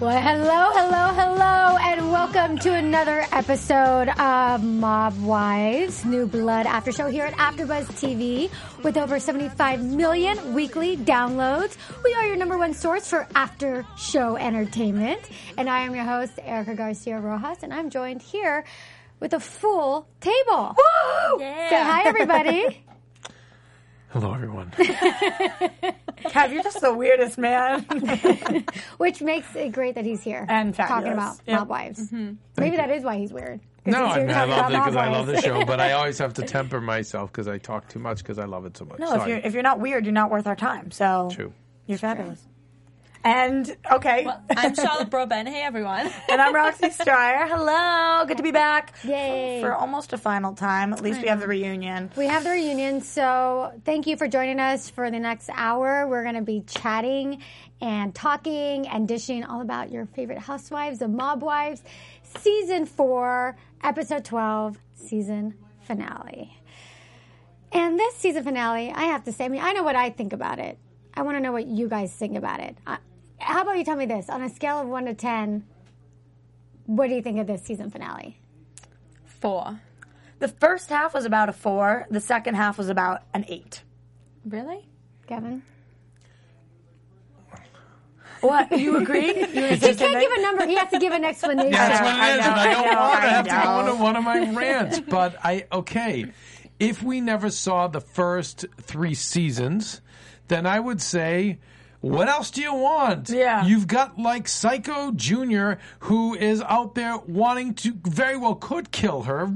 Well, 0.00 0.18
hello, 0.18 0.70
hello, 0.72 1.12
hello, 1.12 1.76
and 1.76 2.10
welcome 2.10 2.56
to 2.60 2.72
another 2.72 3.26
episode 3.32 4.08
of 4.08 4.64
Mob 4.64 5.22
Wives 5.22 6.06
New 6.06 6.26
Blood 6.26 6.64
After 6.64 6.90
Show 6.90 7.08
here 7.08 7.26
at 7.26 7.34
AfterBuzz 7.34 7.84
TV 8.00 8.50
with 8.82 8.96
over 8.96 9.20
75 9.20 9.84
million 9.84 10.54
weekly 10.54 10.96
downloads. 10.96 11.76
We 12.02 12.14
are 12.14 12.24
your 12.24 12.36
number 12.36 12.56
one 12.56 12.72
source 12.72 13.10
for 13.10 13.28
after 13.34 13.84
show 13.98 14.36
entertainment, 14.38 15.20
and 15.58 15.68
I 15.68 15.80
am 15.80 15.94
your 15.94 16.04
host 16.04 16.32
Erica 16.42 16.74
Garcia 16.76 17.20
Rojas, 17.20 17.58
and 17.62 17.74
I'm 17.74 17.90
joined 17.90 18.22
here 18.22 18.64
with 19.20 19.34
a 19.34 19.40
full 19.40 20.08
table. 20.22 20.76
Woo! 20.78 21.38
Say 21.40 21.82
hi, 21.82 22.04
everybody. 22.06 22.84
Hello, 24.10 24.34
everyone. 24.34 24.70
Kev, 24.76 26.52
you're 26.52 26.62
just 26.64 26.80
the 26.80 26.92
weirdest 26.92 27.38
man. 27.38 27.82
Which 28.98 29.22
makes 29.22 29.54
it 29.54 29.70
great 29.72 29.94
that 29.94 30.04
he's 30.04 30.22
here 30.22 30.44
And 30.48 30.74
talking 30.74 31.12
about 31.12 31.36
Yep. 31.46 31.58
Mob 31.60 31.68
Wives. 31.68 32.10
Mm-hmm. 32.10 32.32
Maybe 32.58 32.76
that 32.76 32.90
is 32.90 33.04
why 33.04 33.18
he's 33.18 33.32
weird. 33.32 33.60
no, 33.86 34.06
I, 34.06 34.18
here 34.18 34.26
mean, 34.26 34.36
I 34.36 34.44
love 34.44 34.72
it 34.72 34.76
because 34.76 34.96
I 34.96 35.08
love 35.10 35.26
the 35.26 35.40
show, 35.40 35.64
but 35.64 35.80
I 35.80 35.92
always 35.98 36.18
have 36.18 36.34
to 36.34 36.42
temper 36.42 36.80
myself 36.80 37.30
because 37.30 37.46
I 37.46 37.58
talk 37.58 37.88
too 37.88 38.00
much 38.00 38.18
because 38.18 38.38
I 38.38 38.46
love 38.46 38.66
it 38.66 38.76
so 38.76 38.84
much. 38.84 38.98
no, 38.98 39.06
So 39.06 39.20
if 39.22 39.28
you're 39.28 39.38
if 39.38 39.54
you're 39.54 39.62
not 39.62 39.78
weird, 39.80 40.04
you're 40.04 40.12
not 40.12 40.30
worth 40.30 40.46
our 40.48 40.56
time. 40.56 40.90
So 40.90 41.28
True. 41.32 41.52
you're 41.86 41.98
fabulous. 41.98 42.42
And 43.22 43.76
okay, 43.92 44.26
I'm 44.56 44.74
Charlotte 44.74 45.10
Broben. 45.10 45.46
Hey, 45.46 45.62
everyone. 45.62 46.10
and 46.30 46.40
I'm 46.40 46.54
Roxy 46.54 46.86
Stryer. 46.86 47.46
Hello, 47.48 48.24
good 48.26 48.38
to 48.38 48.42
be 48.42 48.50
back. 48.50 48.94
Yay. 49.04 49.60
For 49.60 49.74
almost 49.74 50.14
a 50.14 50.18
final 50.18 50.54
time. 50.54 50.94
At 50.94 51.02
least 51.02 51.20
we 51.20 51.28
have 51.28 51.40
the 51.40 51.46
reunion. 51.46 52.10
We 52.16 52.26
have 52.26 52.44
the 52.44 52.50
reunion, 52.50 53.02
so 53.02 53.78
thank 53.84 54.06
you 54.06 54.16
for 54.16 54.26
joining 54.26 54.58
us 54.58 54.88
for 54.88 55.10
the 55.10 55.18
next 55.18 55.50
hour. 55.52 56.08
We're 56.08 56.22
going 56.22 56.36
to 56.36 56.40
be 56.40 56.62
chatting 56.62 57.42
and 57.82 58.14
talking 58.14 58.88
and 58.88 59.06
dishing 59.06 59.44
all 59.44 59.60
about 59.60 59.92
your 59.92 60.06
favorite 60.06 60.38
housewives, 60.38 61.00
the 61.00 61.08
Mob 61.08 61.42
Wives, 61.42 61.82
season 62.38 62.86
four, 62.86 63.54
episode 63.84 64.24
12, 64.24 64.78
season 64.94 65.54
finale. 65.82 66.56
And 67.70 67.98
this 67.98 68.14
season 68.14 68.44
finale, 68.44 68.90
I 68.90 69.04
have 69.04 69.24
to 69.24 69.32
say, 69.32 69.44
I 69.44 69.48
mean, 69.48 69.60
I 69.60 69.72
know 69.72 69.82
what 69.82 69.94
I 69.94 70.08
think 70.08 70.32
about 70.32 70.58
it. 70.58 70.78
I 71.12 71.22
want 71.22 71.36
to 71.36 71.40
know 71.40 71.52
what 71.52 71.66
you 71.66 71.88
guys 71.88 72.12
think 72.12 72.36
about 72.36 72.60
it. 72.60 72.78
Uh, 72.86 72.96
how 73.40 73.62
about 73.62 73.78
you 73.78 73.84
tell 73.84 73.96
me 73.96 74.06
this? 74.06 74.28
On 74.28 74.42
a 74.42 74.48
scale 74.48 74.78
of 74.80 74.88
one 74.88 75.06
to 75.06 75.14
10, 75.14 75.64
what 76.86 77.08
do 77.08 77.14
you 77.14 77.22
think 77.22 77.38
of 77.38 77.46
this 77.46 77.62
season 77.62 77.90
finale? 77.90 78.38
Four. 79.24 79.80
The 80.38 80.48
first 80.48 80.88
half 80.88 81.14
was 81.14 81.24
about 81.24 81.48
a 81.48 81.52
four. 81.52 82.06
The 82.10 82.20
second 82.20 82.54
half 82.54 82.78
was 82.78 82.88
about 82.88 83.22
an 83.34 83.44
eight. 83.48 83.82
Really? 84.44 84.86
Kevin? 85.26 85.62
What? 88.40 88.72
You 88.78 88.96
agree? 88.96 89.34
You 89.52 89.66
He 89.66 89.78
can't 89.94 89.98
give 89.98 90.32
a 90.32 90.40
number. 90.42 90.66
He 90.66 90.74
has 90.76 90.90
to 90.90 90.98
give 90.98 91.12
an 91.12 91.24
explanation. 91.24 91.72
That's 91.72 92.00
I 92.00 92.04
what 92.04 92.16
know, 92.16 92.24
it 92.34 92.38
is, 92.38 92.46
and 92.46 92.54
I 92.54 92.70
I 92.70 92.72
don't 92.72 92.86
know, 92.86 93.00
want 93.00 93.12
to 93.12 93.26
I 93.26 93.26
have 93.28 93.44
to 93.44 93.62
go 93.64 93.80
into 93.80 94.02
one 94.02 94.16
of 94.16 94.24
my 94.24 94.52
rants. 94.54 95.00
But 95.00 95.36
I 95.44 95.66
okay, 95.70 96.26
if 96.78 97.02
we 97.02 97.20
never 97.20 97.50
saw 97.50 97.86
the 97.88 98.00
first 98.00 98.64
three 98.80 99.14
seasons, 99.14 100.00
then 100.48 100.66
I 100.66 100.80
would 100.80 101.00
say. 101.02 101.58
What 102.00 102.28
else 102.28 102.50
do 102.50 102.62
you 102.62 102.74
want? 102.74 103.28
Yeah. 103.28 103.66
You've 103.66 103.86
got 103.86 104.18
like 104.18 104.48
Psycho 104.48 105.12
Jr., 105.12 105.72
who 106.00 106.34
is 106.34 106.62
out 106.62 106.94
there 106.94 107.18
wanting 107.18 107.74
to, 107.74 107.92
very 108.04 108.38
well 108.38 108.54
could 108.54 108.90
kill 108.90 109.22
her. 109.22 109.46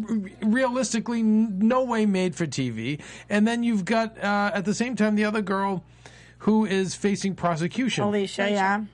Realistically, 0.43 1.23
no 1.23 1.85
way 1.85 2.05
made 2.05 2.35
for 2.35 2.47
TV. 2.47 3.01
And 3.31 3.49
then 3.49 3.63
you've 3.63 3.87
got, 3.87 4.19
uh, 4.23 4.51
at 4.53 4.67
the 4.67 4.75
same 4.75 4.95
time, 4.95 5.15
the 5.15 5.25
other 5.25 5.41
girl 5.41 5.85
who 6.39 6.67
is 6.67 6.95
facing 6.95 7.35
prosecution. 7.35 8.05
Alicia, 8.05 8.51
yeah. 8.51 8.85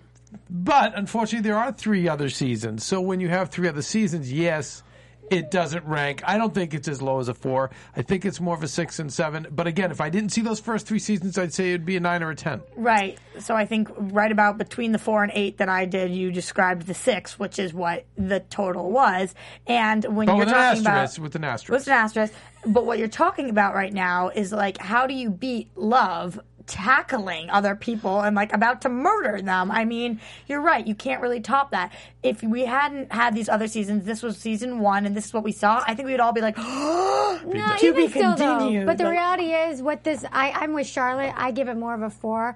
But 0.48 0.96
unfortunately, 0.96 1.48
there 1.48 1.58
are 1.58 1.72
three 1.72 2.08
other 2.08 2.28
seasons. 2.28 2.84
So 2.84 3.00
when 3.00 3.18
you 3.18 3.28
have 3.28 3.50
three 3.50 3.66
other 3.66 3.82
seasons, 3.82 4.32
yes, 4.32 4.84
it 5.30 5.50
doesn't 5.50 5.84
rank. 5.86 6.22
I 6.26 6.36
don't 6.36 6.52
think 6.52 6.74
it's 6.74 6.88
as 6.88 7.00
low 7.00 7.20
as 7.20 7.28
a 7.28 7.34
four. 7.34 7.70
I 7.96 8.02
think 8.02 8.24
it's 8.24 8.40
more 8.40 8.54
of 8.54 8.62
a 8.62 8.68
six 8.68 8.98
and 8.98 9.12
seven. 9.12 9.46
But 9.50 9.66
again, 9.66 9.90
if 9.90 10.00
I 10.00 10.10
didn't 10.10 10.30
see 10.30 10.40
those 10.42 10.60
first 10.60 10.86
three 10.86 10.98
seasons, 10.98 11.38
I'd 11.38 11.52
say 11.54 11.70
it'd 11.70 11.86
be 11.86 11.96
a 11.96 12.00
nine 12.00 12.22
or 12.22 12.30
a 12.30 12.34
ten. 12.34 12.60
Right. 12.76 13.18
So 13.38 13.54
I 13.54 13.64
think 13.64 13.88
right 13.96 14.30
about 14.30 14.58
between 14.58 14.92
the 14.92 14.98
four 14.98 15.22
and 15.22 15.32
eight 15.34 15.58
that 15.58 15.68
I 15.68 15.84
did, 15.86 16.10
you 16.10 16.32
described 16.32 16.86
the 16.86 16.94
six, 16.94 17.38
which 17.38 17.58
is 17.58 17.72
what 17.72 18.04
the 18.16 18.40
total 18.40 18.90
was. 18.90 19.34
And 19.66 20.04
when 20.04 20.26
But 20.26 20.32
you're 20.32 20.38
with 20.40 20.48
an 20.48 20.54
talking 20.54 20.86
asterisk, 20.86 21.18
about 21.18 21.22
with 21.22 21.34
an 21.36 21.44
asterisk. 21.44 21.70
with 21.72 21.86
an 21.86 21.92
asterisk, 21.94 22.34
but 22.66 22.84
what 22.84 22.98
you're 22.98 23.08
talking 23.08 23.48
about 23.50 23.74
right 23.74 23.92
now 23.92 24.28
is 24.28 24.52
like 24.52 24.78
how 24.78 25.06
do 25.06 25.14
you 25.14 25.30
beat 25.30 25.70
love? 25.76 26.38
Tackling 26.70 27.50
other 27.50 27.74
people 27.74 28.20
and 28.20 28.36
like 28.36 28.52
about 28.52 28.82
to 28.82 28.88
murder 28.88 29.42
them. 29.42 29.72
I 29.72 29.84
mean, 29.84 30.20
you're 30.46 30.60
right. 30.60 30.86
You 30.86 30.94
can't 30.94 31.20
really 31.20 31.40
top 31.40 31.72
that. 31.72 31.92
If 32.22 32.44
we 32.44 32.64
hadn't 32.64 33.12
had 33.12 33.34
these 33.34 33.48
other 33.48 33.66
seasons, 33.66 34.04
this 34.04 34.22
was 34.22 34.38
season 34.38 34.78
one, 34.78 35.04
and 35.04 35.16
this 35.16 35.26
is 35.26 35.34
what 35.34 35.42
we 35.42 35.50
saw. 35.50 35.82
I 35.84 35.96
think 35.96 36.06
we 36.06 36.12
would 36.12 36.20
all 36.20 36.32
be 36.32 36.40
like, 36.40 36.56
No, 36.58 37.38
To 37.78 37.86
even 37.86 37.94
be 38.06 38.08
still, 38.08 38.36
though. 38.36 38.86
But 38.86 38.98
the 38.98 39.04
like- 39.04 39.12
reality 39.12 39.52
is, 39.52 39.82
what 39.82 40.04
this 40.04 40.24
I, 40.30 40.52
I'm 40.52 40.72
with 40.72 40.86
Charlotte. 40.86 41.34
I 41.36 41.50
give 41.50 41.66
it 41.68 41.76
more 41.76 41.92
of 41.94 42.02
a 42.02 42.10
four. 42.10 42.54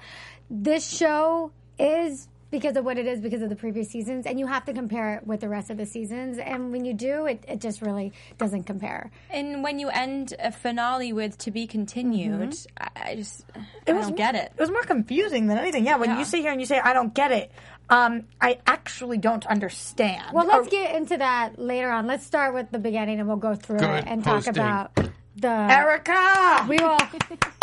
This 0.49 0.89
show 0.89 1.51
is 1.77 2.29
because 2.55 2.77
of 2.77 2.85
what 2.85 2.99
it 2.99 3.07
is, 3.07 3.21
because 3.21 3.43
of 3.43 3.49
the 3.49 3.57
previous 3.57 3.89
seasons, 3.91 4.27
and 4.27 4.39
you 4.39 4.47
have 4.47 4.65
to 4.67 4.73
compare 4.73 5.15
it 5.17 5.27
with 5.27 5.41
the 5.41 5.49
rest 5.49 5.71
of 5.71 5.77
the 5.77 5.85
seasons. 5.87 6.39
And 6.39 6.71
when 6.71 6.85
you 6.85 6.95
do, 6.95 7.27
it, 7.27 7.45
it 7.49 7.61
just 7.61 7.83
really 7.83 8.13
doesn't 8.39 8.63
compare. 8.65 9.11
And 9.31 9.65
when 9.65 9.81
you 9.81 9.89
end 9.89 10.35
a 10.39 10.53
finale 10.53 11.13
with 11.13 11.37
"to 11.39 11.51
be 11.51 11.67
continued," 11.67 12.57
I, 12.79 12.89
I 12.95 13.17
just 13.17 13.45
I 13.89 13.93
was- 13.93 14.07
don't 14.07 14.17
get 14.17 14.37
it. 14.37 14.53
It 14.57 14.61
was 14.61 14.71
more 14.71 14.85
confusing 14.85 15.49
than 15.49 15.59
anything. 15.59 15.85
Yeah, 15.85 15.97
when 15.97 16.11
Yeah. 16.11 16.19
you 16.21 16.25
sit 16.25 16.41
here 16.41 16.53
and 16.53 16.61
you 16.61 16.67
say, 16.67 16.79
I 16.79 16.93
don't 16.93 17.13
get 17.13 17.33
it, 17.33 17.51
um, 17.91 18.23
I 18.41 18.59
actually 18.67 19.19
don't 19.19 19.45
understand. 19.47 20.23
Well, 20.33 20.47
let's 20.47 20.69
Or- 20.69 20.71
get 20.71 20.95
into 20.95 21.17
that 21.19 21.59
later 21.59 21.91
on. 21.91 22.07
Let's 22.07 22.25
start 22.25 22.55
with 22.55 22.71
the 22.71 22.79
beginning, 22.79 23.19
and 23.19 23.27
we'll 23.27 23.37
go 23.37 23.55
through 23.57 23.79
Good 23.79 23.91
it 23.91 24.05
and 24.07 24.23
talk 24.23 24.47
about 24.47 24.97
the 25.45 25.73
Erica! 25.73 26.67
We 26.69 26.77
will. 26.77 26.97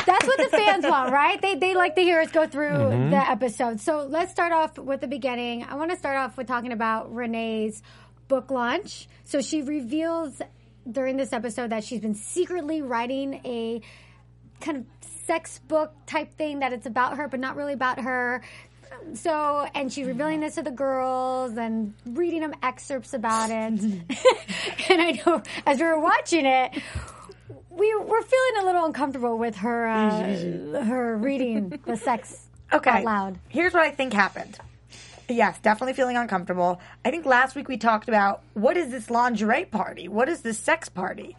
That's 0.05 0.25
what 0.25 0.37
the 0.37 0.49
fans 0.51 0.85
want, 0.85 1.11
right? 1.11 1.41
They 1.41 1.55
they 1.55 1.73
like 1.75 1.95
to 1.95 2.01
hear 2.01 2.19
us 2.21 2.31
go 2.31 2.47
through 2.47 2.69
Mm-hmm. 2.71 3.09
the 3.11 3.29
episode. 3.29 3.79
So 3.79 4.05
let's 4.09 4.31
start 4.31 4.51
off 4.51 4.77
with 4.77 5.01
the 5.01 5.07
beginning. 5.07 5.63
I 5.63 5.75
want 5.75 5.91
to 5.91 5.97
start 5.97 6.17
off 6.17 6.37
with 6.37 6.47
talking 6.47 6.71
about 6.71 7.13
Renee's 7.13 7.81
book 8.27 8.49
launch. 8.51 9.07
So 9.25 9.41
she 9.41 9.61
reveals 9.61 10.41
during 10.89 11.17
this 11.17 11.33
episode 11.33 11.69
that 11.71 11.83
she's 11.83 12.01
been 12.01 12.15
secretly 12.15 12.81
writing 12.81 13.41
a 13.45 13.81
kind 14.59 14.77
of 14.77 14.85
sex 15.25 15.59
book 15.67 15.93
type 16.07 16.33
thing 16.37 16.59
that 16.59 16.73
it's 16.73 16.85
about 16.85 17.17
her, 17.17 17.27
but 17.27 17.39
not 17.39 17.55
really 17.55 17.73
about 17.73 17.99
her. 17.99 18.41
So, 19.13 19.65
and 19.73 19.91
she's 19.91 20.05
revealing 20.05 20.41
this 20.41 20.55
to 20.55 20.63
the 20.63 20.71
girls 20.71 21.57
and 21.57 21.93
reading 22.05 22.41
them 22.41 22.53
excerpts 22.61 23.13
about 23.13 23.49
it. 23.49 23.55
and 24.89 25.01
I 25.01 25.21
know 25.25 25.41
as 25.65 25.79
we 25.79 25.85
were 25.85 25.99
watching 25.99 26.45
it, 26.45 26.81
we 27.71 27.95
were 27.95 28.21
feeling 28.21 28.61
a 28.61 28.65
little 28.65 28.85
uncomfortable 28.85 29.37
with 29.37 29.55
her 29.57 29.87
uh, 29.87 30.83
her 30.83 31.17
reading 31.17 31.79
the 31.85 31.97
sex 31.97 32.47
Okay. 32.73 32.89
out 32.89 33.03
loud. 33.03 33.39
Here's 33.49 33.73
what 33.73 33.83
I 33.83 33.91
think 33.91 34.13
happened. 34.13 34.57
Yes, 35.27 35.59
definitely 35.59 35.93
feeling 35.93 36.17
uncomfortable. 36.17 36.79
I 37.05 37.11
think 37.11 37.25
last 37.25 37.55
week 37.55 37.67
we 37.67 37.77
talked 37.77 38.07
about 38.09 38.41
what 38.53 38.77
is 38.77 38.91
this 38.91 39.09
lingerie 39.09 39.65
party? 39.65 40.07
What 40.07 40.27
is 40.29 40.41
this 40.41 40.57
sex 40.57 40.89
party? 40.89 41.35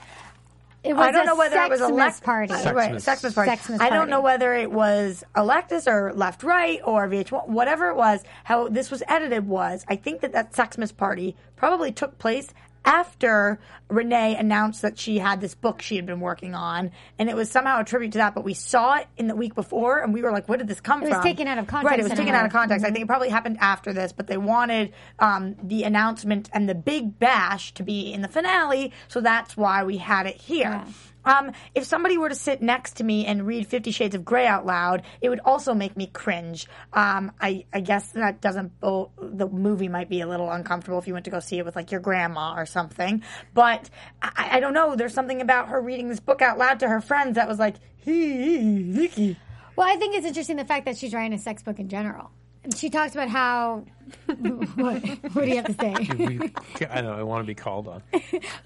It 0.84 0.94
was 0.94 1.06
I 1.06 1.12
don't 1.12 1.22
a 1.22 1.26
know 1.26 1.36
whether 1.36 1.56
it 1.62 1.70
was 1.70 1.80
a 1.80 1.84
Sexmas 1.84 1.96
lect- 1.96 2.22
party. 2.24 2.52
Right, 2.52 2.92
Sexmas. 2.94 3.34
Sexmas 3.34 3.34
party. 3.34 3.50
I 3.84 3.88
don't 3.90 4.10
know 4.10 4.20
whether 4.20 4.52
it 4.52 4.72
was 4.72 5.22
Electus 5.36 5.86
or 5.86 6.12
Left 6.12 6.42
Right 6.42 6.80
or 6.84 7.06
VH1, 7.06 7.46
whatever 7.48 7.88
it 7.90 7.96
was. 7.96 8.24
How 8.44 8.68
this 8.68 8.90
was 8.90 9.02
edited 9.06 9.46
was, 9.46 9.84
I 9.88 9.94
think 9.96 10.22
that 10.22 10.32
that 10.32 10.52
Sexmas 10.54 10.94
party 10.96 11.36
probably 11.56 11.92
took 11.92 12.18
place 12.18 12.48
after 12.84 13.60
Renee 13.88 14.36
announced 14.36 14.82
that 14.82 14.98
she 14.98 15.18
had 15.18 15.40
this 15.40 15.54
book 15.54 15.82
she 15.82 15.96
had 15.96 16.06
been 16.06 16.20
working 16.20 16.54
on, 16.54 16.90
and 17.18 17.28
it 17.28 17.36
was 17.36 17.50
somehow 17.50 17.80
a 17.80 17.84
tribute 17.84 18.12
to 18.12 18.18
that. 18.18 18.34
But 18.34 18.44
we 18.44 18.54
saw 18.54 18.96
it 18.96 19.06
in 19.16 19.28
the 19.28 19.36
week 19.36 19.54
before, 19.54 20.00
and 20.00 20.12
we 20.14 20.22
were 20.22 20.32
like, 20.32 20.48
"Where 20.48 20.58
did 20.58 20.68
this 20.68 20.80
come 20.80 21.00
from?" 21.00 21.08
It 21.08 21.10
was 21.10 21.16
from?" 21.16 21.24
taken 21.24 21.48
out 21.48 21.58
of 21.58 21.66
context 21.66 21.90
Right, 21.90 22.00
it 22.00 22.04
was 22.04 22.12
taken 22.12 22.34
out 22.34 22.46
of 22.46 22.52
context. 22.52 22.84
I 22.84 22.90
think 22.90 23.04
it 23.04 23.06
probably 23.06 23.28
happened 23.28 23.58
after 23.60 23.92
this, 23.92 24.12
but 24.12 24.26
they 24.26 24.36
wanted 24.36 24.92
um, 25.18 25.56
the 25.62 25.84
announcement 25.84 26.48
and 26.52 26.68
the 26.68 26.74
big 26.74 27.18
bash 27.18 27.72
to 27.74 27.82
be 27.82 28.12
in 28.12 28.22
the 28.22 28.28
finale, 28.28 28.92
so 29.08 29.20
that's 29.20 29.56
why 29.56 29.84
we 29.84 29.98
had 29.98 30.26
it 30.26 30.36
here. 30.36 30.82
Um, 31.24 31.52
if 31.74 31.84
somebody 31.84 32.18
were 32.18 32.28
to 32.28 32.34
sit 32.34 32.62
next 32.62 32.96
to 32.96 33.04
me 33.04 33.26
and 33.26 33.46
read 33.46 33.66
Fifty 33.66 33.90
Shades 33.90 34.14
of 34.14 34.24
Grey 34.24 34.46
out 34.46 34.66
loud, 34.66 35.02
it 35.20 35.28
would 35.28 35.40
also 35.44 35.74
make 35.74 35.96
me 35.96 36.06
cringe. 36.06 36.66
Um, 36.92 37.32
I, 37.40 37.64
I 37.72 37.80
guess 37.80 38.08
that 38.12 38.40
doesn't. 38.40 38.80
Bo- 38.80 39.12
the 39.20 39.48
movie 39.48 39.88
might 39.88 40.08
be 40.08 40.20
a 40.20 40.26
little 40.26 40.50
uncomfortable 40.50 40.98
if 40.98 41.06
you 41.06 41.12
went 41.12 41.24
to 41.26 41.30
go 41.30 41.40
see 41.40 41.58
it 41.58 41.64
with 41.64 41.76
like 41.76 41.92
your 41.92 42.00
grandma 42.00 42.54
or 42.56 42.66
something. 42.66 43.22
But 43.54 43.88
I, 44.20 44.56
I 44.56 44.60
don't 44.60 44.74
know. 44.74 44.96
There's 44.96 45.14
something 45.14 45.40
about 45.40 45.68
her 45.68 45.80
reading 45.80 46.08
this 46.08 46.20
book 46.20 46.42
out 46.42 46.58
loud 46.58 46.80
to 46.80 46.88
her 46.88 47.00
friends 47.00 47.36
that 47.36 47.48
was 47.48 47.58
like, 47.58 47.76
hee, 47.96 48.82
Vicky. 48.82 49.36
Well, 49.76 49.88
I 49.88 49.96
think 49.96 50.16
it's 50.16 50.26
interesting 50.26 50.56
the 50.56 50.64
fact 50.64 50.84
that 50.84 50.96
she's 50.96 51.14
writing 51.14 51.32
a 51.32 51.38
sex 51.38 51.62
book 51.62 51.78
in 51.78 51.88
general. 51.88 52.30
And 52.64 52.76
she 52.76 52.90
talks 52.90 53.12
about 53.14 53.28
how. 53.28 53.84
what? 54.26 55.02
What 55.32 55.34
do 55.44 55.46
you 55.48 55.56
have 55.56 55.66
to 55.66 55.74
say, 55.74 55.94
We- 56.16 56.52
I 56.88 57.00
know. 57.00 57.12
I 57.14 57.22
want 57.22 57.42
to 57.42 57.46
be 57.46 57.54
called 57.54 57.88
on. 57.88 58.02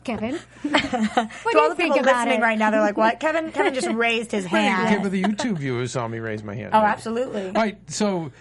Kevin? 0.05 0.39
What 0.63 0.73
To 0.73 1.29
do 1.53 1.59
all 1.59 1.65
you 1.65 1.69
the 1.71 1.75
think 1.77 1.95
people 1.95 2.01
about 2.01 2.27
listening 2.27 2.41
it? 2.41 2.43
right 2.43 2.59
now, 2.59 2.71
they're 2.71 2.81
like, 2.81 2.97
"What?" 2.97 3.21
Kevin, 3.21 3.53
Kevin 3.53 3.73
just 3.75 3.89
raised 3.89 4.33
his 4.33 4.45
Yeah, 4.45 4.87
hand. 4.87 5.03
but 5.03 5.13
the 5.13 5.23
YouTube 5.23 5.59
viewers 5.59 5.93
saw 5.93 6.07
me 6.09 6.19
raise 6.19 6.43
my 6.43 6.55
hand. 6.55 6.71
Oh, 6.75 6.79
absolutely. 6.81 7.47
All 7.47 7.53
right, 7.53 7.79
so 7.91 8.33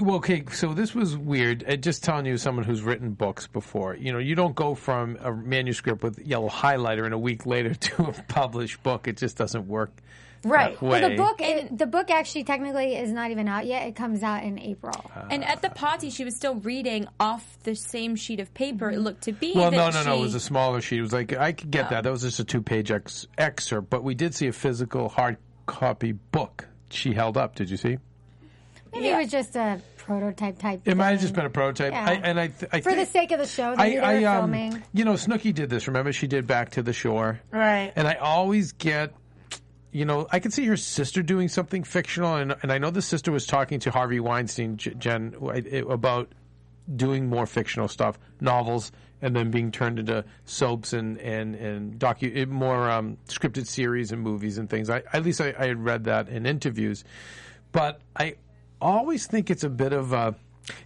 well, 0.00 0.16
okay, 0.16 0.44
so 0.52 0.72
this 0.74 0.94
was 0.94 1.16
weird. 1.16 1.64
Uh, 1.68 1.76
just 1.76 2.04
telling 2.04 2.24
you, 2.26 2.38
someone 2.38 2.64
who's 2.64 2.82
written 2.82 3.10
books 3.10 3.46
before, 3.48 3.96
you 3.96 4.12
know, 4.12 4.18
you 4.18 4.34
don't 4.34 4.54
go 4.54 4.74
from 4.74 5.16
a 5.20 5.32
manuscript 5.32 6.02
with 6.02 6.18
yellow 6.20 6.48
highlighter 6.48 7.04
and 7.04 7.12
a 7.12 7.18
week 7.18 7.44
later 7.46 7.74
to 7.88 8.04
a 8.04 8.12
published 8.28 8.82
book. 8.82 9.08
It 9.08 9.16
just 9.16 9.36
doesn't 9.36 9.66
work. 9.66 9.90
Right. 10.44 10.78
That 10.78 10.82
Well, 10.82 11.10
the 11.10 11.16
book, 11.16 11.40
it, 11.40 11.76
the 11.76 11.86
book 11.86 12.10
actually 12.10 12.44
technically 12.44 12.96
is 12.96 13.12
not 13.12 13.30
even 13.30 13.48
out 13.48 13.66
yet. 13.66 13.86
It 13.86 13.94
comes 13.96 14.22
out 14.22 14.42
in 14.42 14.58
April. 14.58 14.94
And 15.30 15.44
at 15.44 15.62
the 15.62 15.70
party, 15.70 16.10
she 16.10 16.24
was 16.24 16.36
still 16.36 16.56
reading 16.56 17.06
off 17.20 17.58
the 17.62 17.74
same 17.74 18.16
sheet 18.16 18.40
of 18.40 18.52
paper. 18.54 18.90
It 18.90 18.98
looked 18.98 19.22
to 19.24 19.32
be. 19.32 19.52
Well, 19.54 19.70
that 19.70 19.76
no, 19.76 19.90
no, 19.90 20.02
no. 20.04 20.18
It 20.18 20.20
was 20.20 20.34
a 20.34 20.40
smaller 20.40 20.80
sheet. 20.80 20.98
It 20.98 21.02
was 21.02 21.12
like 21.12 21.32
I 21.32 21.52
could 21.52 21.70
get 21.70 21.90
that. 21.90 22.04
That 22.04 22.10
was 22.10 22.22
just 22.22 22.40
a 22.40 22.44
two-page 22.44 22.90
ex- 22.90 23.26
excerpt. 23.38 23.88
But 23.90 24.02
we 24.02 24.14
did 24.14 24.34
see 24.34 24.48
a 24.48 24.52
physical 24.52 25.08
hard 25.08 25.36
copy 25.66 26.12
book 26.12 26.66
she 26.90 27.12
held 27.12 27.36
up. 27.36 27.54
Did 27.54 27.70
you 27.70 27.76
see? 27.76 27.98
Maybe 28.92 29.08
it 29.08 29.16
was 29.16 29.30
just 29.30 29.56
a 29.56 29.80
prototype 29.96 30.58
type. 30.58 30.82
It 30.84 30.96
might 30.96 31.12
have 31.12 31.20
just 31.20 31.34
been 31.34 31.46
a 31.46 31.50
prototype. 31.50 31.92
Yeah. 31.92 32.04
I, 32.04 32.12
and 32.14 32.38
I, 32.38 32.48
th- 32.48 32.70
I 32.72 32.80
for 32.82 32.94
the 32.94 33.06
sake 33.06 33.32
of 33.32 33.38
the 33.38 33.46
show. 33.46 33.74
Maybe 33.74 33.98
I, 33.98 34.14
they 34.14 34.20
were 34.20 34.28
I, 34.28 34.34
um, 34.34 34.52
filming. 34.52 34.82
you 34.92 35.04
know, 35.04 35.14
Snooki 35.14 35.54
did 35.54 35.70
this. 35.70 35.86
Remember, 35.86 36.12
she 36.12 36.26
did 36.26 36.46
Back 36.46 36.72
to 36.72 36.82
the 36.82 36.92
Shore. 36.92 37.40
Right. 37.50 37.92
And 37.96 38.06
I 38.06 38.14
always 38.14 38.72
get, 38.72 39.14
you 39.92 40.06
know, 40.06 40.26
I 40.32 40.40
could 40.40 40.52
see 40.52 40.64
her 40.66 40.76
sister 40.76 41.22
doing 41.22 41.48
something 41.48 41.84
fictional, 41.84 42.34
and 42.36 42.56
and 42.62 42.72
I 42.72 42.78
know 42.78 42.90
the 42.90 43.02
sister 43.02 43.30
was 43.30 43.46
talking 43.46 43.78
to 43.80 43.90
Harvey 43.90 44.20
Weinstein, 44.20 44.78
Jen, 44.78 45.36
about 45.88 46.32
doing 46.96 47.28
more 47.28 47.46
fictional 47.46 47.88
stuff, 47.88 48.18
novels, 48.40 48.90
and 49.20 49.36
then 49.36 49.50
being 49.50 49.70
turned 49.70 49.98
into 49.98 50.24
soaps 50.46 50.94
and 50.94 51.18
and 51.18 51.54
and 51.54 51.98
docu 51.98 52.46
more 52.48 52.90
um, 52.90 53.18
scripted 53.28 53.66
series 53.66 54.12
and 54.12 54.22
movies 54.22 54.56
and 54.56 54.68
things. 54.68 54.88
I 54.88 55.02
at 55.12 55.24
least 55.24 55.40
I, 55.40 55.54
I 55.58 55.66
had 55.66 55.84
read 55.84 56.04
that 56.04 56.28
in 56.28 56.46
interviews, 56.46 57.04
but 57.70 58.00
I 58.16 58.36
always 58.80 59.26
think 59.26 59.50
it's 59.50 59.64
a 59.64 59.70
bit 59.70 59.92
of 59.92 60.12
a. 60.12 60.34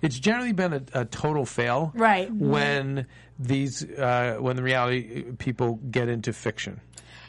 It's 0.02 0.18
generally 0.18 0.52
been 0.52 0.72
a, 0.72 0.82
a 0.94 1.04
total 1.04 1.44
fail, 1.44 1.92
Right. 1.94 2.32
When 2.32 3.06
these 3.38 3.84
uh, 3.84 4.38
when 4.40 4.56
the 4.56 4.62
reality 4.62 5.24
people 5.38 5.78
get 5.90 6.08
into 6.08 6.32
fiction. 6.32 6.80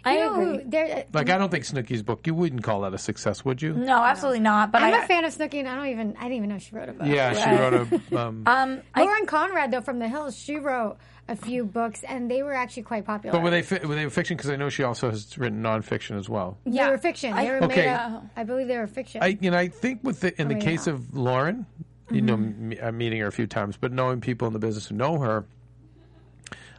I 0.05 0.13
You 0.13 0.19
know 0.19 0.33
agree. 0.33 0.63
who- 0.63 0.69
there- 0.69 1.05
Like 1.13 1.29
I 1.29 1.37
don't 1.37 1.49
think 1.49 1.63
Snooki's 1.65 2.03
book. 2.03 2.25
You 2.27 2.33
wouldn't 2.33 2.63
call 2.63 2.81
that 2.81 2.93
a 2.93 2.97
success, 2.97 3.43
would 3.43 3.61
you? 3.61 3.73
No, 3.73 4.03
absolutely 4.03 4.39
not. 4.39 4.71
But 4.71 4.81
I'm 4.83 4.93
I, 4.93 5.03
a 5.03 5.07
fan 5.07 5.25
of 5.25 5.33
Snooki, 5.35 5.55
and 5.59 5.67
I 5.67 5.75
don't 5.75 5.87
even 5.87 6.15
I 6.17 6.23
didn't 6.23 6.37
even 6.37 6.49
know 6.49 6.59
she 6.59 6.75
wrote 6.75 6.89
a 6.89 6.93
book. 6.93 7.07
Yeah, 7.07 7.33
she 7.33 7.49
wrote 7.61 7.73
a. 7.73 8.01
Um, 8.17 8.43
um, 8.47 8.81
I, 8.95 9.03
Lauren 9.03 9.25
Conrad, 9.25 9.71
though, 9.71 9.81
from 9.81 9.99
The 9.99 10.07
Hills, 10.07 10.35
she 10.35 10.57
wrote 10.57 10.97
a 11.27 11.35
few 11.35 11.65
books, 11.65 12.03
and 12.07 12.31
they 12.31 12.41
were 12.41 12.53
actually 12.53 12.83
quite 12.83 13.05
popular. 13.05 13.33
but 13.33 13.43
were 13.43 13.49
they 13.49 13.61
fi- 13.61 13.85
were 13.85 13.95
they 13.95 14.07
fiction? 14.09 14.37
Because 14.37 14.49
I 14.49 14.55
know 14.55 14.69
she 14.69 14.83
also 14.83 15.09
has 15.09 15.37
written 15.37 15.61
nonfiction 15.61 16.17
as 16.17 16.29
well. 16.29 16.57
Yeah, 16.65 16.85
They 16.85 16.91
were 16.91 16.97
fiction. 16.97 17.35
They 17.35 17.49
were 17.49 17.63
Okay. 17.65 17.85
made 17.87 17.93
up. 17.93 18.23
I 18.37 18.43
believe 18.45 18.67
they 18.67 18.77
were 18.77 18.87
fiction. 18.87 19.21
I 19.21 19.37
you 19.41 19.51
know 19.51 19.57
I 19.57 19.67
think 19.67 19.99
with 20.03 20.21
the 20.21 20.39
in 20.41 20.47
the 20.47 20.55
Or 20.55 20.59
case 20.61 20.87
not. 20.87 20.95
of 20.95 21.15
Lauren, 21.15 21.65
you 22.11 22.21
know, 22.21 22.37
me, 22.37 22.79
I'm 22.79 22.97
meeting 22.97 23.19
her 23.19 23.27
a 23.27 23.31
few 23.31 23.45
times, 23.47 23.75
but 23.75 23.91
knowing 23.91 24.21
people 24.21 24.47
in 24.47 24.53
the 24.53 24.59
business 24.59 24.87
who 24.87 24.95
know 24.95 25.19
her, 25.19 25.45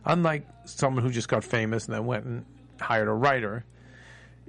unlike 0.05 0.47
someone 0.65 1.05
who 1.05 1.11
just 1.11 1.29
got 1.29 1.45
famous 1.45 1.87
and 1.87 1.95
then 1.95 2.07
went 2.07 2.25
and 2.25 2.45
hired 2.81 3.09
a 3.09 3.13
writer, 3.13 3.65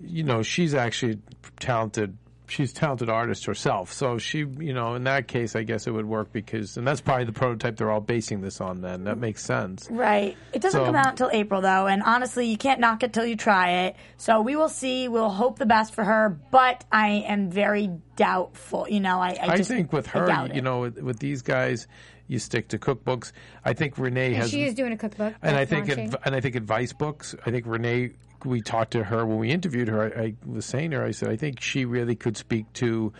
you 0.01 0.23
know, 0.23 0.41
she's 0.43 0.73
actually 0.73 1.19
talented. 1.59 2.17
She's 2.47 2.71
a 2.71 2.75
talented 2.75 3.11
artist 3.11 3.45
herself, 3.45 3.93
so 3.93 4.17
she, 4.17 4.39
you 4.39 4.73
know, 4.73 4.95
in 4.95 5.03
that 5.03 5.27
case, 5.27 5.55
I 5.55 5.61
guess 5.61 5.85
it 5.85 5.91
would 5.91 6.07
work 6.07 6.31
because, 6.33 6.77
and 6.77 6.87
that's 6.87 6.99
probably 6.99 7.25
the 7.25 7.31
prototype 7.31 7.75
they're 7.77 7.91
all 7.91 8.01
basing 8.01 8.41
this 8.41 8.59
on. 8.59 8.81
Then 8.81 9.03
that 9.03 9.19
makes 9.19 9.45
sense. 9.45 9.87
right. 9.91 10.35
It 10.51 10.59
doesn't 10.63 10.79
So- 10.79 10.83
come 10.85 10.95
out 10.95 11.09
until 11.09 11.29
April, 11.31 11.61
though, 11.61 11.85
and 11.85 12.01
honestly, 12.01 12.47
you 12.47 12.57
can't 12.57 12.79
knock 12.79 13.03
it 13.03 13.13
till 13.13 13.23
you 13.25 13.35
try 13.35 13.83
it. 13.85 13.97
So 14.17 14.41
we 14.41 14.55
will 14.55 14.67
see. 14.67 15.07
We'll 15.07 15.29
hope 15.29 15.59
the 15.59 15.67
best 15.67 15.93
for 15.93 16.03
her, 16.03 16.39
but 16.49 16.83
I 16.91 17.23
am 17.27 17.51
very 17.51 17.91
doubtful. 18.15 18.87
You 18.89 19.01
know, 19.01 19.19
I, 19.19 19.37
I, 19.39 19.51
I 19.51 19.57
just 19.57 19.69
think 19.69 19.93
with 19.93 20.07
I 20.15 20.19
her, 20.19 20.47
you 20.47 20.53
it. 20.55 20.63
know, 20.63 20.79
with, 20.79 20.99
with 20.99 21.19
these 21.19 21.43
guys, 21.43 21.87
you 22.29 22.39
stick 22.39 22.69
to 22.69 22.77
cookbooks. 22.79 23.33
I 23.65 23.73
think 23.73 23.97
Renee 23.97 24.33
has, 24.35 24.49
she 24.49 24.63
is 24.63 24.73
doing 24.73 24.93
a 24.93 24.97
cookbook. 24.97 25.33
and 25.41 25.57
I 25.57 25.65
think 25.65 25.89
adv- 25.89 26.15
and 26.23 26.33
I 26.33 26.39
think 26.39 26.55
advice 26.55 26.93
books. 26.93 27.35
I 27.45 27.51
think 27.51 27.65
Renee. 27.67 28.11
We 28.45 28.61
talked 28.61 28.91
to 28.91 29.03
her 29.03 29.25
when 29.25 29.37
we 29.37 29.51
interviewed 29.51 29.89
her. 29.89 30.17
I, 30.17 30.21
I 30.21 30.33
was 30.45 30.65
saying 30.65 30.91
to 30.91 30.97
her, 30.99 31.05
I 31.05 31.11
said, 31.11 31.27
I 31.27 31.35
think 31.35 31.59
she 31.59 31.83
really 31.83 32.15
could 32.15 32.37
speak 32.37 32.71
to 32.75 33.11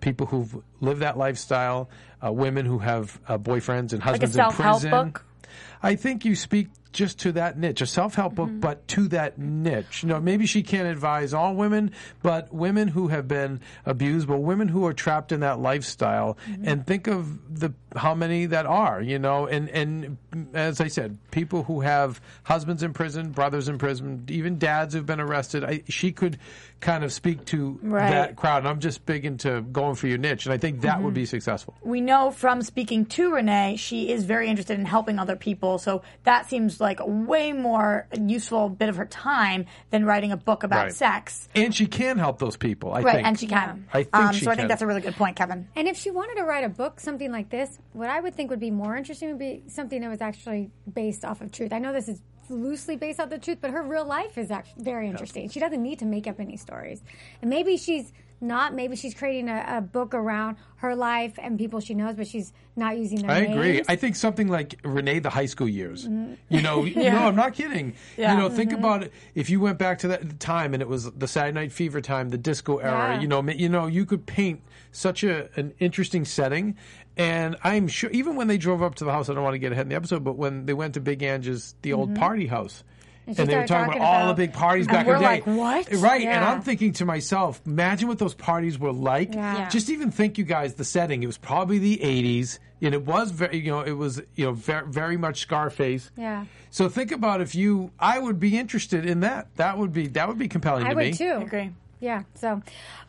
people 0.00 0.26
who've 0.26 0.56
lived 0.80 1.00
that 1.02 1.18
lifestyle, 1.18 1.90
uh, 2.24 2.32
women 2.32 2.64
who 2.64 2.78
have 2.78 3.20
uh, 3.28 3.36
boyfriends 3.36 3.92
and 3.92 4.00
like 4.00 4.02
a 4.02 4.04
husbands 4.04 4.36
in 4.36 4.42
self-help 4.42 4.80
prison. 4.80 4.90
book. 4.90 5.26
I 5.84 5.96
think 5.96 6.24
you 6.24 6.34
speak 6.34 6.68
just 6.94 7.18
to 7.18 7.32
that 7.32 7.58
niche, 7.58 7.80
a 7.82 7.86
self-help 7.86 8.36
book, 8.36 8.48
mm-hmm. 8.48 8.60
but 8.60 8.86
to 8.88 9.08
that 9.08 9.36
niche. 9.36 10.04
You 10.04 10.08
know, 10.08 10.20
maybe 10.20 10.46
she 10.46 10.62
can't 10.62 10.88
advise 10.88 11.34
all 11.34 11.54
women, 11.54 11.90
but 12.22 12.54
women 12.54 12.88
who 12.88 13.08
have 13.08 13.28
been 13.28 13.60
abused, 13.84 14.28
but 14.28 14.38
women 14.38 14.68
who 14.68 14.86
are 14.86 14.92
trapped 14.92 15.32
in 15.32 15.40
that 15.40 15.58
lifestyle, 15.58 16.38
mm-hmm. 16.48 16.66
and 16.66 16.86
think 16.86 17.06
of 17.08 17.58
the 17.60 17.74
how 17.96 18.14
many 18.14 18.46
that 18.46 18.64
are. 18.64 19.02
You 19.02 19.18
know, 19.18 19.46
and 19.46 19.68
and 19.70 20.16
as 20.54 20.80
I 20.80 20.88
said, 20.88 21.18
people 21.30 21.64
who 21.64 21.80
have 21.80 22.20
husbands 22.44 22.82
in 22.82 22.92
prison, 22.92 23.30
brothers 23.30 23.68
in 23.68 23.76
prison, 23.76 24.24
even 24.28 24.58
dads 24.58 24.94
who've 24.94 25.04
been 25.04 25.20
arrested. 25.20 25.64
I, 25.64 25.82
she 25.88 26.12
could 26.12 26.38
kind 26.80 27.02
of 27.02 27.12
speak 27.12 27.44
to 27.46 27.78
Right. 27.82 28.10
that 28.10 28.36
crowd. 28.36 28.58
And 28.58 28.68
I'm 28.68 28.78
just 28.78 29.04
big 29.06 29.24
into 29.24 29.62
going 29.62 29.94
for 29.96 30.06
your 30.06 30.18
niche, 30.18 30.46
and 30.46 30.52
I 30.52 30.58
think 30.58 30.82
that 30.82 31.02
would 31.02 31.08
mm-hmm. 31.08 31.14
be 31.14 31.26
successful. 31.26 31.74
we 31.82 32.00
know 32.00 32.30
from 32.30 32.62
speaking 32.62 33.04
to 33.06 33.32
Renee, 33.32 33.76
she 33.76 34.10
is 34.10 34.24
very 34.24 34.48
interested 34.48 34.78
in 34.78 34.84
helping 34.86 35.18
other 35.18 35.34
people. 35.34 35.73
So 35.78 36.02
that 36.24 36.48
seems 36.48 36.80
like 36.80 37.00
a 37.00 37.06
way 37.06 37.52
more 37.52 38.06
useful 38.18 38.68
bit 38.68 38.88
of 38.88 38.96
her 38.96 39.06
time 39.06 39.66
than 39.90 40.04
writing 40.04 40.32
a 40.32 40.36
book 40.36 40.62
about 40.62 40.84
Right. 40.84 40.92
sex. 40.94 41.48
And 41.54 41.74
she 41.74 41.86
can 41.86 42.18
help 42.18 42.38
those 42.38 42.56
people. 42.56 42.92
I 42.92 43.00
Right, 43.02 43.14
think. 43.16 43.26
and 43.26 43.38
she 43.38 43.46
can. 43.46 43.86
I 43.92 44.02
think 44.04 44.14
um, 44.14 44.32
she 44.34 44.44
so 44.44 44.50
I 44.50 44.54
can. 44.54 44.58
think 44.62 44.68
that's 44.68 44.82
a 44.82 44.86
really 44.86 45.00
good 45.00 45.16
point, 45.16 45.36
Kevin. 45.36 45.68
And 45.76 45.88
if 45.88 45.96
she 45.96 46.10
wanted 46.10 46.36
to 46.36 46.44
write 46.44 46.64
a 46.64 46.68
book, 46.68 47.00
something 47.00 47.30
like 47.32 47.50
this, 47.50 47.78
what 47.92 48.08
I 48.10 48.20
would 48.20 48.34
think 48.34 48.50
would 48.50 48.60
be 48.60 48.70
more 48.70 48.96
interesting 48.96 49.28
would 49.30 49.38
be 49.38 49.62
something 49.68 50.00
that 50.00 50.08
was 50.10 50.20
actually 50.20 50.70
based 50.92 51.24
off 51.24 51.40
of 51.40 51.52
truth. 51.52 51.72
I 51.72 51.78
know 51.78 51.92
this 51.92 52.08
is 52.08 52.20
loosely 52.50 52.96
based 52.96 53.18
off 53.20 53.30
the 53.30 53.38
truth, 53.38 53.58
but 53.60 53.70
her 53.70 53.82
real 53.82 54.04
life 54.04 54.36
is 54.36 54.50
actually 54.50 54.82
very 54.84 55.08
interesting. 55.08 55.48
She 55.48 55.60
doesn't 55.60 55.82
need 55.82 55.98
to 56.00 56.04
make 56.04 56.26
up 56.26 56.38
any 56.38 56.56
stories. 56.58 57.02
And 57.40 57.48
maybe 57.48 57.76
she's 57.78 58.12
not, 58.40 58.74
maybe 58.74 58.96
she's 58.96 59.14
creating 59.14 59.48
a, 59.48 59.64
a 59.68 59.80
book 59.80 60.14
around 60.14 60.56
her 60.76 60.94
life 60.94 61.38
and 61.38 61.58
people 61.58 61.80
she 61.80 61.94
knows, 61.94 62.14
but 62.14 62.26
she's 62.26 62.52
not 62.76 62.98
using 62.98 63.20
their 63.20 63.30
I 63.30 63.40
names. 63.40 63.52
agree. 63.54 63.82
I 63.88 63.96
think 63.96 64.16
something 64.16 64.48
like 64.48 64.78
Renee, 64.84 65.20
the 65.20 65.30
high 65.30 65.46
school 65.46 65.68
years. 65.68 66.06
Mm-hmm. 66.06 66.34
You 66.48 66.62
know, 66.62 66.82
no, 66.96 67.28
I'm 67.28 67.36
not 67.36 67.54
kidding. 67.54 67.94
Yeah. 68.16 68.34
You 68.34 68.40
know, 68.40 68.48
think 68.50 68.72
about 68.72 69.04
it. 69.04 69.12
If 69.34 69.50
you 69.50 69.60
went 69.60 69.78
back 69.78 69.98
to 70.00 70.08
that 70.08 70.40
time 70.40 70.74
and 70.74 70.82
it 70.82 70.88
was 70.88 71.10
the 71.12 71.28
Saturday 71.28 71.54
Night 71.54 71.72
Fever 71.72 72.00
time, 72.00 72.30
the 72.30 72.38
disco 72.38 72.78
era. 72.78 73.14
Yeah. 73.14 73.20
You 73.20 73.28
know, 73.28 73.42
you 73.48 73.68
know, 73.68 73.86
you 73.86 74.04
could 74.04 74.26
paint 74.26 74.62
such 74.92 75.24
a 75.24 75.48
an 75.58 75.74
interesting 75.78 76.24
setting. 76.24 76.76
And 77.16 77.56
I'm 77.62 77.86
sure, 77.86 78.10
even 78.10 78.34
when 78.36 78.48
they 78.48 78.58
drove 78.58 78.82
up 78.82 78.96
to 78.96 79.04
the 79.04 79.12
house, 79.12 79.28
I 79.28 79.34
don't 79.34 79.44
want 79.44 79.54
to 79.54 79.58
get 79.58 79.72
ahead 79.72 79.84
in 79.86 79.88
the 79.90 79.94
episode, 79.94 80.24
but 80.24 80.36
when 80.36 80.66
they 80.66 80.74
went 80.74 80.94
to 80.94 81.00
Big 81.00 81.22
Angie's, 81.22 81.74
the 81.82 81.92
old 81.92 82.14
party 82.16 82.46
house. 82.46 82.82
And, 83.26 83.36
she 83.36 83.44
they 83.44 83.56
were 83.56 83.66
talking 83.66 83.86
talking 83.86 84.02
about 84.02 84.22
all 84.22 84.28
the 84.28 84.34
big 84.34 84.52
parties 84.52 84.86
back 84.86 85.06
in 85.06 85.12
we're 85.12 85.18
the 85.18 85.20
day. 85.20 85.26
like, 85.26 85.46
what? 85.46 85.92
Right. 85.94 86.26
And 86.26 86.44
I'm 86.44 86.60
thinking 86.62 86.92
to 86.94 87.04
myself, 87.04 87.60
imagine 87.64 88.08
what 88.08 88.18
those 88.18 88.34
parties 88.34 88.78
were 88.78 88.92
like. 88.92 89.34
Yeah. 89.34 89.58
Yeah. 89.58 89.68
Just 89.68 89.88
even 89.90 90.10
think, 90.10 90.36
you 90.36 90.44
guys, 90.44 90.74
the 90.74 90.84
setting. 90.84 91.22
It 91.22 91.26
was 91.26 91.38
probably 91.38 91.78
the 91.78 91.98
'80s, 91.98 92.58
and 92.82 92.92
it 92.94 93.06
was 93.06 93.30
very, 93.30 93.58
you 93.58 93.70
know, 93.70 93.80
it 93.80 93.92
was, 93.92 94.20
you 94.34 94.44
know, 94.44 94.52
very, 94.52 94.86
very 94.86 95.16
much 95.16 95.40
Scarface. 95.40 96.10
Yeah. 96.16 96.44
So 96.70 96.88
think 96.88 97.12
about 97.12 97.40
if 97.40 97.54
you, 97.54 97.92
I 97.98 98.18
would 98.18 98.38
be 98.40 98.58
interested 98.58 99.06
in 99.06 99.20
that. 99.20 99.48
That 99.56 99.78
would 99.78 99.92
be 99.92 100.08
that 100.08 100.28
would 100.28 100.38
be 100.38 100.48
compelling 100.48 100.84
I 100.84 100.90
to 100.90 100.94
would 100.96 101.04
me. 101.06 101.12
too. 101.12 101.38
agree. 101.42 101.70
Yeah. 102.04 102.24
So, 102.34 102.60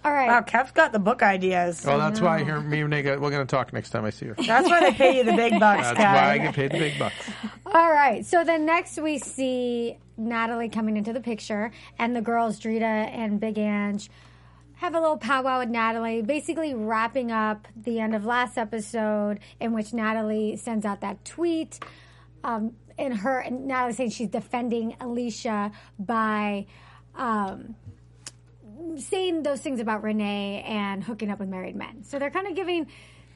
all 0.05 0.13
right. 0.13 0.27
Wow, 0.27 0.39
Kev's 0.39 0.71
got 0.71 0.93
the 0.93 0.99
book 0.99 1.21
ideas. 1.21 1.83
Well, 1.85 1.97
that's 1.99 2.21
why 2.21 2.39
I 2.39 2.43
hear 2.45 2.61
me 2.61 2.79
and 2.79 2.93
Renee, 2.93 3.17
we're 3.17 3.29
going 3.29 3.45
to 3.45 3.45
talk 3.45 3.73
next 3.73 3.89
time 3.89 4.05
I 4.05 4.09
see 4.09 4.27
her. 4.27 4.35
That's 4.35 4.69
why 4.69 4.79
they 4.79 4.93
pay 4.93 5.17
you 5.17 5.25
the 5.25 5.33
big 5.33 5.59
bucks, 5.59 5.81
That's 5.81 5.99
Kev. 5.99 6.13
why 6.13 6.31
I 6.31 6.37
get 6.37 6.55
paid 6.55 6.71
the 6.71 6.79
big 6.79 6.97
bucks. 6.97 7.29
All 7.65 7.91
right. 7.91 8.25
So 8.25 8.45
then 8.45 8.65
next 8.65 8.97
we 8.97 9.17
see 9.17 9.97
Natalie 10.15 10.69
coming 10.69 10.95
into 10.95 11.11
the 11.11 11.19
picture, 11.19 11.71
and 11.99 12.15
the 12.15 12.21
girls, 12.21 12.57
Drita 12.57 12.81
and 12.83 13.37
Big 13.37 13.57
Ange, 13.57 14.09
have 14.75 14.95
a 14.95 14.99
little 15.01 15.17
powwow 15.17 15.59
with 15.59 15.67
Natalie, 15.69 16.21
basically 16.21 16.73
wrapping 16.73 17.33
up 17.33 17.67
the 17.75 17.99
end 17.99 18.15
of 18.15 18.23
last 18.23 18.57
episode, 18.57 19.39
in 19.59 19.73
which 19.73 19.91
Natalie 19.93 20.55
sends 20.55 20.85
out 20.85 21.01
that 21.01 21.25
tweet. 21.25 21.79
Um, 22.45 22.75
in 22.97 23.11
her, 23.11 23.39
and 23.39 23.65
Natalie 23.65 23.91
saying 23.91 24.11
she's 24.11 24.29
defending 24.29 24.95
Alicia 25.01 25.73
by 25.99 26.65
um, 27.13 27.75
saying 28.97 29.43
those 29.43 29.61
things 29.61 29.79
about 29.79 30.03
Renee 30.03 30.63
and 30.67 31.03
hooking 31.03 31.29
up 31.29 31.39
with 31.39 31.49
married 31.49 31.75
men. 31.75 32.03
So 32.03 32.19
they're 32.19 32.31
kind 32.31 32.47
of 32.47 32.55
giving 32.55 32.87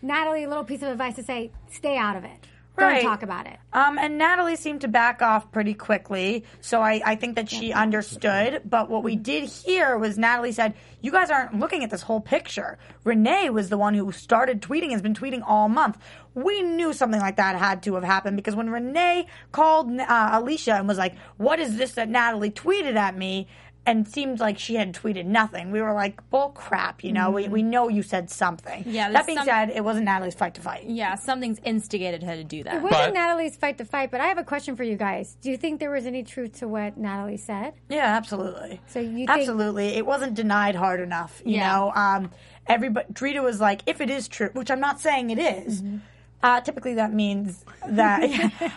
Natalie 0.01 0.44
a 0.44 0.50
little 0.50 0.63
piece 0.63 0.82
of 0.82 0.89
advice 0.89 1.15
to 1.15 1.24
say, 1.24 1.51
stay 1.70 1.98
out 1.98 2.15
of 2.15 2.24
it. 2.24 2.48
Right. 2.79 3.01
Don't 3.01 3.12
talk 3.12 3.24
about 3.24 3.48
it. 3.48 3.58
Um, 3.74 3.98
and 3.98 4.18
Natalie 4.18 4.56
seemed 4.56 4.82
to 4.82 4.88
back 4.88 5.22
off 5.22 5.51
pretty 5.51 5.74
quickly, 5.74 6.46
so 6.62 6.82
I, 6.82 7.01
I 7.06 7.15
think 7.15 7.36
that 7.36 7.50
she 7.50 7.74
understood. 7.74 8.62
But 8.65 8.89
what 8.89 9.03
we 9.03 9.15
did 9.15 9.50
hear 9.50 9.98
was 9.98 10.18
Natalie 10.18 10.53
said, 10.53 10.75
"You 11.01 11.12
guys 11.12 11.29
aren't 11.29 11.60
looking 11.60 11.84
at 11.84 11.89
this 11.89 12.01
whole 12.01 12.22
picture." 12.22 12.77
Renee 13.03 13.50
was 13.50 13.70
the 13.70 13.77
one 13.77 13.94
who 13.94 14.12
started 14.12 14.62
tweeting, 14.62 14.91
has 14.91 15.01
been 15.01 15.13
tweeting 15.13 15.41
all 15.46 15.68
month. 15.68 15.98
We 16.36 16.62
knew 16.62 16.94
something 16.94 17.20
like 17.20 17.36
that 17.36 17.58
had 17.58 17.84
to 17.84 17.96
have 17.96 18.03
happened 18.03 18.38
because 18.38 18.56
when 18.56 18.70
Renee 18.70 19.27
called 19.51 19.91
uh, 20.00 20.29
Alicia 20.34 20.75
and 20.75 20.88
was 20.88 20.98
like, 20.98 21.15
"What 21.38 21.60
is 21.60 21.77
this 21.77 21.94
that 21.94 22.08
Natalie 22.08 22.51
tweeted 22.51 22.96
at 22.96 23.18
me?" 23.18 23.48
And 23.89 24.08
seemed 24.08 24.39
like 24.39 24.60
she 24.60 24.75
had 24.75 24.93
tweeted 24.93 25.25
nothing, 25.25 25.72
we 25.72 25.81
were 25.81 25.93
like, 25.93 26.27
"Bull 26.29 26.50
crap!" 26.50 27.03
You 27.03 27.12
know, 27.12 27.31
we, 27.31 27.48
we 27.48 27.63
know 27.63 27.88
you 27.89 28.03
said 28.03 28.29
something. 28.29 28.84
Yeah, 28.86 29.10
That 29.12 29.25
being 29.25 29.38
some- 29.39 29.46
said, 29.48 29.69
it 29.72 29.84
wasn't 29.84 30.05
Natalie's 30.05 30.36
fight 30.36 30.53
to 30.55 30.62
fight. 30.62 30.84
Yeah, 30.86 31.15
something's 31.15 31.60
instigated 31.63 32.24
her 32.24 32.36
to 32.36 32.43
do 32.43 32.63
that. 32.63 32.75
It 32.75 32.81
wasn't 32.84 33.01
But- 33.01 33.13
Natalie's 33.15 33.55
fight 33.58 33.77
to 33.79 33.86
fight, 33.86 34.12
but 34.12 34.22
I 34.22 34.27
have 34.27 34.38
a 34.38 34.43
question 34.43 34.75
for 34.75 34.84
you 34.84 34.96
guys. 34.96 35.36
Do 35.41 35.50
you 35.50 35.58
think 35.58 35.79
there 35.79 35.91
was 35.91 36.05
any 36.05 36.24
truth 36.24 36.60
to 36.60 36.67
what 36.67 36.98
Natalie 36.98 37.38
said? 37.38 37.74
Yeah, 37.89 38.05
absolutely. 38.15 38.79
So 38.88 39.00
you 39.00 39.25
think- 39.25 39.29
absolutely, 39.31 39.88
it 39.96 40.05
wasn't 40.05 40.36
denied 40.36 40.75
hard 40.75 41.00
enough. 41.01 41.41
You 41.43 41.55
Yeah. 41.55 41.72
know, 41.75 41.91
um, 41.96 42.31
everybody. 42.67 43.08
Drita 43.12 43.41
was 43.43 43.60
like, 43.60 43.81
if 43.88 44.01
it 44.01 44.10
is 44.10 44.27
true, 44.27 44.50
which 44.53 44.69
I'm 44.69 44.79
not 44.79 45.00
saying 45.01 45.31
it 45.31 45.39
is, 45.39 45.81
Mm-hmm. 45.81 45.98
Uh, 46.41 46.62
typically, 46.62 46.93
that 46.93 47.13
means 47.13 47.65
that. 47.88 48.22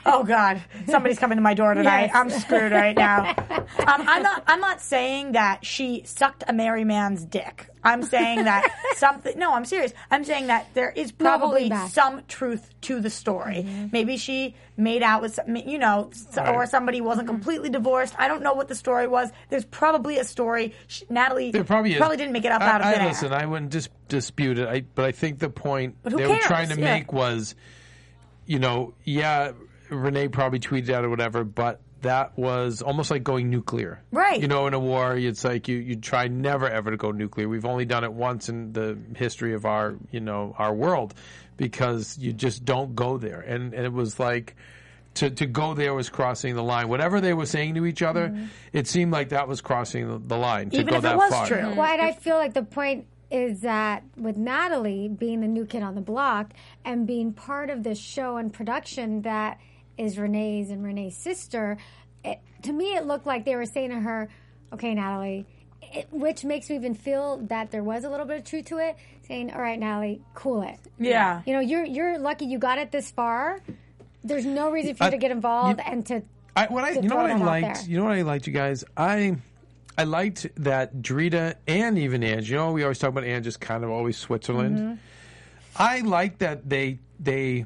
oh 0.07 0.25
God, 0.25 0.61
somebody's 0.87 1.19
coming 1.19 1.37
to 1.37 1.43
my 1.43 1.55
door 1.55 1.75
tonight. 1.75 2.07
Yes. 2.07 2.15
I'm 2.15 2.31
screwed 2.31 2.73
right 2.73 2.97
now. 2.97 3.35
Um, 3.79 4.05
I'm 4.07 4.23
not. 4.23 4.45
I'm 4.47 4.61
not 4.61 4.81
saying 4.81 5.33
that 5.33 5.65
she 5.65 6.03
sucked 6.05 6.45
a 6.47 6.53
married 6.53 6.87
man's 6.87 7.25
dick. 7.25 7.69
I'm 7.85 8.03
saying 8.03 8.45
that 8.45 8.69
something. 8.97 9.39
No, 9.39 9.53
I'm 9.55 9.65
serious. 9.65 9.93
I'm 10.11 10.25
saying 10.25 10.47
that 10.49 10.69
there 10.75 10.91
is 10.91 11.11
probably 11.13 11.69
back. 11.69 11.91
some 11.91 12.23
truth 12.29 12.69
to 12.83 13.01
the 13.01 13.11
story. 13.11 13.65
Mm-hmm. 13.67 13.87
Maybe 13.93 14.17
she 14.17 14.55
made 14.77 15.03
out 15.03 15.23
with, 15.23 15.35
some, 15.35 15.55
you 15.57 15.79
know, 15.79 16.11
s- 16.13 16.39
or 16.39 16.67
somebody 16.67 17.01
wasn't 17.01 17.27
Mm-hmm. 17.27 17.37
completely 17.37 17.71
divorced. 17.71 18.15
I 18.19 18.29
don't 18.29 18.43
know 18.43 18.55
what 18.55 18.69
the 18.69 18.75
story 18.75 19.07
was. 19.07 19.31
There's 19.49 19.65
probably 19.65 20.19
a 20.19 20.25
story. 20.25 20.75
Sh- 20.87 21.03
Natalie 21.11 21.51
There 21.51 21.65
probably 21.65 21.93
is. 21.95 21.99
didn't 22.17 22.33
make 22.33 22.45
it 22.45 22.53
up 22.53 22.63
I, 22.63 22.71
out 22.71 22.81
of 22.83 22.87
I, 22.87 22.93
thin 22.93 23.01
air. 23.03 23.09
Listen, 23.09 23.33
I 23.33 23.47
wouldn't 23.47 23.71
dis- 23.71 23.89
dispute 24.09 24.59
it, 24.59 24.69
I, 24.69 24.81
but 24.95 25.05
I 25.05 25.13
think 25.13 25.39
the 25.41 25.51
point 25.51 25.97
But 26.03 26.13
who 26.13 26.19
they 26.19 26.27
were 26.29 26.37
trying 26.39 26.69
to 26.71 26.79
Yeah. 26.79 26.95
make 26.95 27.13
was, 27.13 27.55
you 28.47 28.59
know, 28.59 28.95
yeah, 29.05 29.53
Renee 29.91 30.29
probably 30.29 30.59
tweeted 30.61 30.91
out 30.91 31.05
or 31.05 31.11
whatever, 31.11 31.45
but 31.45 31.81
that 32.03 32.37
was 32.37 32.83
almost 32.83 33.11
like 33.11 33.25
going 33.25 33.51
nuclear. 33.51 34.03
Right. 34.11 34.41
You 34.41 34.49
know, 34.49 34.67
in 34.67 34.75
a 34.75 34.79
war, 34.79 35.17
it's 35.17 35.45
like 35.45 35.69
you, 35.69 35.79
you 35.79 35.97
try 35.97 36.29
never 36.29 36.69
ever 36.69 36.91
to 36.91 36.97
go 36.97 37.11
nuclear. 37.11 37.49
We've 37.49 37.65
only 37.65 37.85
done 37.85 38.05
it 38.05 38.13
once 38.13 38.49
in 38.49 38.73
the 38.73 38.99
history 39.17 39.55
of 39.55 39.65
our, 39.65 39.97
you 40.11 40.21
know, 40.21 40.55
our 40.59 40.75
world 40.75 41.15
because 41.57 42.19
you 42.19 42.33
just 42.33 42.65
don't 42.65 42.95
go 42.95 43.19
there. 43.19 43.41
And, 43.41 43.73
and 43.75 43.85
it 43.85 43.93
was 43.93 44.19
like, 44.19 44.57
to, 45.15 45.31
to 45.31 45.47
go 45.47 45.75
there 45.75 45.95
was 45.95 46.09
crossing 46.09 46.55
the 46.55 46.63
line. 46.63 46.89
Whatever 46.89 47.21
they 47.21 47.35
were 47.35 47.47
saying 47.47 47.75
to 47.75 47.87
each 47.87 48.03
other, 48.03 48.29
mm-hmm. 48.29 48.47
it 48.73 48.87
seemed 48.87 49.13
like 49.13 49.29
that 49.31 49.47
was 49.47 49.61
crossing 49.61 50.09
the, 50.09 50.19
the 50.19 50.37
line 50.37 50.71
to 50.71 50.77
Even 50.77 50.87
go 50.87 50.95
if 50.95 50.99
it 51.01 51.03
that 51.03 51.17
was 51.17 51.31
far. 51.31 51.47
true. 51.47 51.59
Mm-hmm. 51.59 51.77
Well, 51.77 51.93
and 51.93 52.01
I 52.01 52.13
feel 52.13 52.37
like 52.37 52.55
the 52.55 52.63
point 52.63 53.07
is 53.31 53.61
that 53.61 54.05
with 54.17 54.37
Natalie 54.37 55.09
being 55.09 55.41
the 55.41 55.49
new 55.49 55.67
kid 55.67 55.83
on 55.83 55.95
the 55.95 56.01
block 56.01 56.53
and 56.85 57.07
being 57.07 57.33
part 57.33 57.71
of 57.71 57.83
this 57.83 57.99
show 57.99 58.37
and 58.37 58.53
production 58.53 59.23
that 59.23 59.59
is 60.03 60.19
Renee's 60.19 60.71
and 60.71 60.85
Renee's 60.85 61.17
sister, 61.17 61.79
it, 62.25 62.39
to 62.63 62.73
me 62.73 62.95
it 62.95 63.07
looked 63.07 63.27
like 63.27 63.45
they 63.45 63.57
were 63.57 63.67
saying 63.67 63.91
to 63.91 64.01
her, 64.01 64.29
"Okay, 64.73 64.95
Natalie," 64.95 65.47
it, 65.83 66.09
which 66.11 66.45
makes 66.45 66.69
me 66.71 66.77
even 66.77 66.95
feel 66.95 67.39
that 67.49 67.71
there 67.71 67.83
was 67.83 68.05
a 68.05 68.11
little 68.11 68.27
bit 68.27 68.39
of 68.39 68.45
truth 68.45 68.67
to 68.67 68.79
it, 68.79 68.97
saying, 69.27 69.53
"All 69.53 69.61
right, 69.61 69.79
Natalie, 69.79 70.21
cool 70.35 70.63
it." 70.63 70.79
yeah. 70.99 71.43
You 71.47 71.55
know, 71.55 71.61
you're 71.61 71.85
you're 71.85 72.19
lucky 72.19 72.47
you 72.47 72.59
got 72.59 72.79
it 72.79 72.91
this 72.93 73.11
far. 73.11 73.61
There's 74.25 74.45
no 74.47 74.71
reason 74.71 74.95
for 74.95 75.05
you 75.05 75.09
I- 75.09 75.11
to 75.11 75.17
get 75.19 75.31
involved 75.31 75.81
you- 75.81 75.93
and 75.93 76.07
to 76.07 76.23
I, 76.55 76.67
what 76.67 76.85
I, 76.85 76.91
you 76.91 77.03
know 77.09 77.17
what 77.17 77.31
I 77.31 77.37
liked. 77.37 77.81
there. 77.81 77.91
You 77.91 77.97
know 77.99 78.05
what 78.05 78.13
I 78.13 78.23
liked, 78.23 78.47
you 78.47 78.53
guys. 78.53 78.85
I, 78.95 79.37
I 79.97 80.05
liked 80.05 80.47
that 80.57 80.97
Drita 81.01 81.55
and 81.67 81.99
even 81.99 82.23
Ange. 82.23 82.51
You 82.51 82.57
know, 82.57 82.73
we 82.73 82.83
always 82.83 82.99
talk 82.99 83.09
about 83.09 83.25
Ange 83.25 83.47
as 83.47 83.57
kind 83.57 83.83
of 83.83 83.91
always 83.91 84.19
Switzerland. 84.19 84.79
Mm-hmm. 84.79 84.95
I 85.77 86.01
like 86.01 86.39
that 86.39 86.69
they 86.69 86.99
they 87.19 87.65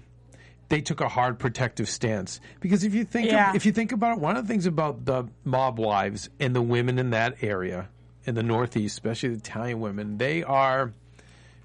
they 0.69 0.81
took 0.81 1.01
a 1.01 1.09
hard 1.09 1.39
protective 1.39 1.89
stance 1.89 2.41
because 2.61 2.83
if 2.85 2.95
you 2.95 3.05
think 3.05 3.31
Yeah. 3.31 3.53
if 3.55 3.65
you 3.67 3.73
think 3.73 3.93
about 3.93 4.17
it, 4.17 4.21
one 4.21 4.37
of 4.37 4.47
the 4.47 4.53
things 4.53 4.67
about 4.67 5.05
the 5.05 5.25
mob 5.45 5.79
wives 5.79 6.29
and 6.41 6.55
the 6.55 6.63
women 6.63 6.99
in 6.99 7.11
that 7.11 7.43
area 7.43 7.89
in 8.25 8.35
the 8.35 8.43
Northeast, 8.43 8.95
especially 8.97 9.29
the 9.31 9.37
Italian 9.37 9.81
women, 9.81 10.19
they 10.19 10.43
are 10.43 10.93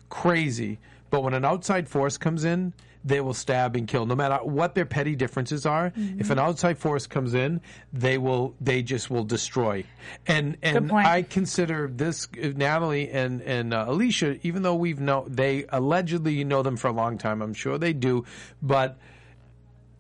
crazy. 0.10 0.80
But 1.10 1.24
when 1.24 1.34
an 1.34 1.44
outside 1.46 1.88
force 1.90 2.18
comes 2.18 2.44
in, 2.46 2.74
they 3.04 3.20
will 3.22 3.34
stab 3.34 3.76
and 3.76 3.88
kill, 3.88 4.06
no 4.06 4.16
matter 4.16 4.38
what 4.44 4.76
their 4.76 4.86
petty 4.86 5.16
differences 5.16 5.66
are. 5.66 5.92
If 5.96 6.30
an 6.30 6.40
outside 6.40 6.78
force 6.78 7.08
comes 7.08 7.34
in, 7.34 7.62
they 7.92 8.18
will, 8.18 8.56
they 8.62 8.84
just 8.84 9.10
will 9.10 9.24
destroy. 9.24 9.84
And 10.28 10.58
and. 10.62 10.92
I 10.92 11.24
consider 11.24 11.90
this 11.94 12.28
uh, 12.42 12.50
Natalie 12.56 13.10
and 13.10 13.42
and 13.42 13.74
uh, 13.74 13.86
Alicia, 13.88 14.38
even 14.46 14.62
though 14.62 14.76
we've 14.76 15.00
know 15.00 15.26
they 15.28 15.66
allegedly 15.70 16.44
know 16.44 16.62
them 16.62 16.78
for 16.78 16.88
a 16.88 16.94
long 16.94 17.18
time. 17.18 17.42
I'm 17.42 17.54
sure 17.54 17.78
they 17.78 17.94
do, 17.94 18.26
but 18.62 18.98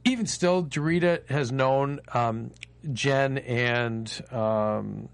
even 0.06 0.26
still, 0.26 0.64
Drita 0.64 1.30
has 1.30 1.52
known 1.52 2.00
um, 2.14 2.52
Jen 2.94 3.38
and. 3.40 4.22
Um, 4.32 5.10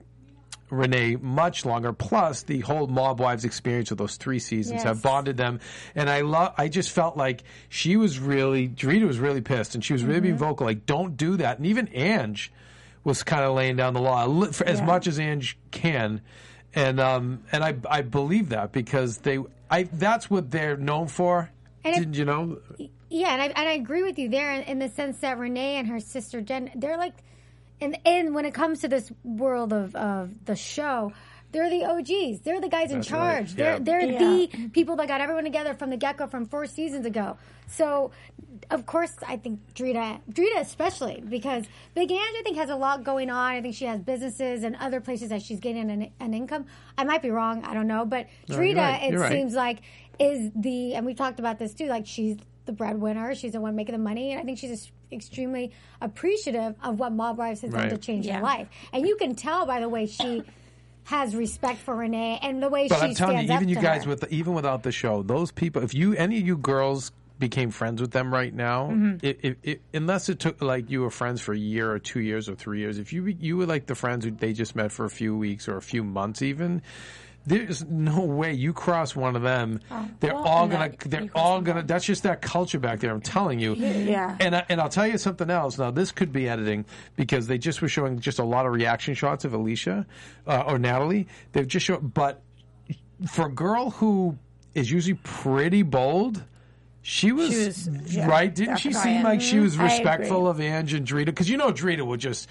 Renee 0.69 1.15
much 1.15 1.65
longer. 1.65 1.93
Plus, 1.93 2.43
the 2.43 2.59
whole 2.59 2.88
Mob 2.88 3.19
Wives 3.19 3.45
experience 3.45 3.91
of 3.91 3.97
those 3.97 4.17
three 4.17 4.39
seasons 4.39 4.75
Yes. 4.79 4.83
have 4.83 5.01
bonded 5.01 5.38
them. 5.38 5.59
And 5.95 6.09
I 6.09 6.21
love. 6.21 6.53
I 6.57 6.67
just 6.67 6.91
felt 6.91 7.15
like 7.15 7.43
she 7.69 7.95
was 7.95 8.19
really. 8.19 8.67
Rita 8.83 9.05
was 9.05 9.19
really 9.19 9.41
pissed, 9.41 9.75
and 9.75 9.83
she 9.83 9.93
was 9.93 10.03
really 10.03 10.19
being 10.21 10.38
vocal. 10.38 10.65
Like, 10.65 10.86
don't 10.86 11.15
do 11.15 11.38
that. 11.38 11.57
And 11.57 11.65
even 11.67 11.88
Ange 11.93 12.51
was 13.03 13.24
kind 13.24 13.43
of 13.43 13.55
laying 13.55 13.77
down 13.77 13.93
the 13.93 14.01
law 14.01 14.43
as 14.65 14.81
much 14.81 15.07
as 15.07 15.19
Ange 15.19 15.57
can. 15.71 16.21
And 16.75 17.00
um 17.00 17.43
and 17.51 17.63
I 17.63 17.75
I 17.89 18.01
believe 18.01 18.50
that 18.50 18.74
because 18.74 19.19
they 19.19 19.39
I 19.71 19.83
that's 19.83 20.29
what 20.29 20.51
they're 20.51 20.75
known 20.77 21.07
for. 21.07 21.50
And 21.86 22.13
it- 22.13 22.17
you 22.19 22.25
know? 22.25 22.59
Yeah, 23.09 23.29
and 23.31 23.41
I, 23.41 23.45
and 23.45 23.69
I 23.69 23.71
agree 23.71 24.03
with 24.03 24.19
you 24.19 24.27
there 24.27 24.51
in, 24.51 24.63
in 24.63 24.79
the 24.79 24.89
sense 24.89 25.19
that 25.19 25.38
Renee 25.39 25.77
and 25.77 25.88
her 25.88 26.01
sister 26.01 26.41
Jen, 26.41 26.69
they're 26.75 26.97
like, 26.97 27.13
and 27.81 27.98
and 28.05 28.34
when 28.36 28.46
it 28.46 28.53
comes 28.53 28.81
to 28.81 28.88
this 28.88 29.12
world 29.24 29.74
of, 29.74 29.96
of 29.96 30.46
the 30.46 30.55
show, 30.55 31.12
they're 31.51 31.69
the 31.69 31.86
OGs. 31.86 32.41
They're 32.41 32.60
the 32.62 32.69
guys 32.69 32.91
in 32.91 32.98
That's 33.00 33.12
right, 33.12 33.19
charge. 33.19 33.53
They're 33.53 33.79
they're 33.79 34.01
Yeah. 34.01 34.19
the 34.19 34.69
people 34.74 34.96
that 34.98 35.07
got 35.07 35.22
everyone 35.22 35.43
together 35.43 35.74
from 35.74 35.89
the 35.89 35.98
get 35.98 36.17
go 36.17 36.27
from 36.27 36.46
four 36.46 36.65
seasons 36.65 37.05
ago. 37.05 37.38
So, 37.69 38.12
of 38.72 38.86
course, 38.86 39.13
I 39.27 39.36
think 39.38 39.60
Drita, 39.75 40.22
Drita 40.31 40.60
especially 40.62 41.22
because 41.27 41.65
Big 41.96 42.10
Ange, 42.12 42.19
I 42.39 42.41
think 42.43 42.55
has 42.57 42.69
a 42.69 42.75
lot 42.77 43.03
going 43.03 43.29
on. 43.29 43.53
I 43.55 43.62
think 43.62 43.75
she 43.75 43.86
has 43.86 44.00
businesses 44.01 44.63
and 44.63 44.75
other 44.77 45.01
places 45.01 45.29
that 45.29 45.41
she's 45.41 45.60
getting 45.60 45.89
an, 45.91 46.12
an 46.19 46.34
income. 46.34 46.65
I 46.98 47.03
might 47.03 47.22
be 47.22 47.29
wrong. 47.29 47.63
I 47.65 47.74
don't 47.74 47.88
know, 47.88 48.05
but 48.05 48.27
you're 48.48 48.57
Drita, 48.60 48.77
right, 48.77 49.13
it 49.13 49.17
right. 49.17 49.31
seems 49.31 49.53
like 49.53 49.79
is 50.19 50.50
the 50.55 50.96
and 50.96 51.05
we've 51.05 51.15
talked 51.17 51.39
about 51.39 51.60
this 51.60 51.74
too. 51.74 51.86
Like 51.88 52.07
she's 52.07 52.38
the 52.65 52.72
breadwinner. 52.72 53.36
She's 53.36 53.51
the 53.53 53.62
one 53.62 53.75
making 53.75 53.93
the 53.93 54.00
money, 54.00 54.31
and 54.31 54.41
I 54.41 54.43
think 54.43 54.57
she's 54.57 54.72
ex- 54.72 54.91
extremely 55.12 55.72
appreciative 56.02 56.76
of 56.84 57.00
what 57.00 57.12
Mob 57.12 57.38
Wives 57.38 57.62
has 57.62 57.72
done 57.72 57.90
to 57.90 57.98
change 57.98 58.28
her 58.28 58.42
life. 58.42 58.68
And 58.94 59.08
you 59.08 59.16
can 59.18 59.36
tell 59.36 59.66
by 59.66 59.80
the 59.80 59.90
way 59.90 60.06
she 60.06 60.44
has 61.06 61.36
respect 61.36 61.80
for 61.80 61.96
Renee 61.96 62.40
and 62.42 62.62
the 62.62 62.70
way 62.70 62.88
But 62.88 63.00
she 63.00 63.06
I'm 63.06 63.14
telling 63.16 63.38
stands 63.48 63.50
you, 63.50 63.56
even 63.56 63.70
you 63.70 63.76
guys 63.82 64.04
her. 64.04 64.10
with 64.10 64.32
even 64.32 64.54
without 64.54 64.84
the 64.84 64.92
show, 64.92 65.24
those 65.24 65.52
people. 65.52 65.82
If 65.84 65.94
you 65.94 66.14
any 66.14 66.38
of 66.40 66.46
you 66.46 66.58
girls 66.58 67.12
became 67.40 67.70
friends 67.72 68.02
with 68.02 68.12
them 68.12 68.34
right 68.34 68.54
now, 68.54 68.88
Mm-hmm. 68.90 69.26
it, 69.26 69.40
it, 69.44 69.58
it, 69.64 69.82
unless 69.94 70.28
it 70.28 70.40
took 70.40 70.62
like 70.62 70.90
you 70.90 71.02
were 71.02 71.12
friends 71.12 71.40
for 71.40 71.54
a 71.54 71.58
year 71.58 71.92
or 71.92 72.00
two 72.00 72.20
years 72.20 72.50
or 72.50 72.56
three 72.56 72.80
years, 72.80 72.98
if 72.98 73.14
you 73.14 73.26
you 73.26 73.56
were 73.58 73.66
like 73.68 73.86
the 73.86 73.96
friends 73.96 74.26
who 74.26 74.32
they 74.32 74.54
just 74.54 74.76
met 74.76 74.92
for 74.92 75.06
a 75.06 75.10
few 75.10 75.38
weeks 75.38 75.68
or 75.70 75.78
a 75.78 75.82
few 75.82 76.04
months 76.04 76.42
even. 76.42 76.82
There's 77.48 77.86
no 77.86 78.20
way 78.22 78.51
you 78.54 78.74
cross 78.74 79.16
one 79.16 79.38
of 79.38 79.42
them. 79.42 79.80
they're 80.20 80.34
well, 80.34 80.44
all 80.44 80.68
gonna. 80.68 80.89
you 80.89 80.98
They're 81.10 81.30
all 81.34 81.62
gonna. 81.62 81.82
That's 81.82 82.04
just 82.06 82.24
that 82.24 82.42
culture 82.42 82.77
back 82.77 83.00
there. 83.00 83.12
I'm 83.12 83.22
telling 83.22 83.60
you. 83.60 83.74
Yeah. 83.74 84.36
And 84.39 84.54
I, 84.56 84.66
and 84.68 84.82
I'll 84.82 84.89
tell 84.89 85.08
you 85.08 85.18
something 85.18 85.50
else. 85.50 85.77
Now 85.77 85.89
this 85.92 86.12
could 86.12 86.34
be 86.34 86.50
editing 86.50 86.86
because 87.16 87.48
they 87.48 87.58
just 87.58 87.82
were 87.82 87.88
showing 87.88 88.20
just 88.20 88.39
a 88.39 88.44
lot 88.44 88.66
of 88.66 88.74
reaction 88.74 89.13
shots 89.13 89.46
of 89.46 89.54
Alicia 89.54 90.06
uh, 90.46 90.63
or 90.68 90.77
Natalie. 90.77 91.27
They've 91.54 91.68
just 91.68 91.86
shown, 91.86 92.12
but 92.13 92.44
for 93.27 93.46
a 93.48 93.51
girl 93.51 93.92
who 93.92 94.38
is 94.75 94.92
usually 94.92 95.20
pretty 95.24 95.84
bold. 95.84 96.44
She 97.01 97.32
was, 97.32 97.51
She 97.51 97.89
was- 97.89 98.16
yeah, 98.16 98.27
right. 98.27 98.54
Didn't 98.54 98.77
she 98.77 98.92
seem 98.92 99.24
like 99.24 99.39
she 99.39 99.60
was 99.60 99.77
respectful 99.77 100.46
of 100.50 100.60
Ange 100.60 100.94
and 100.94 101.08
Drita? 101.08 101.27
Because 101.27 101.50
you 101.50 101.56
know 101.56 101.72
Drita 101.72 102.06
would 102.06 102.20
just 102.20 102.50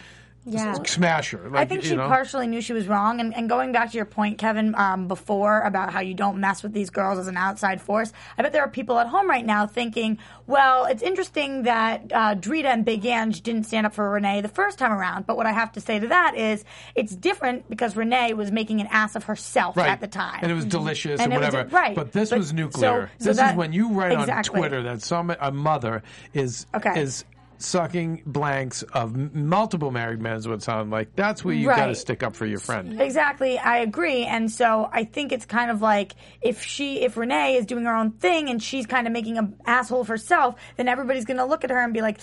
Yeah. 0.49 0.75
smash 0.85 1.33
her. 1.33 1.49
Like, 1.50 1.62
I 1.62 1.65
think 1.65 1.83
you 1.83 1.91
she 1.91 1.97
know? 1.97 2.07
partially 2.09 2.47
knew 2.47 2.61
she 2.61 2.73
was 2.73 2.87
wrong. 2.87 3.19
And, 3.21 3.35
and 3.37 3.49
going 3.49 3.73
back 3.73 3.91
to 3.91 3.97
your 3.97 4.05
point, 4.07 4.38
Kevin, 4.38 4.75
um, 4.76 5.09
before 5.09 5.61
about 5.62 5.93
how 5.93 5.99
you 6.00 6.15
don't 6.15 6.38
mess 6.38 6.62
with 6.62 6.73
these 6.73 6.88
girls 6.91 7.19
as 7.19 7.26
an 7.26 7.37
outside 7.37 7.81
force, 7.83 8.12
I 8.38 8.43
bet 8.43 8.53
there 8.53 8.62
are 8.62 8.69
people 8.71 8.99
at 9.00 9.09
home 9.09 9.29
right 9.29 9.45
now 9.45 9.67
thinking, 9.67 10.19
well, 10.47 10.85
it's 10.85 11.03
interesting 11.03 11.65
that 11.65 12.12
uh, 12.12 12.35
Drita 12.37 12.67
and 12.67 12.85
Big 12.85 13.05
Ange 13.05 13.41
didn't 13.43 13.65
stand 13.65 13.87
up 13.87 13.95
for 13.95 14.09
Renee 14.09 14.41
the 14.41 14.49
first 14.49 14.79
time 14.79 14.93
around. 14.93 15.26
But 15.26 15.37
what 15.37 15.47
I 15.47 15.53
have 15.53 15.73
to 15.73 15.81
say 15.81 15.99
to 15.99 16.07
that 16.09 16.37
is 16.37 16.65
it's 16.95 17.15
different 17.17 17.69
because 17.69 17.97
Renee 17.97 18.35
was 18.35 18.53
making 18.53 18.81
an 18.81 18.87
ass 18.91 19.17
of 19.17 19.25
herself 19.25 19.76
right. 19.76 19.88
at 19.88 20.00
the 20.00 20.07
time. 20.07 20.38
and 20.43 20.53
it 20.53 20.55
was 20.55 20.65
delicious 20.65 21.21
And 21.21 21.33
and, 21.33 21.43
it 21.43 21.47
was- 21.47 21.55
whatever. 21.55 21.75
right. 21.76 21.95
But 21.97 22.12
this 22.12 22.31
But- 22.31 22.38
was 22.38 22.53
nuclear. 22.53 23.11
so- 23.19 23.25
so 23.25 23.29
this 23.31 23.37
that- 23.38 23.50
is 23.53 23.57
when 23.57 23.73
you 23.73 23.93
write 23.93 24.12
exactly. 24.12 24.55
on 24.61 24.61
Twitter 24.69 24.83
that 24.85 25.03
some 25.03 25.35
a 25.41 25.50
mother 25.50 26.05
is 26.33 26.67
Okay. 26.75 27.00
is 27.00 27.25
sucking 27.59 28.23
blanks 28.27 28.83
of 28.83 29.35
multiple 29.35 29.91
married 29.91 30.21
men 30.21 30.37
is 30.37 30.49
what 30.49 30.67
it 30.67 30.89
like. 30.89 31.15
That's 31.17 31.45
where 31.45 31.55
you 31.55 31.67
got 31.67 31.87
to 31.87 31.95
stick 31.95 32.23
up 32.23 32.35
for 32.35 32.47
your 32.47 32.59
friend. 32.59 33.01
Exactly, 33.01 33.59
I 33.59 33.79
agree. 33.79 34.25
And 34.25 34.51
so 34.51 34.89
I 34.93 35.05
think 35.05 35.33
it's 35.33 35.47
kind 35.47 35.71
of 35.71 35.83
like 35.83 36.15
if 36.41 36.63
she, 36.63 37.03
if 37.03 37.17
Renee 37.17 37.57
is 37.57 37.67
doing 37.67 37.85
her 37.85 37.95
own 37.95 38.13
thing 38.13 38.49
and 38.49 38.63
she's 38.63 38.87
kind 38.87 39.07
of 39.07 39.13
making 39.13 39.39
an 39.39 39.57
asshole 39.67 40.03
of 40.03 40.09
herself, 40.09 40.57
then 40.77 40.89
everybody's 40.89 41.25
going 41.25 41.39
to 41.39 41.45
look 41.45 41.65
at 41.65 41.71
her 41.71 41.83
and 41.83 41.95
be 41.95 42.01
like, 42.01 42.21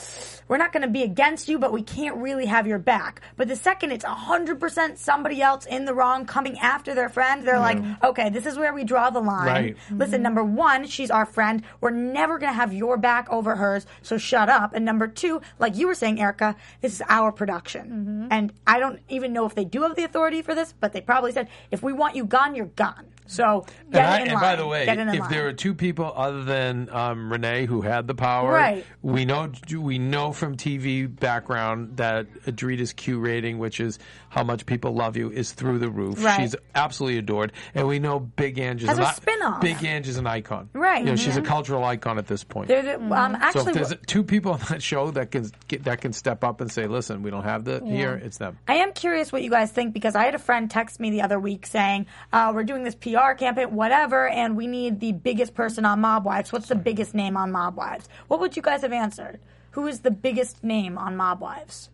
we're 0.47 0.57
not 0.57 0.71
going 0.71 0.83
to 0.83 0.89
be 0.89 1.03
against 1.03 1.47
you, 1.47 1.57
but 1.57 1.71
we 1.71 1.81
can't 1.81 2.17
really 2.17 2.45
have 2.45 2.67
your 2.67 2.79
back. 2.79 3.21
But 3.37 3.47
the 3.47 3.55
second 3.55 3.91
it's 3.91 4.05
100% 4.05 4.97
somebody 4.97 5.41
else 5.41 5.65
in 5.65 5.85
the 5.85 5.93
wrong 5.93 6.25
coming 6.25 6.59
after 6.59 6.93
their 6.93 7.09
friend, 7.09 7.45
they're 7.45 7.59
like, 7.59 7.79
okay, 8.03 8.29
this 8.29 8.45
is 8.45 8.57
where 8.57 8.73
we 8.73 8.83
draw 8.83 9.09
the 9.09 9.19
line. 9.19 9.47
Right. 9.47 9.77
Listen, 9.91 10.21
number 10.21 10.43
one, 10.43 10.85
she's 10.87 11.11
our 11.11 11.25
friend. 11.25 11.63
We're 11.81 11.91
never 11.91 12.37
going 12.37 12.51
to 12.51 12.55
have 12.55 12.73
your 12.73 12.97
back 12.97 13.29
over 13.31 13.55
hers, 13.55 13.85
so 14.01 14.17
shut 14.17 14.49
up. 14.49 14.73
And 14.73 14.85
number 14.85 15.07
two, 15.07 15.22
like 15.59 15.75
you 15.77 15.87
were 15.87 15.95
saying, 15.95 16.19
Erica, 16.19 16.55
this 16.81 16.93
is 16.93 17.01
our 17.09 17.31
production. 17.31 17.85
Mm-hmm. 17.87 18.27
And 18.31 18.53
I 18.65 18.79
don't 18.79 18.99
even 19.09 19.33
know 19.33 19.45
if 19.45 19.55
they 19.55 19.65
do 19.65 19.81
have 19.83 19.95
the 19.95 20.03
authority 20.03 20.41
for 20.41 20.55
this, 20.55 20.73
but 20.79 20.93
they 20.93 21.01
probably 21.01 21.31
said, 21.31 21.47
if 21.71 21.83
we 21.83 21.93
want 21.93 22.15
you 22.15 22.25
gone, 22.25 22.55
you're 22.55 22.65
gone. 22.65 23.07
So 23.25 23.65
And, 23.91 23.97
I- 24.01 24.19
and 24.19 24.39
by 24.39 24.55
the 24.55 24.67
way, 24.67 24.87
if 24.87 24.97
line. 25.19 25.29
there 25.31 25.47
are 25.47 25.53
two 25.53 25.73
people 25.73 26.11
other 26.15 26.43
than 26.43 26.89
um, 26.91 27.31
Renee 27.31 27.65
who 27.65 27.81
had 27.81 28.07
the 28.07 28.15
power, 28.15 28.51
Right. 28.53 28.85
we 29.01 29.25
know 29.25 29.51
we 29.77 29.97
know 29.99 30.31
from 30.33 30.55
TV 30.57 31.05
background 31.07 31.97
that 31.97 32.27
Adrita's 32.45 32.93
Q 32.93 33.19
rating, 33.19 33.59
which 33.59 33.79
is 33.79 33.99
how 34.29 34.43
much 34.43 34.65
people 34.65 34.93
love 34.93 35.15
you, 35.17 35.29
is 35.31 35.51
through 35.53 35.79
the 35.79 35.89
roof. 35.89 36.23
Right. 36.23 36.41
She's 36.41 36.55
absolutely 36.75 37.19
adored, 37.19 37.53
and 37.75 37.87
we 37.87 37.99
know 37.99 38.19
Big 38.19 38.59
Ange 38.59 38.83
is 38.83 38.89
As 38.89 38.97
an 38.97 39.03
a 39.03 39.07
i- 39.07 39.11
spin-off. 39.13 39.61
Big 39.61 39.83
Ange 39.83 40.07
is 40.07 40.17
an 40.17 40.27
icon, 40.27 40.69
Right. 40.73 40.99
You 40.99 41.05
know, 41.11 41.15
she's 41.15 41.37
a 41.37 41.41
Mhm. 41.41 41.45
cultural 41.45 41.83
icon 41.83 42.17
at 42.17 42.27
this 42.27 42.43
point. 42.43 42.69
Um, 42.71 43.37
So 43.51 43.67
if 43.67 43.73
there's 43.73 43.93
two 44.07 44.23
people 44.23 44.53
on 44.53 44.59
that 44.69 44.81
show 44.81 45.11
that 45.11 45.31
can 45.31 45.49
get, 45.67 45.83
that 45.85 46.01
can 46.01 46.13
step 46.13 46.43
up 46.43 46.61
and 46.61 46.71
say, 46.71 46.87
"Listen, 46.87 47.21
we 47.23 47.29
don't 47.31 47.43
have 47.43 47.63
the 47.65 47.81
here," 47.85 48.13
it's 48.23 48.37
them. 48.37 48.57
I 48.67 48.75
am 48.75 48.91
curious 48.93 49.31
what 49.31 49.43
you 49.43 49.49
guys 49.49 49.71
think 49.71 49.93
because 49.93 50.15
I 50.15 50.23
had 50.25 50.35
a 50.35 50.39
friend 50.39 50.69
text 50.69 50.99
me 50.99 51.11
the 51.11 51.21
other 51.21 51.39
week 51.39 51.65
saying, 51.65 52.05
uh, 52.31 52.51
"We're 52.53 52.63
doing 52.63 52.83
this 52.83 52.95
PR 52.95 53.12
campaign, 53.35 53.73
whatever, 53.73 54.27
and 54.27 54.55
we 54.55 54.67
need 54.67 54.99
the 54.99 55.11
biggest 55.11 55.53
person 55.53 55.85
on 55.85 56.01
Mob 56.01 56.25
Wives. 56.25 56.51
What's 56.51 56.67
the 56.67 56.75
biggest 56.75 57.13
name 57.13 57.35
on 57.37 57.51
Mob 57.51 57.75
Wives? 57.75 58.07
What 58.27 58.39
would 58.39 58.55
you 58.55 58.61
guys 58.61 58.81
have 58.81 58.91
answered? 58.91 59.39
Who 59.71 59.87
is 59.87 60.01
the 60.01 60.11
biggest 60.11 60.63
name 60.63 60.97
on 60.97 61.15
Mob 61.17 61.41
Wives? 61.41 61.89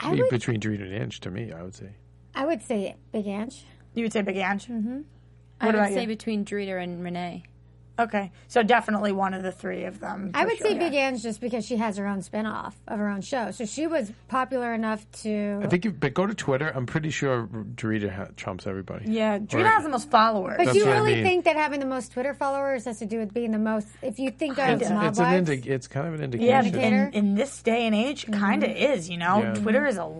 I 0.00 0.12
would, 0.12 0.30
Between 0.30 0.60
Drita 0.60 0.82
and 0.82 0.94
Ange, 0.94 1.20
to 1.20 1.30
me, 1.30 1.52
I 1.52 1.62
would 1.62 1.74
say. 1.74 1.90
I 2.34 2.46
would 2.46 2.62
say 2.62 2.96
Big 3.12 3.26
Ange. 3.26 3.66
You 3.94 4.04
would 4.04 4.12
say 4.12 4.22
Big 4.22 4.36
Ange. 4.36 4.66
Mm-hmm. 4.66 5.00
I 5.60 5.66
What 5.66 5.74
would 5.74 5.80
about 5.80 5.92
say 5.92 6.02
you? 6.02 6.06
between 6.06 6.44
Drita 6.44 6.82
and 6.82 7.02
Renee. 7.04 7.44
Okay, 8.00 8.32
so 8.48 8.62
definitely 8.62 9.12
one 9.12 9.34
of 9.34 9.42
the 9.42 9.52
three 9.52 9.84
of 9.84 10.00
them. 10.00 10.30
I 10.34 10.44
would 10.44 10.56
sure, 10.58 10.68
say 10.68 10.72
yeah. 10.74 10.78
Big 10.78 10.94
Ange 10.94 11.22
just 11.22 11.40
because 11.40 11.64
she 11.66 11.76
has 11.76 11.96
her 11.96 12.06
own 12.06 12.22
spin-off 12.22 12.76
of 12.88 12.98
her 12.98 13.08
own 13.08 13.20
show. 13.20 13.50
So 13.50 13.64
she 13.64 13.86
was 13.86 14.10
popular 14.28 14.72
enough 14.74 15.04
to 15.22 15.60
I 15.62 15.66
think, 15.66 15.86
if, 15.86 15.98
but 16.00 16.14
go 16.14 16.26
to 16.26 16.34
Twitter. 16.34 16.70
I'm 16.74 16.86
pretty 16.86 17.10
sure 17.10 17.46
Drita 17.46 18.10
ha- 18.14 18.28
trumps 18.36 18.66
everybody. 18.66 19.10
Yeah, 19.10 19.38
Drita 19.38 19.64
Or- 19.64 19.68
has 19.68 19.82
the 19.84 19.88
most 19.90 20.10
followers. 20.10 20.56
But 20.58 20.64
That's 20.66 20.74
do 20.78 20.80
you 20.84 20.86
what 20.86 20.96
I 20.96 20.98
really 21.00 21.14
mean. 21.16 21.24
think 21.24 21.44
that 21.44 21.56
having 21.56 21.80
the 21.80 21.86
most 21.86 22.12
Twitter 22.12 22.34
followers 22.34 22.84
has 22.86 22.98
to 23.00 23.06
do 23.06 23.18
with 23.18 23.32
being 23.34 23.50
the 23.52 23.58
most? 23.58 23.86
If 24.02 24.18
you 24.18 24.30
think 24.30 24.58
of 24.58 24.80
It's, 24.80 24.90
mob 24.90 25.04
it's 25.10 25.18
an 25.18 25.24
wives, 25.24 25.50
indi- 25.50 25.68
It's 25.70 25.88
kind 25.88 26.06
of 26.08 26.14
an 26.14 26.22
indication. 26.22 26.74
yeah, 26.74 26.86
in, 27.08 27.12
in 27.12 27.34
this 27.34 27.62
day 27.62 27.86
and 27.86 27.94
age, 27.94 28.22
mm-hmm. 28.26 28.40
kind 28.40 28.64
of 28.64 28.70
is. 28.70 29.08
You 29.10 29.18
know, 29.18 29.38
Yeah. 29.42 29.54
Twitter 29.54 29.86
is 29.86 29.98
a. 29.98 30.10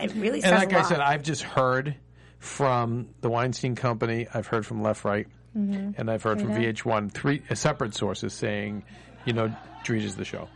It 0.00 0.14
really 0.14 0.40
says 0.40 0.50
and 0.52 0.60
like 0.60 0.72
a 0.72 0.76
I 0.76 0.80
lot. 0.80 0.88
said, 0.88 1.00
I've 1.00 1.22
just 1.22 1.42
heard 1.42 1.96
from 2.38 3.08
the 3.20 3.28
Weinstein 3.30 3.74
Company. 3.74 4.26
I've 4.32 4.46
heard 4.46 4.66
from 4.66 4.82
Left 4.82 5.04
Right, 5.04 5.26
Mm-hmm. 5.56 5.92
and 6.00 6.10
I've 6.10 6.22
heard 6.22 6.40
from 6.40 6.50
VH1, 6.50 7.12
three 7.12 7.42
uh, 7.48 7.54
separate 7.54 7.94
sources 7.94 8.32
saying, 8.32 8.82
you 9.24 9.32
know, 9.32 9.54
Drita's 9.84 10.16
the 10.16 10.24
show. 10.24 10.48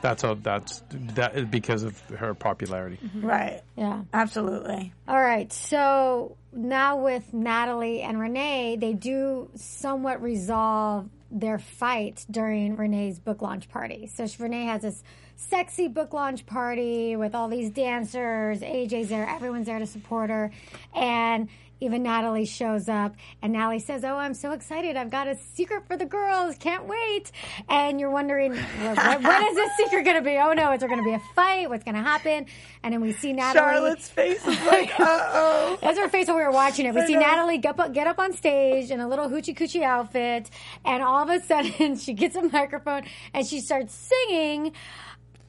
That's 0.00 0.22
how. 0.22 0.34
That's 0.34 0.82
that 1.16 1.34
is 1.36 1.46
because 1.46 1.82
of 1.82 1.98
her 2.10 2.32
popularity. 2.34 2.98
right. 3.16 3.62
yeah. 3.76 4.02
Absolutely. 4.12 4.92
All 5.08 5.20
right. 5.20 5.52
So 5.52 6.36
now 6.52 6.98
with 7.02 7.32
Natalie 7.34 8.02
and 8.02 8.20
Renee, 8.20 8.76
they 8.78 8.92
do 8.92 9.48
somewhat 9.56 10.22
resolve 10.22 11.08
their 11.30 11.58
fight 11.58 12.24
during 12.30 12.76
Renee's 12.76 13.18
book 13.18 13.42
launch 13.42 13.68
party. 13.70 14.06
So 14.06 14.26
she- 14.26 14.40
Renee 14.42 14.66
has 14.66 14.82
this 14.82 15.02
sexy 15.36 15.88
book 15.88 16.12
launch 16.12 16.46
party 16.46 17.16
with 17.16 17.34
all 17.34 17.48
these 17.48 17.70
dancers. 17.70 18.60
AJ's 18.60 19.08
there. 19.08 19.28
Everyone's 19.28 19.66
there 19.66 19.78
to 19.80 19.86
support 19.86 20.30
her. 20.30 20.52
And 20.94 21.48
even 21.80 22.02
Natalie 22.02 22.44
shows 22.44 22.88
up 22.88 23.14
and 23.42 23.52
Natalie 23.52 23.78
says, 23.78 24.04
Oh, 24.04 24.16
I'm 24.16 24.34
so 24.34 24.52
excited. 24.52 24.96
I've 24.96 25.10
got 25.10 25.28
a 25.28 25.36
secret 25.54 25.86
for 25.86 25.96
the 25.96 26.06
girls. 26.06 26.56
Can't 26.58 26.86
wait. 26.86 27.30
And 27.68 28.00
you're 28.00 28.10
wondering, 28.10 28.54
what, 28.56 28.96
what- 28.96 29.22
what 29.22 29.42
is 29.48 29.54
this 29.54 29.70
secret 29.76 30.04
going 30.04 30.16
to 30.16 30.22
be? 30.22 30.36
Oh 30.38 30.52
no, 30.52 30.72
is 30.72 30.80
there 30.80 30.88
going 30.88 31.02
to 31.02 31.08
be 31.08 31.14
a 31.14 31.22
fight? 31.34 31.68
What's 31.68 31.84
going 31.84 31.94
to 31.96 32.02
happen? 32.02 32.46
And 32.82 32.92
then 32.94 33.00
we 33.00 33.12
see 33.12 33.32
Natalie. 33.32 33.58
Charlotte's 33.70 34.08
face 34.08 34.46
is 34.46 34.66
like, 34.66 34.90
uh 35.00 35.04
oh. 35.32 35.78
That's 35.82 35.98
her 35.98 36.08
face 36.08 36.26
when 36.28 36.36
we 36.36 36.42
were 36.42 36.50
watching 36.50 36.86
it. 36.86 36.94
We 36.94 37.04
see 37.06 37.14
know. 37.14 37.20
Natalie 37.20 37.58
get 37.58 37.78
up, 37.78 37.92
get 37.92 38.06
up 38.06 38.18
on 38.18 38.32
stage 38.32 38.90
in 38.90 39.00
a 39.00 39.08
little 39.08 39.28
hoochie 39.28 39.56
coochie 39.56 39.82
outfit, 39.82 40.50
and 40.84 41.02
all 41.02 41.22
of 41.22 41.30
a 41.30 41.40
sudden 41.44 41.96
she 41.98 42.12
gets 42.14 42.36
a 42.36 42.42
microphone 42.42 43.02
and 43.34 43.46
she 43.46 43.60
starts 43.60 43.94
singing 43.94 44.72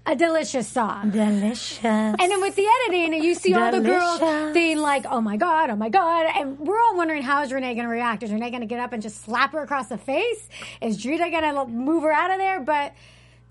a 0.09 0.15
delicious 0.15 0.67
song. 0.67 1.11
Delicious. 1.11 1.83
And 1.85 2.17
then 2.19 2.41
with 2.41 2.55
the 2.55 2.65
editing, 2.85 3.23
you 3.23 3.35
see 3.35 3.53
all 3.53 3.71
the 3.71 3.79
girls 3.81 4.53
being 4.53 4.79
like, 4.79 5.05
"Oh 5.09 5.21
my 5.21 5.37
god, 5.37 5.69
oh 5.69 5.75
my 5.75 5.89
god," 5.89 6.25
and 6.35 6.57
we're 6.59 6.79
all 6.79 6.97
wondering 6.97 7.21
how 7.21 7.43
is 7.43 7.51
Renee 7.53 7.75
going 7.75 7.85
to 7.85 7.91
react? 7.91 8.23
Is 8.23 8.31
Renee 8.31 8.49
going 8.49 8.61
to 8.61 8.67
get 8.67 8.79
up 8.79 8.91
and 8.91 9.03
just 9.03 9.23
slap 9.23 9.51
her 9.53 9.61
across 9.61 9.87
the 9.87 9.97
face? 9.97 10.49
Is 10.81 10.97
Drita 11.03 11.29
going 11.31 11.43
to 11.53 11.65
move 11.71 12.03
her 12.03 12.11
out 12.11 12.31
of 12.31 12.37
there? 12.39 12.59
But 12.59 12.93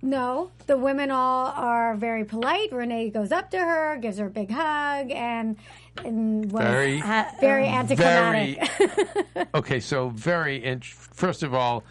no, 0.02 0.50
the 0.66 0.76
women 0.76 1.10
all 1.10 1.46
are 1.56 1.94
very 1.94 2.24
polite. 2.24 2.72
Renee 2.72 3.10
goes 3.10 3.30
up 3.32 3.50
to 3.52 3.58
her, 3.58 3.96
gives 3.98 4.18
her 4.18 4.26
a 4.26 4.30
big 4.30 4.50
hug, 4.50 5.10
and, 5.12 5.56
and 6.04 6.50
was 6.52 6.62
Very, 6.64 7.00
very 7.40 7.66
anticlimactic. 7.66 8.68
very. 8.78 9.46
okay, 9.54 9.80
so 9.80 10.08
very. 10.10 10.64
Int- 10.64 10.84
first 10.84 11.42
of 11.42 11.54
all, 11.54 11.78
uh, 11.78 11.82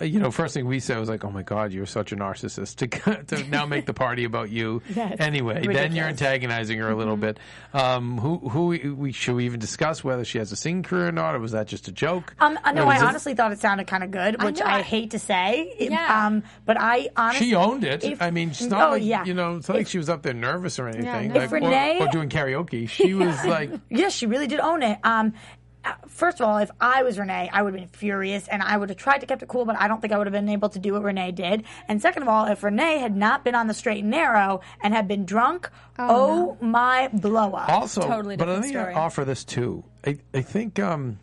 you 0.00 0.18
know, 0.20 0.30
first 0.30 0.54
thing 0.54 0.66
we 0.66 0.80
said 0.80 0.98
was 0.98 1.08
like, 1.08 1.24
"Oh 1.24 1.30
my 1.30 1.42
God, 1.42 1.72
you're 1.72 1.86
such 1.86 2.12
a 2.12 2.16
narcissist." 2.16 2.76
To 2.76 3.36
to 3.36 3.48
now 3.48 3.66
make 3.66 3.86
the 3.86 3.94
party 3.94 4.24
about 4.24 4.50
you. 4.50 4.82
Yes. 4.94 5.16
Anyway, 5.18 5.66
then 5.66 5.94
you're 5.94 6.06
antagonizing 6.06 6.78
her 6.78 6.88
a 6.88 6.94
little 6.94 7.16
bit. 7.16 7.38
Um, 7.72 8.18
who 8.18 8.38
who 8.48 8.66
we 8.96 9.12
should 9.12 9.34
we 9.34 9.44
even 9.46 9.58
discuss 9.60 10.04
whether 10.04 10.24
she 10.24 10.38
has 10.38 10.52
a 10.52 10.56
singing 10.56 10.82
career 10.84 11.08
or 11.08 11.12
not, 11.12 11.34
or 11.34 11.40
was 11.40 11.52
that 11.52 11.66
just 11.66 11.88
a 11.88 11.92
joke? 11.92 12.34
Um, 12.38 12.58
I 12.62 12.72
know. 12.72 12.82
Or 12.82 12.86
was 12.86 12.96
I 13.00 13.04
it- 13.04 13.08
honestly 13.08 13.34
thought 13.34 13.50
it 13.52 13.58
sounded 13.60 13.86
kind 13.86 14.04
of 14.04 14.10
good, 14.10 14.42
which 14.42 14.60
I, 14.60 14.78
I- 14.78 14.82
hate 14.82 15.10
to 15.12 15.18
say. 15.18 15.74
Yeah. 15.78 16.26
Um, 16.26 16.42
but 16.64 16.76
I 16.80 17.08
honestly, 17.16 17.48
She 17.48 17.54
owned 17.54 17.82
it. 17.84 18.04
If- 18.04 18.22
I 18.22 18.30
mean, 18.30 18.50
it's 18.50 18.62
not 18.62 18.88
oh, 18.88 18.90
like 18.92 19.02
yeah. 19.04 19.24
you 19.24 19.34
know, 19.34 19.56
it's 19.56 19.68
not 19.68 19.76
like 19.78 19.86
she 19.88 19.98
was 19.98 20.08
up 20.08 20.22
there 20.22 20.34
nervous 20.34 20.78
or 20.78 20.86
anything, 20.88 21.28
no. 21.28 21.34
like, 21.34 21.44
If 21.44 21.52
or- 21.52 21.54
Renee- 21.56 21.98
or, 22.00 22.08
doing 22.08 22.28
karaoke. 22.28 22.88
She 22.88 23.14
was 23.14 23.44
like, 23.44 23.70
Yes, 23.90 24.12
she 24.14 24.26
really 24.26 24.46
did 24.46 24.60
own 24.60 24.82
it. 24.82 24.98
Um, 25.02 25.32
uh, 25.34 25.63
first 26.08 26.40
of 26.40 26.46
all, 26.48 26.58
if 26.58 26.70
I 26.80 27.02
was 27.02 27.18
Renee, 27.18 27.50
I 27.52 27.62
would 27.62 27.74
have 27.74 27.80
been 27.80 27.98
furious, 27.98 28.48
and 28.48 28.62
I 28.62 28.76
would 28.76 28.88
have 28.88 28.98
tried 28.98 29.18
to 29.18 29.26
keep 29.26 29.42
it 29.42 29.48
cool, 29.48 29.64
but 29.64 29.76
I 29.78 29.88
don't 29.88 30.00
think 30.00 30.12
I 30.12 30.18
would 30.18 30.26
have 30.26 30.32
been 30.32 30.48
able 30.48 30.68
to 30.70 30.78
do 30.78 30.92
what 30.94 31.02
Renee 31.02 31.32
did. 31.32 31.64
And 31.88 32.00
second 32.00 32.22
of 32.22 32.28
all, 32.28 32.46
if 32.46 32.62
Renee 32.62 32.98
had 32.98 33.16
not 33.16 33.44
been 33.44 33.54
on 33.54 33.66
the 33.66 33.74
straight 33.74 34.00
and 34.02 34.10
narrow 34.10 34.60
and 34.82 34.94
had 34.94 35.08
been 35.08 35.24
drunk, 35.24 35.70
oh, 35.98 36.56
my 36.60 37.08
blow 37.12 37.52
up. 37.52 37.68
also, 37.68 38.02
Totally 38.02 38.36
but 38.36 38.48
I 38.48 38.56
different 38.56 38.64
think 38.64 38.76
story. 38.76 38.94
I 38.94 38.98
offer 38.98 39.24
this 39.24 39.44
too. 39.44 39.84
I, 40.06 40.18
I 40.32 40.42
think, 40.42 40.78
um, 40.78 41.18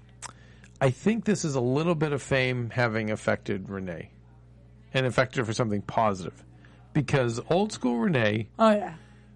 I 0.79 0.89
think 0.89 1.25
this 1.25 1.45
is 1.45 1.55
a 1.55 1.61
little 1.61 1.95
bit 1.95 2.11
of 2.11 2.21
fame 2.21 2.69
having 2.71 3.11
affected 3.11 3.69
Renee, 3.69 4.09
and 4.93 5.05
affected 5.05 5.39
her 5.39 5.45
for 5.45 5.53
something 5.53 5.81
positive, 5.83 6.43
because 6.93 7.39
old 7.49 7.71
school 7.71 7.97
Renee 7.97 8.49
oh 8.59 8.71
yeah, 8.71 8.95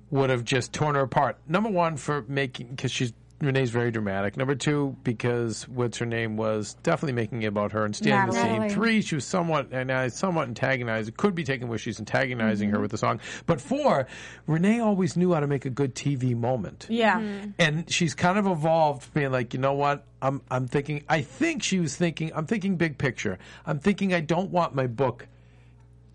would 0.10 0.30
have 0.30 0.44
just 0.44 0.74
torn 0.74 0.96
her 0.96 1.02
apart. 1.02 1.38
Number 1.48 1.70
one, 1.70 1.98
for 1.98 2.24
making 2.28 2.68
because 2.68 2.92
she's 2.92 3.14
Renee's 3.41 3.69
very 3.69 3.91
dramatic. 3.91 4.38
Number 4.38 4.56
two, 4.56 4.95
because 5.04 5.67
what's 5.67 5.98
her 5.98 6.06
name 6.06 6.38
was 6.38 6.76
definitely 6.84 7.13
making 7.13 7.43
it 7.43 7.48
about 7.48 7.74
her 7.74 7.84
and 7.84 7.93
stealing 7.95 8.28
the 8.28 8.32
Natalie. 8.34 8.69
scene. 8.69 8.76
Three, 8.76 9.02
she 9.02 9.15
was 9.15 9.26
somewhat 9.26 9.67
and 9.74 9.91
uh, 9.91 10.10
somewhat 10.10 10.48
antagonized. 10.48 11.10
It 11.10 11.17
could 11.17 11.36
be 11.36 11.43
taken 11.43 11.67
where 11.67 11.78
she's 11.78 12.00
antagonizing 12.00 12.69
Mm-hmm. 12.69 12.76
her 12.76 12.82
with 12.82 12.91
the 12.91 12.98
song. 12.98 13.19
But 13.45 13.60
four, 13.60 14.08
Renee 14.48 14.80
always 14.80 15.17
knew 15.17 15.34
how 15.34 15.41
to 15.41 15.48
make 15.48 15.65
a 15.65 15.69
good 15.69 15.95
TV 15.95 16.34
moment. 16.36 16.88
Yeah. 16.89 17.21
And 17.60 17.91
she's 17.91 18.15
kind 18.15 18.38
of 18.39 18.48
evolved, 18.48 19.13
being 19.13 19.32
like, 19.34 19.54
you 19.54 19.60
know 19.60 19.74
what? 19.74 20.06
I'm 20.21 20.41
I'm 20.50 20.67
thinking. 20.67 21.04
I 21.10 21.21
think 21.21 21.62
she 21.62 21.80
was 21.80 21.95
thinking. 21.95 22.32
I'm 22.34 22.45
thinking 22.48 22.78
big 22.78 22.98
picture. 22.98 23.38
I'm 23.65 23.80
thinking. 23.80 24.13
I 24.13 24.21
don't 24.21 24.50
want 24.50 24.74
my 24.74 24.88
book 24.88 25.28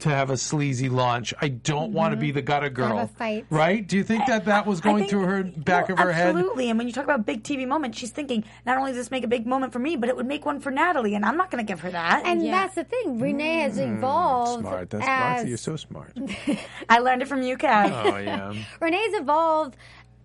to 0.01 0.09
have 0.11 0.31
a 0.31 0.37
sleazy 0.37 0.89
launch. 0.89 1.33
I 1.41 1.49
don't 1.49 1.93
want 1.93 2.13
to 2.13 2.17
be 2.17 2.31
the 2.31 2.43
gutter 2.43 2.71
girl. 2.71 2.99
a 2.99 3.07
fight. 3.07 3.47
Right? 3.51 3.87
Do 3.87 3.97
you 3.97 4.05
think 4.05 4.27
that 4.27 4.45
that 4.47 4.67
was 4.67 4.81
going 4.81 4.99
think- 4.99 5.11
through 5.11 5.25
her 5.27 5.43
back 5.43 5.89
well, 5.89 5.99
of 5.99 6.05
her 6.05 6.13
head? 6.13 6.29
Absolutely. 6.37 6.71
And 6.71 6.79
when 6.79 6.87
you 6.87 6.93
talk 6.93 7.05
about 7.05 7.25
big 7.27 7.43
TV 7.43 7.67
moment, 7.67 7.95
she's 7.95 8.11
thinking, 8.11 8.45
not 8.67 8.79
only 8.79 8.91
does 8.91 8.99
this 8.99 9.11
make 9.11 9.25
a 9.25 9.29
big 9.29 9.47
moment 9.47 9.73
for 9.73 9.79
me, 9.79 9.97
but 9.97 10.09
it 10.09 10.17
would 10.17 10.27
make 10.27 10.45
one 10.47 10.61
for 10.61 10.71
Natalie, 10.71 11.15
and 11.15 11.25
I'm 11.25 11.37
not 11.37 11.51
going 11.51 11.65
to 11.65 11.69
give 11.71 11.81
her 11.81 11.91
that. 11.91 12.23
And 12.27 12.45
Yeah. 12.45 12.51
that's 12.53 12.75
the 12.75 12.85
thing. 12.85 13.19
Renee 13.19 13.61
has 13.61 13.79
evolved. 13.79 14.65
Mm, 14.65 14.69
Smart. 14.69 14.91
That's 14.91 15.05
as, 15.07 15.09
Martha. 15.37 15.49
You're 15.49 15.57
so 15.59 15.77
smart. 15.77 16.13
I 16.89 16.99
learned 16.99 17.23
it 17.23 17.29
from 17.29 17.43
you, 17.43 17.57
Kev. 17.57 17.91
Oh 18.13 18.17
yeah. 18.19 18.55
Renee's 18.81 19.15
evolved 19.15 19.77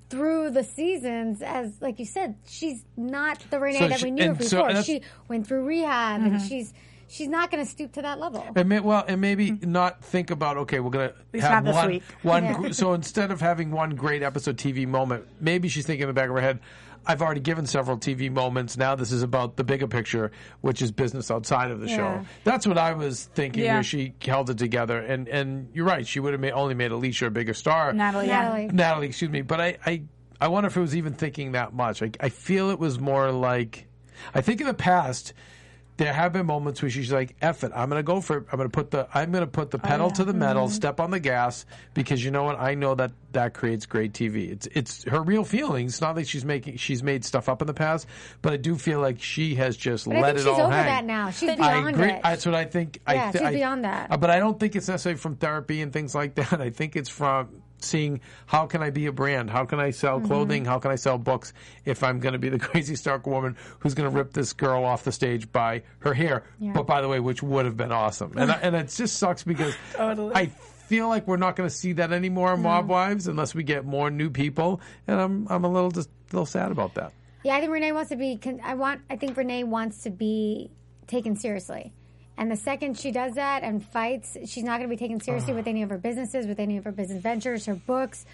through 0.10 0.52
the 0.52 0.64
seasons 0.64 1.42
as 1.42 1.82
like 1.82 1.98
you 1.98 2.06
said 2.06 2.36
she's 2.46 2.86
not 2.96 3.44
the 3.50 3.60
renee 3.60 3.80
So 3.80 3.88
that 3.88 4.00
she- 4.00 4.06
we 4.06 4.12
knew 4.12 4.24
her 4.24 4.30
and 4.34 4.44
so- 4.44 4.68
before 4.68 4.84
she 4.84 5.02
went 5.28 5.48
through 5.48 5.64
rehab 5.66 6.22
and 6.22 6.40
she's 6.44 6.74
she's 7.08 7.28
not 7.28 7.52
going 7.52 7.64
to 7.64 7.70
stoop 7.70 7.92
to 7.94 8.02
that 8.02 8.20
level 8.20 8.46
And 8.56 8.70
may, 8.70 8.80
well, 8.80 9.04
and 9.08 9.22
maybe 9.22 9.52
not 9.52 10.04
think 10.04 10.32
about 10.32 10.58
okay, 10.58 10.80
we're 10.80 10.90
gonna 10.90 11.14
have 11.40 11.64
not 11.64 11.66
this 11.66 11.76
one 11.76 11.88
week. 11.90 12.04
one. 12.24 12.44
Yeah. 12.44 12.72
So 12.72 12.94
instead 12.94 13.32
of 13.32 13.42
having 13.42 13.72
one 13.72 13.92
great 13.96 14.24
episode 14.24 14.58
TV 14.58 14.88
moment, 14.88 15.26
maybe 15.40 15.68
she's 15.70 15.86
thinking 15.86 16.04
in 16.04 16.08
the 16.08 16.14
back 16.14 16.30
of 16.30 16.36
her 16.36 16.42
head. 16.42 16.60
I've 17.08 17.22
already 17.22 17.40
given 17.42 17.68
several 17.68 17.98
TV 18.00 18.32
moments. 18.32 18.78
Now 18.78 18.96
this 18.96 19.12
is 19.12 19.22
about 19.22 19.58
the 19.58 19.64
bigger 19.64 19.86
picture, 19.88 20.32
which 20.62 20.82
is 20.82 20.92
business 20.92 21.30
outside 21.30 21.70
of 21.70 21.80
the 21.80 21.88
Yeah. 21.88 21.96
show. 21.96 22.26
That's 22.44 22.66
what 22.66 22.80
I 22.80 22.94
was 22.94 23.26
thinking. 23.36 23.64
Yeah. 23.64 23.76
Where 23.76 23.84
she 23.84 24.16
held 24.26 24.50
it 24.50 24.58
together, 24.58 24.98
and 25.00 25.28
and 25.28 25.70
you're 25.74 25.86
right. 25.86 26.08
She 26.08 26.20
would 26.20 26.34
have 26.34 26.42
made, 26.42 26.54
only 26.54 26.74
made 26.74 26.92
Alicia 26.92 27.28
a 27.28 27.30
bigger 27.30 27.54
star. 27.54 27.94
Natalie, 27.94 28.26
natalie 28.26 28.68
Natalie, 28.74 29.08
excuse 29.08 29.30
me, 29.30 29.44
but 29.44 29.62
I, 29.62 29.78
I, 29.86 30.02
I 30.42 30.48
wonder 30.48 30.66
if 30.68 30.76
it 30.76 30.82
was 30.82 30.96
even 30.96 31.14
thinking 31.14 31.52
that 31.52 31.74
much. 31.76 32.02
I, 32.02 32.10
I 32.20 32.30
feel 32.30 32.72
it 32.72 32.80
was 32.80 33.00
more 33.00 33.32
like, 33.32 33.86
I 34.34 34.42
think 34.42 34.60
in 34.60 34.66
the 34.66 34.74
past, 34.74 35.34
there 35.98 36.12
have 36.12 36.34
been 36.34 36.46
moments 36.46 36.82
where 36.82 36.92
she's 36.92 37.12
like, 37.12 37.36
"Eff 37.42 37.64
it, 37.64 37.72
I'm 37.74 37.90
going 37.90 38.00
to 38.00 38.04
go 38.04 38.20
for, 38.20 38.38
it. 38.40 38.46
I'm 38.52 38.58
going 38.58 38.70
to 38.70 38.74
put 38.74 38.92
the, 38.92 39.08
I'm 39.14 39.32
going 39.32 39.44
to 39.46 39.50
put 39.50 39.72
the 39.72 39.80
pedal 39.80 40.12
to 40.12 40.26
the 40.26 40.34
metal, 40.34 40.68
step 40.68 41.00
on 41.00 41.10
the 41.12 41.20
gas, 41.22 41.66
because 41.94 42.24
you 42.24 42.32
know 42.32 42.44
what? 42.44 42.60
I 42.60 42.74
know 42.76 42.96
that 42.96 43.12
that 43.32 43.54
creates 43.54 43.86
great 43.86 44.12
TV. 44.14 44.52
It's, 44.52 44.68
it's 44.74 45.04
her 45.06 45.22
real 45.22 45.44
feelings. 45.46 45.94
It's 45.94 46.02
Not 46.02 46.16
that 46.16 46.28
she's 46.28 46.44
making, 46.46 46.78
she's 46.78 47.02
made 47.04 47.24
stuff 47.26 47.48
up 47.50 47.62
in 47.62 47.68
the 47.68 47.74
past, 47.74 48.08
but 48.42 48.52
I 48.54 48.58
do 48.58 48.76
feel 48.78 49.00
like 49.00 49.22
she 49.22 49.56
has 49.56 49.76
just 49.78 50.06
but 50.06 50.16
let 50.18 50.36
it 50.36 50.40
she's 50.40 50.48
all 50.48 50.62
over 50.62 50.72
hang. 50.74 50.86
that 50.86 51.06
now 51.06 51.30
she's 51.32 51.50
I 51.50 51.56
beyond 51.56 51.90
agree. 51.96 52.12
it 52.12 52.22
That's 52.24 52.46
what 52.46 52.56
I 52.56 52.66
think. 52.66 53.00
I 53.08 53.14
Yeah, 53.16 53.32
she's 53.32 53.42
I- 53.42 53.54
beyond 53.54 53.84
that. 53.86 54.12
uh, 54.12 54.18
But 54.18 54.30
I 54.32 54.40
don't 54.40 54.60
think 54.60 54.76
it's 54.76 54.88
necessarily 54.88 55.18
from 55.18 55.36
therapy 55.38 55.82
and 55.82 55.92
things 55.94 56.14
like 56.16 56.36
that. 56.36 56.54
I 56.62 56.70
think 56.72 56.96
it's 56.96 57.10
from 57.10 57.62
seeing 57.80 58.22
how 58.46 58.66
can 58.66 58.82
I 58.82 58.90
be 58.90 59.06
a 59.08 59.12
brand? 59.12 59.50
How 59.50 59.66
can 59.66 59.80
I 59.80 59.92
sell 59.92 60.18
Mm-hmm. 60.18 60.28
clothing? 60.28 60.66
How 60.66 60.80
can 60.80 60.92
I 60.92 60.96
sell 60.96 61.18
books 61.18 61.54
if 61.86 62.04
I'm 62.04 62.20
going 62.20 62.34
to 62.34 62.40
be 62.40 62.50
the 62.50 62.60
crazy 62.68 62.96
Stark 62.96 63.28
woman 63.28 63.56
who's 63.80 63.94
going 63.94 64.10
to 64.10 64.16
rip 64.16 64.34
this 64.34 64.54
girl 64.54 64.84
off 64.86 65.04
the 65.04 65.12
stage 65.12 65.52
by 65.52 65.84
her 66.00 66.14
hair? 66.14 66.44
But 66.60 66.88
by 66.88 67.02
the 67.02 67.08
way, 67.08 67.20
which 67.20 67.44
would 67.44 67.66
have 67.66 67.78
been 67.78 67.92
awesome. 67.92 68.38
And 68.38 68.52
I, 68.52 68.56
and 68.56 68.76
it 68.76 68.90
just 68.90 69.18
sucks 69.18 69.44
because 69.44 69.76
I 70.00 70.48
feel 70.88 71.08
like 71.10 71.28
we're 71.28 71.38
not 71.38 71.56
going 71.56 71.68
to 71.70 71.76
see 71.76 71.94
that 71.94 72.12
anymore 72.12 72.54
in 72.54 72.62
Mob 72.62 72.88
Wives 72.88 73.28
unless 73.28 73.56
we 73.56 73.64
get 73.64 73.86
more 73.86 74.10
new 74.12 74.30
people. 74.30 74.82
And 75.08 75.20
I'm 75.20 75.48
I'm 75.50 75.64
a 75.64 75.70
little 75.70 75.92
just 75.92 76.10
a 76.10 76.36
little 76.36 76.46
sad 76.46 76.72
about 76.72 76.94
that. 76.96 77.12
yeah 77.44 77.56
i 77.56 77.60
think 77.60 77.72
renee 77.72 77.92
wants 77.92 78.10
to 78.10 78.16
be 78.16 78.40
i 78.64 78.74
want 78.74 79.00
i 79.10 79.16
think 79.16 79.38
renee 79.38 79.64
wants 79.64 80.04
to 80.04 80.10
be 80.10 80.72
taken 81.08 81.36
seriously 81.36 81.94
and 82.38 82.52
the 82.52 82.56
second 82.56 82.98
she 83.00 83.12
does 83.12 83.34
that 83.36 83.64
and 83.64 83.84
fights 83.86 84.38
she's 84.46 84.64
not 84.64 84.78
going 84.80 84.90
to 84.90 84.96
be 84.96 85.00
taken 85.00 85.20
seriously 85.20 85.54
with 85.54 85.68
any 85.68 85.82
of 85.84 85.90
her 85.90 85.98
businesses 85.98 86.48
with 86.48 86.60
any 86.60 86.78
of 86.78 86.84
her 86.84 86.92
business 86.92 87.22
ventures 87.22 87.66
her 87.66 87.76
books 87.76 88.26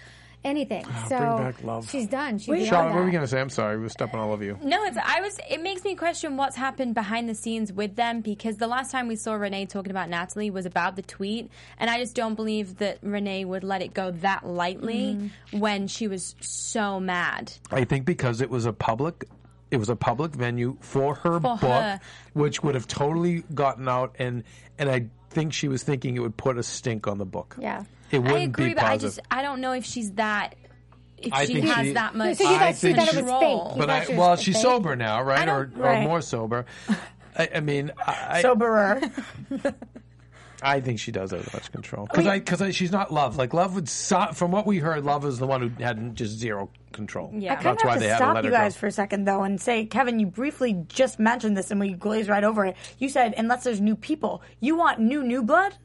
anything 0.44 0.84
so 1.08 1.16
bring 1.18 1.36
back 1.36 1.62
love. 1.62 1.88
she's 1.88 2.08
done 2.08 2.36
she's 2.36 2.46
beyond 2.48 2.66
Charlotte, 2.66 2.88
what 2.88 2.94
were 2.96 3.00
we 3.04 3.06
that. 3.06 3.12
going 3.12 3.22
to 3.22 3.28
say? 3.28 3.40
I'm 3.40 3.48
sorry, 3.48 3.76
we 3.76 3.84
were 3.84 3.88
stepping 3.88 4.18
all 4.18 4.32
over 4.32 4.42
you. 4.42 4.58
No, 4.60 4.82
it's 4.86 4.96
I 4.96 5.20
was. 5.20 5.38
It 5.48 5.62
makes 5.62 5.84
me 5.84 5.94
question 5.94 6.36
what's 6.36 6.56
happened 6.56 6.94
behind 6.96 7.28
the 7.28 7.34
scenes 7.36 7.72
with 7.72 7.94
them 7.94 8.22
because 8.22 8.56
the 8.56 8.66
last 8.66 8.90
time 8.90 9.06
we 9.06 9.14
saw 9.14 9.34
Renee 9.34 9.66
talking 9.66 9.92
about 9.92 10.08
Natalie 10.08 10.50
was 10.50 10.66
about 10.66 10.96
the 10.96 11.02
tweet, 11.02 11.48
and 11.78 11.88
I 11.88 12.00
just 12.00 12.16
don't 12.16 12.34
believe 12.34 12.78
that 12.78 12.98
Renee 13.02 13.44
would 13.44 13.62
let 13.62 13.82
it 13.82 13.94
go 13.94 14.10
that 14.10 14.44
lightly 14.44 15.14
Mm-hmm. 15.14 15.60
when 15.60 15.86
she 15.86 16.08
was 16.08 16.34
so 16.40 16.98
mad. 16.98 17.52
I 17.70 17.84
think 17.84 18.04
because 18.04 18.40
it 18.40 18.50
was 18.50 18.66
a 18.66 18.72
public 18.72 19.28
it 19.72 19.78
was 19.78 19.88
a 19.88 19.96
public 19.96 20.32
venue 20.32 20.76
for 20.80 21.14
her 21.16 21.32
For 21.34 21.40
book 21.40 21.60
her. 21.62 21.98
which 22.34 22.62
would 22.62 22.74
have 22.76 22.86
totally 22.86 23.42
gotten 23.54 23.88
out 23.88 24.14
and 24.20 24.44
and 24.78 24.88
I 24.88 25.06
think 25.30 25.52
she 25.54 25.66
was 25.66 25.82
thinking 25.82 26.14
it 26.16 26.20
would 26.20 26.36
put 26.36 26.58
a 26.58 26.62
stink 26.62 27.08
on 27.08 27.18
the 27.18 27.24
book. 27.24 27.56
yeah 27.58 27.84
It 28.10 28.18
wouldn't 28.18 28.36
I 28.38 28.42
agree, 28.42 28.68
be 28.68 28.74
but 28.74 28.84
I 28.84 28.98
just 28.98 29.18
I 29.30 29.42
don't 29.42 29.60
know 29.60 29.72
if 29.72 29.84
she's 29.84 30.12
that. 30.12 30.54
If 31.16 31.32
I 31.32 31.46
she 31.46 31.54
think 31.54 31.66
has 31.68 31.86
she- 31.86 31.92
that 31.94 32.14
much 32.14 32.36
So 32.36 32.44
you 32.44 32.54
I 32.54 32.58
thought, 32.58 32.74
she 32.74 32.80
think 32.92 32.98
thought 32.98 33.14
it 33.14 33.24
was 33.24 33.40
fake. 33.70 33.78
But 33.78 33.90
I, 33.90 34.16
well, 34.16 34.36
she's 34.36 34.56
fake? 34.56 34.62
sober 34.62 34.94
now, 34.96 35.22
right? 35.22 35.48
Or, 35.48 35.66
don't- 35.66 35.80
or 35.84 36.00
more 36.02 36.20
sober. 36.20 36.66
I, 37.38 37.48
I 37.56 37.60
mean, 37.60 37.92
I, 38.06 38.42
Soberer. 38.42 39.00
I 40.62 40.80
think 40.80 40.98
she 40.98 41.12
does 41.12 41.32
have 41.32 41.52
much 41.52 41.70
control 41.72 42.06
because 42.06 42.26
I 42.26 42.38
because 42.38 42.74
she's 42.74 42.92
not 42.92 43.12
love. 43.12 43.36
Like 43.36 43.52
love 43.52 43.74
would 43.74 43.88
so, 43.88 44.28
from 44.32 44.50
what 44.50 44.66
we 44.66 44.78
heard, 44.78 45.04
love 45.04 45.24
is 45.24 45.38
the 45.38 45.46
one 45.46 45.60
who 45.62 45.82
had 45.82 46.14
just 46.14 46.38
zero 46.38 46.70
control. 46.92 47.30
Yeah. 47.34 47.54
I 47.54 47.56
I 47.56 47.62
kind 47.62 47.66
that's 47.66 47.82
of 47.82 47.86
why 47.86 47.92
have 47.92 48.00
they 48.00 48.06
to 48.06 48.12
had 48.12 48.18
to 48.18 48.24
stop 48.24 48.34
let 48.36 48.44
you 48.44 48.50
guys 48.50 48.74
go. 48.74 48.80
for 48.80 48.86
a 48.86 48.92
second, 48.92 49.24
though, 49.24 49.42
and 49.42 49.60
say, 49.60 49.86
Kevin, 49.86 50.20
you 50.20 50.26
briefly 50.26 50.84
just 50.88 51.18
mentioned 51.18 51.56
this, 51.56 51.70
and 51.70 51.80
we 51.80 51.92
glazed 51.92 52.28
right 52.28 52.44
over 52.44 52.64
it. 52.66 52.76
You 52.98 53.08
said, 53.08 53.34
unless 53.36 53.64
there's 53.64 53.80
new 53.80 53.96
people, 53.96 54.42
you 54.60 54.76
want 54.76 55.00
new 55.00 55.22
new 55.22 55.42
blood. 55.42 55.76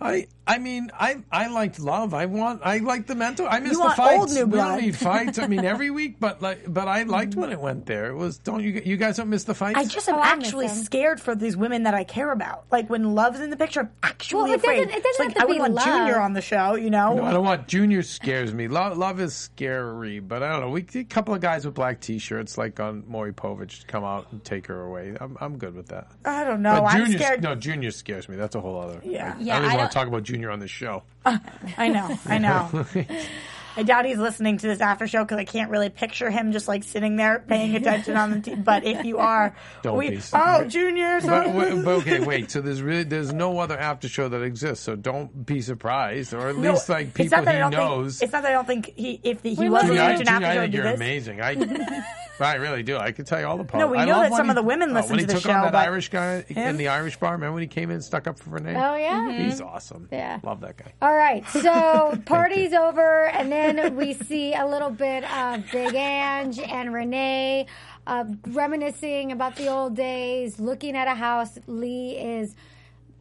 I 0.00 0.26
I 0.46 0.58
mean 0.58 0.90
I 0.92 1.22
I 1.32 1.48
liked 1.48 1.80
love. 1.80 2.12
I 2.12 2.26
want 2.26 2.60
I 2.64 2.78
like 2.78 3.06
the 3.06 3.14
mental. 3.14 3.46
I 3.48 3.60
miss 3.60 3.72
You 3.72 3.82
the 3.82 3.90
fights. 3.90 4.20
old 4.20 4.30
new 4.34 4.44
we 4.44 4.50
blood. 4.52 4.72
don't 4.76 4.82
need 4.82 4.96
fights. 5.10 5.38
I 5.38 5.46
mean 5.46 5.64
every 5.64 5.90
week, 5.90 6.16
but 6.20 6.42
like 6.42 6.64
but 6.72 6.86
I 6.86 7.04
liked 7.04 7.34
when 7.34 7.50
it 7.50 7.60
went 7.60 7.86
there. 7.86 8.06
It 8.10 8.14
was 8.14 8.38
don't 8.38 8.62
you 8.62 8.82
you 8.84 8.96
guys 8.98 9.16
don't 9.16 9.30
miss 9.30 9.44
the 9.44 9.54
fights? 9.54 9.78
I 9.78 9.84
just 9.86 10.08
am 10.08 10.16
Oh, 10.16 10.20
I 10.20 10.34
miss 10.34 10.48
actually 10.48 10.66
them. 10.66 10.76
scared 10.76 11.20
for 11.20 11.34
these 11.34 11.56
women 11.56 11.84
that 11.84 11.94
I 11.94 12.04
care 12.04 12.30
about. 12.30 12.64
Like 12.70 12.90
when 12.90 13.14
love's 13.14 13.40
in 13.40 13.48
the 13.50 13.56
picture, 13.56 13.80
I'm 13.80 13.90
actually 14.02 14.42
Well, 14.42 14.52
it 14.52 14.56
afraid. 14.56 14.84
doesn't- 14.84 14.94
it 14.98 15.02
doesn't 15.02 15.24
like 15.26 15.34
have 15.38 15.42
to 15.42 15.42
I 15.42 15.46
be 15.46 15.52
would 15.54 15.60
want 15.60 15.74
love. 15.74 15.84
Junior 15.86 16.20
on 16.20 16.32
the 16.34 16.42
show, 16.42 16.74
you 16.74 16.90
know? 16.90 17.14
No, 17.14 17.24
I 17.24 17.32
don't 17.32 17.44
want 17.44 17.66
Junior 17.66 18.02
scares 18.02 18.52
me. 18.52 18.68
Love, 18.68 18.98
love 18.98 19.20
is 19.20 19.34
scary, 19.34 20.20
but 20.20 20.42
I 20.42 20.52
don't 20.52 20.60
know. 20.60 20.68
We 20.70 20.84
a 20.94 21.04
couple 21.04 21.32
of 21.34 21.40
guys 21.40 21.64
with 21.64 21.74
black 21.74 22.00
T-shirts, 22.00 22.58
like 22.58 22.78
on 22.80 23.02
Maury 23.08 23.32
Povich, 23.32 23.86
come 23.86 24.04
out 24.04 24.26
and 24.30 24.44
take 24.44 24.66
her 24.66 24.82
away. 24.82 25.16
I'm 25.20 25.36
I'm 25.40 25.56
good 25.56 25.74
with 25.74 25.88
that. 25.88 26.08
I 26.26 26.44
don't 26.44 26.60
know. 26.62 26.82
but 26.82 26.84
I'm 26.94 27.04
Junior, 27.06 27.18
scared. 27.18 27.42
no, 27.42 27.54
Junior 27.54 27.90
scares 27.90 28.28
me. 28.28 28.36
That's 28.36 28.54
a 28.54 28.60
whole 28.60 28.78
other. 28.78 29.00
Yeah. 29.04 29.34
I, 29.38 29.40
Yeah, 29.40 29.56
I 29.56 29.58
don't 29.60 29.64
even 29.64 29.64
I 29.64 29.64
want 29.64 29.78
don't- 29.78 29.88
to 29.88 29.94
talk 29.94 30.08
about 30.08 30.22
Junior 30.34 30.50
on 30.50 30.58
this 30.60 30.70
show. 30.70 31.02
I 31.24 31.88
know. 31.88 32.18
I 32.26 32.38
know. 32.38 32.84
I 33.76 33.82
doubt 33.82 34.04
he's 34.04 34.18
listening 34.18 34.56
to 34.58 34.68
this 34.68 34.80
after 34.80 35.08
show 35.08 35.24
because 35.24 35.38
I 35.38 35.44
can't 35.44 35.68
really 35.68 35.90
picture 35.90 36.30
him 36.30 36.52
just 36.52 36.68
like 36.68 36.84
sitting 36.84 37.16
there 37.16 37.40
paying 37.40 37.74
attention 37.74 38.16
on 38.16 38.30
the 38.30 38.36
TV. 38.38 38.62
But 38.64 38.84
if 38.84 39.04
you 39.04 39.18
are, 39.18 39.56
Don't 39.82 39.96
we, 39.98 40.10
be. 40.10 40.20
oh, 40.32 40.64
Junior. 40.64 41.20
But, 41.20 41.84
but 41.84 41.88
okay, 42.02 42.20
wait. 42.20 42.52
So 42.52 42.60
there's 42.60 42.82
really 42.82 43.02
there's 43.02 43.32
no 43.32 43.58
other 43.58 43.76
after 43.76 44.08
show 44.08 44.28
that 44.28 44.42
exists. 44.42 44.84
So 44.84 44.94
don't 44.94 45.44
be 45.44 45.60
surprised, 45.60 46.32
or 46.34 46.50
at 46.50 46.56
No, 46.56 46.72
least 46.72 46.88
like 46.88 47.06
it's 47.08 47.16
people 47.16 47.38
not 47.38 47.44
that 47.46 47.50
I 47.50 47.54
he 47.54 47.58
don't 47.62 47.70
knows. 47.72 48.18
Think, 48.18 48.26
it's 48.28 48.32
not 48.32 48.42
that 48.42 48.50
I 48.50 48.54
don't 48.54 48.66
think 48.66 48.92
he, 48.94 49.20
if 49.24 49.42
the, 49.42 49.54
he 49.54 49.60
We 49.62 49.68
was 49.68 49.82
love 49.82 49.86
Junior, 49.88 50.02
I, 50.02 50.10
listening 50.12 50.26
to 50.26 50.34
an 50.34 50.42
Junior, 50.42 50.46
after 50.46 50.46
I 50.46 50.54
show, 50.54 50.60
think 50.60 50.74
you're 50.74 50.82
this. 50.84 50.94
amazing. 50.96 51.40
I, 51.40 52.04
I 52.40 52.54
really 52.56 52.82
do. 52.82 52.96
I 52.96 53.12
can 53.12 53.24
tell 53.24 53.38
you 53.40 53.46
all 53.46 53.56
the 53.56 53.64
parts. 53.64 53.80
No, 53.80 53.88
we 53.88 53.98
I 53.98 54.04
know 54.04 54.12
love 54.18 54.30
that 54.30 54.36
some 54.36 54.46
he- 54.46 54.50
of 54.50 54.56
the 54.56 54.62
women 54.62 54.90
oh, 54.90 54.94
listen 54.94 55.10
when 55.10 55.18
he 55.20 55.26
to 55.26 55.34
the 55.34 55.40
took 55.40 55.50
on 55.50 55.64
show, 55.66 55.70
that 55.70 55.74
Irish 55.74 56.08
guy 56.08 56.44
in 56.48 56.76
the 56.76 56.88
Irish 56.88 57.16
bar. 57.18 57.32
Remember 57.32 57.52
when 57.54 57.62
he 57.62 57.68
came 57.68 57.90
in 57.90 57.96
and 57.96 58.04
stuck 58.04 58.26
up 58.26 58.38
for 58.38 58.50
Renee? 58.50 58.74
Oh 58.76 58.96
yeah. 58.96 59.30
He's 59.32 59.60
awesome. 59.60 60.08
Yeah. 60.10 60.40
love 60.42 60.60
that 60.62 60.76
guy. 60.76 60.92
All 61.00 61.14
right, 61.14 61.46
so 61.48 62.18
party's 62.26 62.72
over, 62.72 63.26
and 63.28 63.50
then 63.52 63.94
we 63.96 64.14
see 64.14 64.54
a 64.54 64.66
little 64.66 64.90
bit 64.90 65.24
of 65.30 65.64
Big 65.70 65.94
Ange 65.94 66.58
and 66.58 66.92
Renee 66.92 67.66
uh, 68.06 68.24
reminiscing 68.48 69.32
about 69.32 69.56
the 69.56 69.68
old 69.68 69.94
days, 69.96 70.58
looking 70.58 70.96
at 70.96 71.08
a 71.08 71.14
house. 71.14 71.58
Lee 71.66 72.16
is 72.18 72.54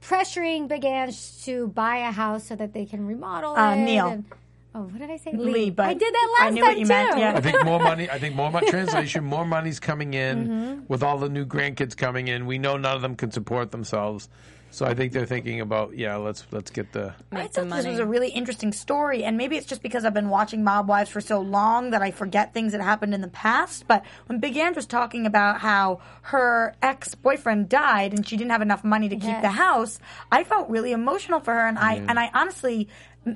pressuring 0.02 0.67
Big 0.67 0.84
Ange 0.84 1.43
to 1.43 1.67
buy 1.67 1.97
a 1.97 2.12
house 2.12 2.45
so 2.45 2.56
that 2.56 2.73
they 2.73 2.86
can 2.86 3.06
remodel 3.08 3.56
Uh, 3.56 3.73
it. 3.76 3.78
Neil. 3.80 4.08
and- 4.08 4.26
oh, 4.75 4.83
what 4.83 4.97
did 4.99 5.09
I 5.09 5.17
say? 5.17 5.31
Lee, 5.33 5.69
but 5.69 5.86
I 5.88 5.93
did 5.93 6.13
that 6.13 6.36
I 6.39 6.43
last 6.45 6.53
knew 6.53 6.62
time 6.62 6.69
what 6.71 6.79
you 6.79 6.86
too. 6.86 6.89
meant, 6.89 7.17
yeah. 7.19 7.33
I 7.36 7.41
think 7.41 7.63
more 7.65 7.79
money. 7.91 8.09
I 8.09 8.19
think 8.19 8.36
more 8.36 8.51
money. 8.51 8.69
Translation: 8.69 9.23
More 9.23 9.45
money's 9.45 9.79
coming 9.79 10.13
in 10.13 10.47
Mm-hmm. 10.47 10.81
with 10.88 11.03
all 11.03 11.17
the 11.17 11.29
new 11.29 11.45
grandkids 11.45 11.95
coming 11.95 12.27
in. 12.27 12.45
We 12.45 12.57
know 12.57 12.77
none 12.77 12.95
of 12.95 13.01
them 13.01 13.15
can 13.15 13.31
support 13.31 13.71
themselves, 13.71 14.29
so 14.71 14.86
I 14.86 14.93
think 14.95 15.13
they're 15.13 15.25
thinking 15.27 15.62
about 15.62 15.95
yeah. 15.97 16.15
Let's 16.15 16.45
let's 16.51 16.71
get 16.71 16.91
the. 16.93 17.13
I 17.31 17.36
Make 17.36 17.43
thought 17.45 17.53
some 17.55 17.69
this 17.69 17.86
was 17.86 17.99
a 17.99 18.05
really 18.05 18.29
interesting 18.29 18.71
story, 18.71 19.23
and 19.23 19.38
maybe 19.38 19.55
it's 19.57 19.67
just 19.67 19.81
because 19.83 20.05
I've 20.05 20.13
been 20.13 20.29
watching 20.29 20.63
Mob 20.63 20.88
Wives 20.88 21.09
for 21.12 21.21
so 21.21 21.39
long 21.39 21.91
that 21.91 22.01
I 22.01 22.12
forget 22.12 22.53
things 22.53 22.71
that 22.71 22.81
happened 22.81 23.13
in 23.13 23.21
the 23.21 23.27
past. 23.27 23.86
But 23.88 24.03
when 24.27 24.39
Big 24.39 24.57
Ange 24.57 24.75
was 24.75 24.86
talking 24.88 25.25
about 25.27 25.59
how 25.62 26.01
her 26.23 26.75
ex 26.81 27.13
boyfriend 27.15 27.69
died 27.69 28.13
and 28.13 28.27
she 28.27 28.36
didn't 28.38 28.51
have 28.51 28.62
enough 28.63 28.83
money 28.83 29.09
to 29.09 29.15
keep 29.15 29.41
the 29.41 29.51
house, 29.51 29.99
I 30.31 30.43
felt 30.43 30.69
really 30.69 30.91
emotional 30.91 31.39
for 31.39 31.53
her, 31.53 31.67
and 31.67 31.77
I 31.77 31.95
and 31.95 32.17
I 32.19 32.31
honestly 32.33 32.88
m- 32.88 32.88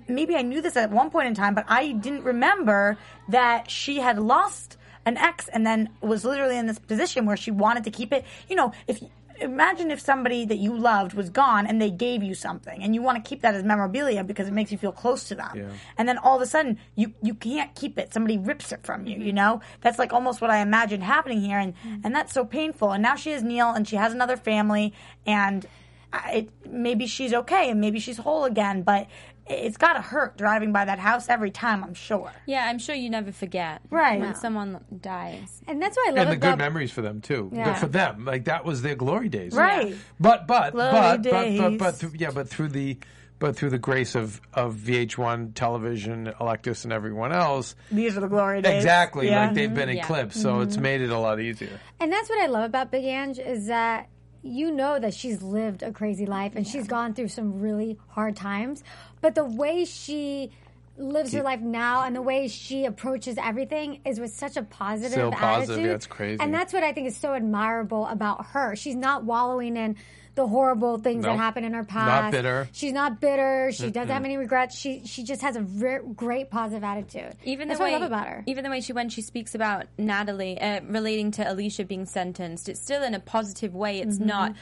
maybe 0.07 0.35
I 0.35 0.41
knew 0.41 0.61
this 0.61 0.75
at 0.75 0.91
one 0.91 1.09
point 1.09 1.27
in 1.27 1.33
time, 1.33 1.55
but 1.55 1.65
I 1.67 1.91
didn't 1.91 2.23
remember 2.23 2.97
that 3.29 3.69
she 3.71 3.97
had 3.97 4.19
lost 4.19 4.77
an 5.05 5.17
ex 5.17 5.47
and 5.47 5.65
then 5.65 5.89
was 6.01 6.25
literally 6.25 6.57
in 6.57 6.67
this 6.67 6.79
position 6.79 7.25
where 7.25 7.37
she 7.37 7.51
wanted 7.51 7.85
to 7.85 7.91
keep 7.91 8.11
it. 8.11 8.25
You 8.49 8.55
know, 8.55 8.73
if 8.87 9.01
imagine 9.39 9.91
if 9.91 9.99
somebody 9.99 10.45
that 10.45 10.57
you 10.57 10.75
loved 10.75 11.13
was 11.13 11.29
gone 11.29 11.67
and 11.67 11.81
they 11.81 11.89
gave 11.89 12.23
you 12.23 12.33
something 12.33 12.83
and 12.83 12.95
you 12.95 13.01
want 13.01 13.23
to 13.23 13.27
keep 13.27 13.41
that 13.41 13.55
as 13.55 13.63
memorabilia 13.63 14.23
because 14.23 14.47
it 14.47 14.53
makes 14.53 14.71
you 14.71 14.77
feel 14.77 14.91
close 14.91 15.25
to 15.25 15.35
them. 15.35 15.51
Yeah. 15.55 15.69
And 15.97 16.07
then 16.07 16.17
all 16.17 16.35
of 16.35 16.41
a 16.41 16.45
sudden 16.45 16.79
you 16.95 17.13
you 17.21 17.33
can't 17.33 17.73
keep 17.75 17.97
it. 17.97 18.13
Somebody 18.13 18.37
rips 18.37 18.71
it 18.71 18.83
from 18.83 19.05
you, 19.05 19.17
you 19.17 19.25
mm-hmm. 19.27 19.35
know? 19.35 19.61
That's 19.81 19.99
like 19.99 20.13
almost 20.13 20.41
what 20.41 20.49
I 20.49 20.59
imagined 20.59 21.03
happening 21.03 21.41
here 21.41 21.59
and 21.59 21.73
mm-hmm. 21.75 22.01
and 22.03 22.15
that's 22.15 22.33
so 22.33 22.45
painful. 22.45 22.91
And 22.91 23.03
now 23.03 23.15
she 23.15 23.31
has 23.31 23.43
Neil 23.43 23.69
and 23.69 23.87
she 23.87 23.95
has 23.95 24.13
another 24.13 24.37
family 24.37 24.93
and 25.25 25.65
uh, 26.13 26.21
it, 26.33 26.49
maybe 26.65 27.05
she's 27.05 27.33
okay 27.33 27.69
and 27.69 27.81
maybe 27.81 27.99
she's 27.99 28.17
whole 28.17 28.45
again, 28.45 28.81
but 28.81 29.07
it's 29.49 29.77
got 29.77 29.93
to 29.93 30.01
hurt 30.01 30.37
driving 30.37 30.71
by 30.71 30.85
that 30.85 30.99
house 30.99 31.29
every 31.29 31.51
time, 31.51 31.83
I'm 31.83 31.93
sure. 31.93 32.31
Yeah, 32.45 32.65
I'm 32.67 32.79
sure 32.79 32.95
you 32.95 33.09
never 33.09 33.31
forget. 33.31 33.81
Right. 33.89 34.19
When 34.19 34.29
No. 34.31 34.35
someone 34.35 34.83
dies. 35.01 35.61
And 35.67 35.81
that's 35.81 35.95
why 35.97 36.05
I 36.07 36.11
love 36.11 36.27
and 36.27 36.29
the 36.31 36.35
about 36.35 36.57
good 36.57 36.63
memories 36.63 36.91
for 36.91 37.01
them 37.01 37.21
too. 37.21 37.49
Yeah. 37.53 37.65
Good 37.65 37.77
for 37.77 37.87
them, 37.87 38.25
like 38.25 38.45
that 38.45 38.65
was 38.65 38.81
their 38.81 38.95
glory 38.95 39.29
days. 39.29 39.53
Right. 39.53 39.95
But 40.19 40.47
but 40.47 40.73
Glory 40.73 40.91
but, 40.91 41.23
but 41.23 41.57
but 41.57 41.77
but 41.77 41.95
through, 41.95 42.11
yeah, 42.15 42.31
but 42.31 42.49
through 42.49 42.69
the 42.69 42.97
but 43.39 43.55
through 43.55 43.69
the 43.69 43.77
grace 43.77 44.15
of 44.15 44.41
of 44.53 44.75
VH1 44.75 45.53
television, 45.53 46.33
Electus, 46.39 46.83
and 46.83 46.93
everyone 46.93 47.31
else, 47.31 47.75
These 47.91 48.17
are 48.17 48.21
the 48.21 48.27
glory 48.27 48.61
days. 48.61 48.75
exactly 48.77 49.27
Yeah. 49.29 49.45
like 49.45 49.55
they've 49.55 49.73
been 49.73 49.89
mm-hmm. 49.89 49.97
Yeah. 49.97 50.03
eclipsed. 50.03 50.41
So 50.41 50.61
it's 50.61 50.73
mm-hmm. 50.73 50.83
made 50.83 51.01
it 51.01 51.09
a 51.11 51.19
lot 51.19 51.39
easier. 51.39 51.79
And 51.99 52.11
that's 52.11 52.29
what 52.29 52.39
I 52.41 52.47
love 52.47 52.65
about 52.65 52.91
Big 52.91 53.05
Ange 53.05 53.39
is 53.39 53.67
that 53.67 54.09
you 54.43 54.71
know 54.71 54.97
that 54.97 55.13
she's 55.13 55.41
lived 55.41 55.83
a 55.83 55.91
crazy 55.91 56.25
life 56.25 56.55
and 56.55 56.65
she's 56.65 56.87
gone 56.87 57.13
through 57.13 57.27
some 57.27 57.59
really 57.59 57.97
hard 58.09 58.35
times. 58.35 58.83
But 59.21 59.35
the 59.35 59.45
way 59.45 59.85
she 59.85 60.51
lives 60.97 61.31
her 61.33 61.43
life 61.43 61.59
now 61.61 62.03
and 62.03 62.15
the 62.15 62.21
way 62.21 62.47
she 62.47 62.85
approaches 62.85 63.37
everything 63.37 63.99
is 64.03 64.19
with 64.19 64.33
such 64.33 64.57
a 64.57 64.63
positive 64.63 65.13
So 65.13 65.31
positive, 65.31 65.69
attitude. 65.75 65.85
yeah, 65.85 65.93
it's 65.95 66.07
crazy. 66.07 66.41
And 66.41 66.51
that's 66.53 66.73
what 66.73 66.81
I 66.83 66.91
think 66.91 67.07
is 67.07 67.15
so 67.17 67.33
admirable 67.33 68.07
about 68.07 68.47
her. 68.47 68.75
She's 68.75 68.95
not 68.95 69.23
wallowing 69.23 69.77
in 69.77 69.95
the 70.33 70.47
horrible 70.47 70.99
things 70.99 71.23
that 71.25 71.35
happened 71.35 71.65
in 71.65 71.73
her 71.73 71.83
past. 71.83 72.07
Not 72.07 72.21
past. 72.21 72.31
bitter. 72.31 72.69
She's 72.71 72.93
not 72.93 73.19
bitter. 73.19 73.71
She 73.73 73.89
doesn't 73.89 74.09
have 74.13 74.23
any 74.23 74.37
regrets. 74.37 74.77
She 74.77 75.01
she 75.05 75.23
just 75.23 75.41
has 75.41 75.55
a 75.55 75.61
ver- 75.61 76.03
great 76.03 76.51
positive 76.51 76.83
attitude. 76.83 77.33
Even 77.43 77.67
that's 77.67 77.79
the 77.79 77.83
what 77.83 77.89
way, 77.89 77.95
I 77.95 77.99
love 77.99 78.07
about 78.11 78.27
her. 78.27 78.43
even 78.45 78.63
the 78.63 78.69
way 78.69 78.81
she 78.81 78.93
when 78.93 79.09
she 79.09 79.21
speaks 79.23 79.55
about 79.55 79.85
Natalie 79.97 80.59
uh, 80.61 80.81
relating 80.87 81.31
to 81.31 81.51
Alicia 81.51 81.85
being 81.85 82.05
sentenced, 82.05 82.69
it's 82.69 82.79
still 82.79 83.01
in 83.01 83.15
a 83.15 83.19
positive 83.19 83.73
way. 83.73 83.99
It's 83.99 84.17
Mm-hmm. 84.17 84.27
not, 84.27 84.53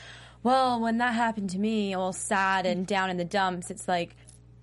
well, 0.43 0.79
when 0.79 0.97
that 0.99 1.13
happened 1.13 1.49
to 1.51 1.59
me, 1.59 1.93
all 1.93 2.13
sad 2.13 2.65
and 2.65 2.87
down 2.87 3.09
in 3.09 3.17
the 3.17 3.25
dumps. 3.25 3.69
It's 3.69 3.85
like, 3.87 4.15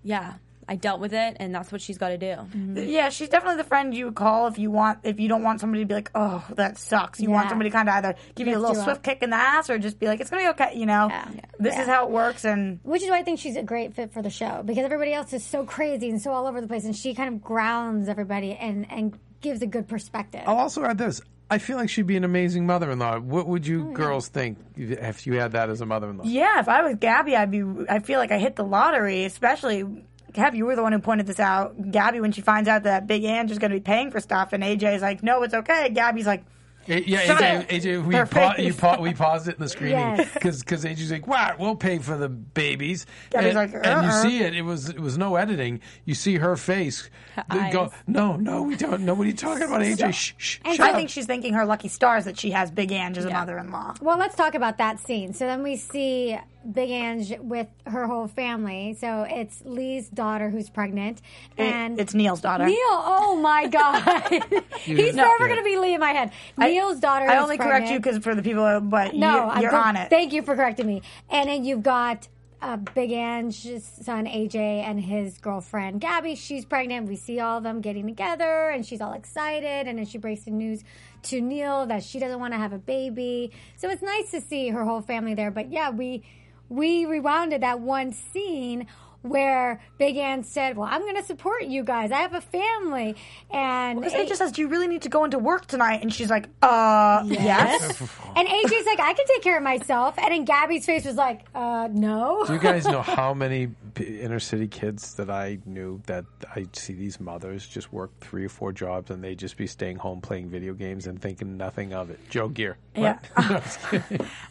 yeah, 0.02 0.34
I 0.68 0.76
dealt 0.76 1.00
with 1.00 1.12
it, 1.12 1.36
and 1.40 1.54
that's 1.54 1.72
what 1.72 1.80
she's 1.80 1.98
got 1.98 2.10
to 2.10 2.18
do. 2.18 2.26
Mm-hmm. 2.26 2.76
Yeah, 2.78 3.08
she's 3.08 3.28
definitely 3.28 3.56
the 3.62 3.68
friend 3.68 3.92
you 3.94 4.06
would 4.06 4.14
call 4.14 4.46
if 4.46 4.58
you 4.58 4.70
want 4.70 5.00
if 5.02 5.18
you 5.18 5.28
don't 5.28 5.42
want 5.42 5.60
somebody 5.60 5.82
to 5.82 5.86
be 5.86 5.94
like, 5.94 6.10
oh, 6.14 6.44
that 6.54 6.78
sucks. 6.78 7.20
You 7.20 7.30
want 7.30 7.46
Yeah. 7.46 7.50
somebody 7.50 7.70
to 7.70 7.76
kind 7.76 7.88
of 7.88 7.94
either 7.96 8.14
give 8.36 8.46
you 8.46 8.54
a 8.54 8.58
Lift 8.58 8.68
little 8.68 8.76
you 8.76 8.82
swift 8.84 8.98
up. 8.98 9.02
kick 9.02 9.22
in 9.22 9.30
the 9.30 9.36
ass 9.36 9.68
or 9.70 9.78
just 9.78 9.98
be 9.98 10.06
like, 10.06 10.20
it's 10.20 10.30
gonna 10.30 10.42
be 10.44 10.48
okay. 10.50 10.72
You 10.76 10.86
know, 10.86 11.08
Yeah. 11.10 11.24
this 11.58 11.74
Yeah. 11.74 11.82
is 11.82 11.88
how 11.88 12.04
it 12.06 12.10
works. 12.12 12.44
And 12.44 12.78
Which 12.84 13.02
is 13.02 13.10
why 13.10 13.18
I 13.18 13.22
think 13.24 13.40
she's 13.40 13.56
a 13.56 13.62
great 13.62 13.94
fit 13.94 14.12
for 14.12 14.22
the 14.22 14.30
show 14.30 14.62
because 14.64 14.84
everybody 14.84 15.12
else 15.12 15.32
is 15.32 15.44
so 15.44 15.64
crazy 15.64 16.08
and 16.08 16.22
so 16.22 16.32
all 16.32 16.46
over 16.46 16.60
the 16.60 16.68
place, 16.68 16.84
and 16.84 16.94
she 16.96 17.12
kind 17.14 17.28
of 17.34 17.42
grounds 17.42 18.08
everybody 18.08 18.52
and 18.54 18.86
and 18.90 19.18
gives 19.40 19.60
a 19.62 19.66
good 19.66 19.88
perspective. 19.88 20.42
I'll 20.46 20.56
also 20.58 20.84
add 20.84 20.96
this. 20.98 21.20
I 21.52 21.58
feel 21.58 21.76
like 21.76 21.88
she'd 21.90 22.06
be 22.06 22.16
an 22.16 22.24
amazing 22.24 22.66
mother-in-law. 22.66 23.20
What 23.20 23.46
would 23.46 23.66
you 23.66 23.88
Oh, 23.90 23.92
girls 23.92 24.28
think 24.28 24.58
if 24.76 25.26
you 25.26 25.34
had 25.34 25.52
that 25.52 25.68
as 25.70 25.80
a 25.80 25.86
mother-in-law? 25.86 26.24
yeah, 26.26 26.60
if 26.60 26.68
I 26.68 26.82
was 26.82 26.96
Gabby, 26.96 27.36
I'd 27.36 27.50
be. 27.50 27.62
I 27.88 27.98
feel 28.00 28.18
like 28.18 28.32
I 28.32 28.38
hit 28.38 28.56
the 28.56 28.64
lottery, 28.64 29.24
especially. 29.24 29.84
Kev, 30.32 30.54
you 30.54 30.64
were 30.64 30.74
the 30.76 30.82
one 30.82 30.92
who 30.92 30.98
pointed 30.98 31.26
this 31.26 31.38
out. 31.38 31.90
Gabby, 31.90 32.20
when 32.20 32.32
she 32.32 32.40
finds 32.40 32.66
out 32.68 32.84
that 32.84 33.06
Big 33.06 33.22
Ange 33.24 33.50
is 33.50 33.58
going 33.58 33.70
to 33.70 33.76
be 33.76 33.82
paying 33.82 34.10
for 34.10 34.18
stuff, 34.18 34.54
and 34.54 34.62
AJ's 34.64 35.02
like, 35.02 35.22
"No, 35.22 35.42
it's 35.42 35.52
okay." 35.52 35.90
Gabby's 35.90 36.26
like, 36.26 36.42
A- 36.88 37.00
Yeah, 37.08 37.20
AJ. 37.64 37.68
AJ 37.68 38.04
we, 38.06 38.14
pa- 38.30 38.54
you 38.58 38.74
pa- 38.74 39.00
we 39.00 39.14
paused 39.14 39.48
it 39.48 39.54
in 39.56 39.60
the 39.62 39.68
screening 39.76 39.98
Yes. 39.98 40.32
because 40.34 40.62
AJ's 40.84 41.12
like, 41.12 41.26
"Wow, 41.26 41.54
we'll 41.58 41.76
pay 41.76 41.98
for 41.98 42.16
the 42.16 42.28
babies," 42.28 43.06
Gabby's 43.30 43.46
and, 43.48 43.54
like, 43.54 43.74
and 43.74 44.02
you 44.04 44.10
"Uh-uh." 44.10 44.22
see 44.22 44.42
it. 44.42 44.54
It 44.56 44.62
was 44.62 44.88
it 44.88 44.98
was 45.00 45.16
no 45.16 45.36
editing. 45.36 45.80
You 46.04 46.14
see 46.14 46.36
her 46.36 46.56
face. 46.56 47.08
They 47.52 47.70
go, 47.70 47.90
"No, 48.06 48.36
no, 48.36 48.62
we 48.62 48.76
don't. 48.76 49.02
know 49.02 49.14
what 49.14 49.24
are 49.24 49.30
you 49.30 49.36
talking 49.36 49.62
about, 49.62 49.80
AJ? 49.80 50.12
Shh, 50.12 50.32
shh, 50.36 50.58
And 50.64 50.76
shut 50.76 50.86
I 50.86 50.90
up." 50.90 50.96
think 50.96 51.10
she's 51.10 51.26
thanking 51.26 51.54
her 51.54 51.64
lucky 51.64 51.88
stars 51.88 52.24
that 52.24 52.38
she 52.38 52.50
has 52.50 52.70
Big 52.70 52.90
Ange 52.92 53.16
as 53.18 53.24
a 53.26 53.30
mother-in-law. 53.30 53.94
Well, 54.00 54.18
let's 54.18 54.34
talk 54.34 54.54
about 54.54 54.78
that 54.78 54.98
scene. 55.00 55.32
So 55.34 55.46
then 55.46 55.62
we 55.62 55.76
see 55.76 56.36
Big 56.72 56.90
Ange 56.90 57.38
with 57.40 57.66
her 57.86 58.06
whole 58.06 58.28
family. 58.28 58.94
So 59.00 59.24
it's 59.28 59.62
Lee's 59.64 60.08
daughter 60.08 60.50
who's 60.50 60.68
pregnant, 60.70 61.22
and 61.58 61.98
it's 62.00 62.12
Neil's 62.14 62.40
daughter. 62.40 62.66
Neil. 62.66 62.76
Oh 62.80 63.38
my 63.40 63.66
God, 63.66 64.02
he's 64.80 65.14
No. 65.14 65.24
never 65.24 65.46
going 65.46 65.58
to 65.58 65.64
be 65.64 65.76
Lee 65.76 65.94
in 65.94 66.00
my 66.00 66.10
head. 66.12 66.32
Neil's 66.72 67.00
daughter. 67.00 67.26
I 67.26 67.38
only 67.38 67.56
correct 67.58 67.88
you 67.88 67.98
because 67.98 68.18
for 68.18 68.34
the 68.34 68.42
people, 68.42 68.80
but 68.80 69.14
No, 69.14 69.52
you, 69.54 69.62
you're 69.62 69.74
I'm- 69.74 69.88
on 69.88 69.96
it. 69.96 70.10
Thank 70.10 70.32
you 70.32 70.42
for 70.42 70.54
correcting 70.56 70.86
me. 70.86 71.02
And 71.30 71.48
then 71.48 71.64
you've 71.64 71.82
got 71.82 72.28
uh, 72.60 72.76
Big 72.76 73.10
Ange's 73.10 73.84
son 73.84 74.26
AJ 74.26 74.54
and 74.54 75.00
his 75.00 75.36
girlfriend 75.38 76.00
Gabby. 76.00 76.36
She's 76.36 76.64
pregnant. 76.64 77.08
We 77.08 77.16
see 77.16 77.40
all 77.40 77.58
of 77.58 77.64
them 77.64 77.80
getting 77.80 78.06
together, 78.06 78.68
and 78.70 78.86
she's 78.86 79.00
all 79.00 79.14
excited. 79.14 79.88
And 79.88 79.98
then 79.98 80.06
she 80.06 80.16
breaks 80.18 80.42
the 80.44 80.52
news 80.52 80.84
to 81.24 81.40
Neil 81.40 81.86
that 81.86 82.04
she 82.04 82.18
doesn't 82.20 82.38
want 82.38 82.52
to 82.54 82.58
have 82.58 82.72
a 82.72 82.78
baby. 82.78 83.50
So 83.76 83.90
it's 83.90 84.02
nice 84.02 84.30
to 84.30 84.40
see 84.40 84.68
her 84.68 84.84
whole 84.84 85.00
family 85.00 85.34
there. 85.34 85.50
But 85.50 85.72
yeah, 85.72 85.90
we 85.90 86.22
we 86.68 87.04
rewounded 87.04 87.62
that 87.62 87.80
one 87.80 88.12
scene. 88.12 88.86
Where 89.22 89.80
Big 89.98 90.16
Ange 90.16 90.44
said, 90.44 90.76
"Well, 90.76 90.88
I'm 90.90 91.00
going 91.02 91.16
to 91.16 91.22
support 91.22 91.64
you 91.64 91.84
guys. 91.84 92.10
I 92.10 92.18
have 92.18 92.34
a 92.34 92.40
family," 92.40 93.14
and 93.50 94.00
Because 94.00 94.12
they 94.12 94.22
A- 94.24 94.26
just 94.26 94.38
says, 94.38 94.52
"Do 94.52 94.62
you 94.62 94.68
really 94.68 94.88
need 94.88 95.02
to 95.02 95.08
go 95.08 95.24
into 95.24 95.38
work 95.38 95.66
tonight?" 95.66 96.02
And 96.02 96.12
she's 96.12 96.28
like, 96.28 96.48
"Uh, 96.60 97.22
yes." 97.26 98.00
and 98.36 98.48
AJ's 98.48 98.86
like, 98.86 98.98
"I 99.00 99.12
can 99.14 99.24
take 99.26 99.42
care 99.42 99.56
of 99.56 99.62
myself," 99.62 100.18
and 100.18 100.32
then 100.32 100.44
Gabby's 100.44 100.84
face 100.86 101.04
was 101.04 101.14
like, 101.16 101.44
"Uh, 101.54 101.88
no." 101.92 102.44
Do 102.46 102.52
you 102.54 102.58
guys 102.58 102.84
know 102.86 103.02
how 103.02 103.32
many 103.44 103.68
inner 103.98 104.40
city 104.40 104.66
kids 104.66 105.14
that 105.14 105.30
I 105.30 105.58
knew 105.66 106.00
that 106.06 106.24
I 106.56 106.66
see 106.72 106.94
these 106.94 107.20
mothers 107.20 107.66
just 107.66 107.92
work 107.92 108.10
three 108.20 108.44
or 108.44 108.48
four 108.48 108.72
jobs 108.72 109.10
and 109.10 109.22
they 109.22 109.34
just 109.34 109.56
be 109.56 109.66
staying 109.66 109.98
home 109.98 110.20
playing 110.20 110.48
video 110.48 110.72
games 110.74 111.06
and 111.06 111.20
thinking 111.20 111.56
nothing 111.56 111.92
of 111.92 112.10
it? 112.10 112.18
Joe 112.30 112.48
Gear. 112.48 112.76
Yeah. 112.96 113.18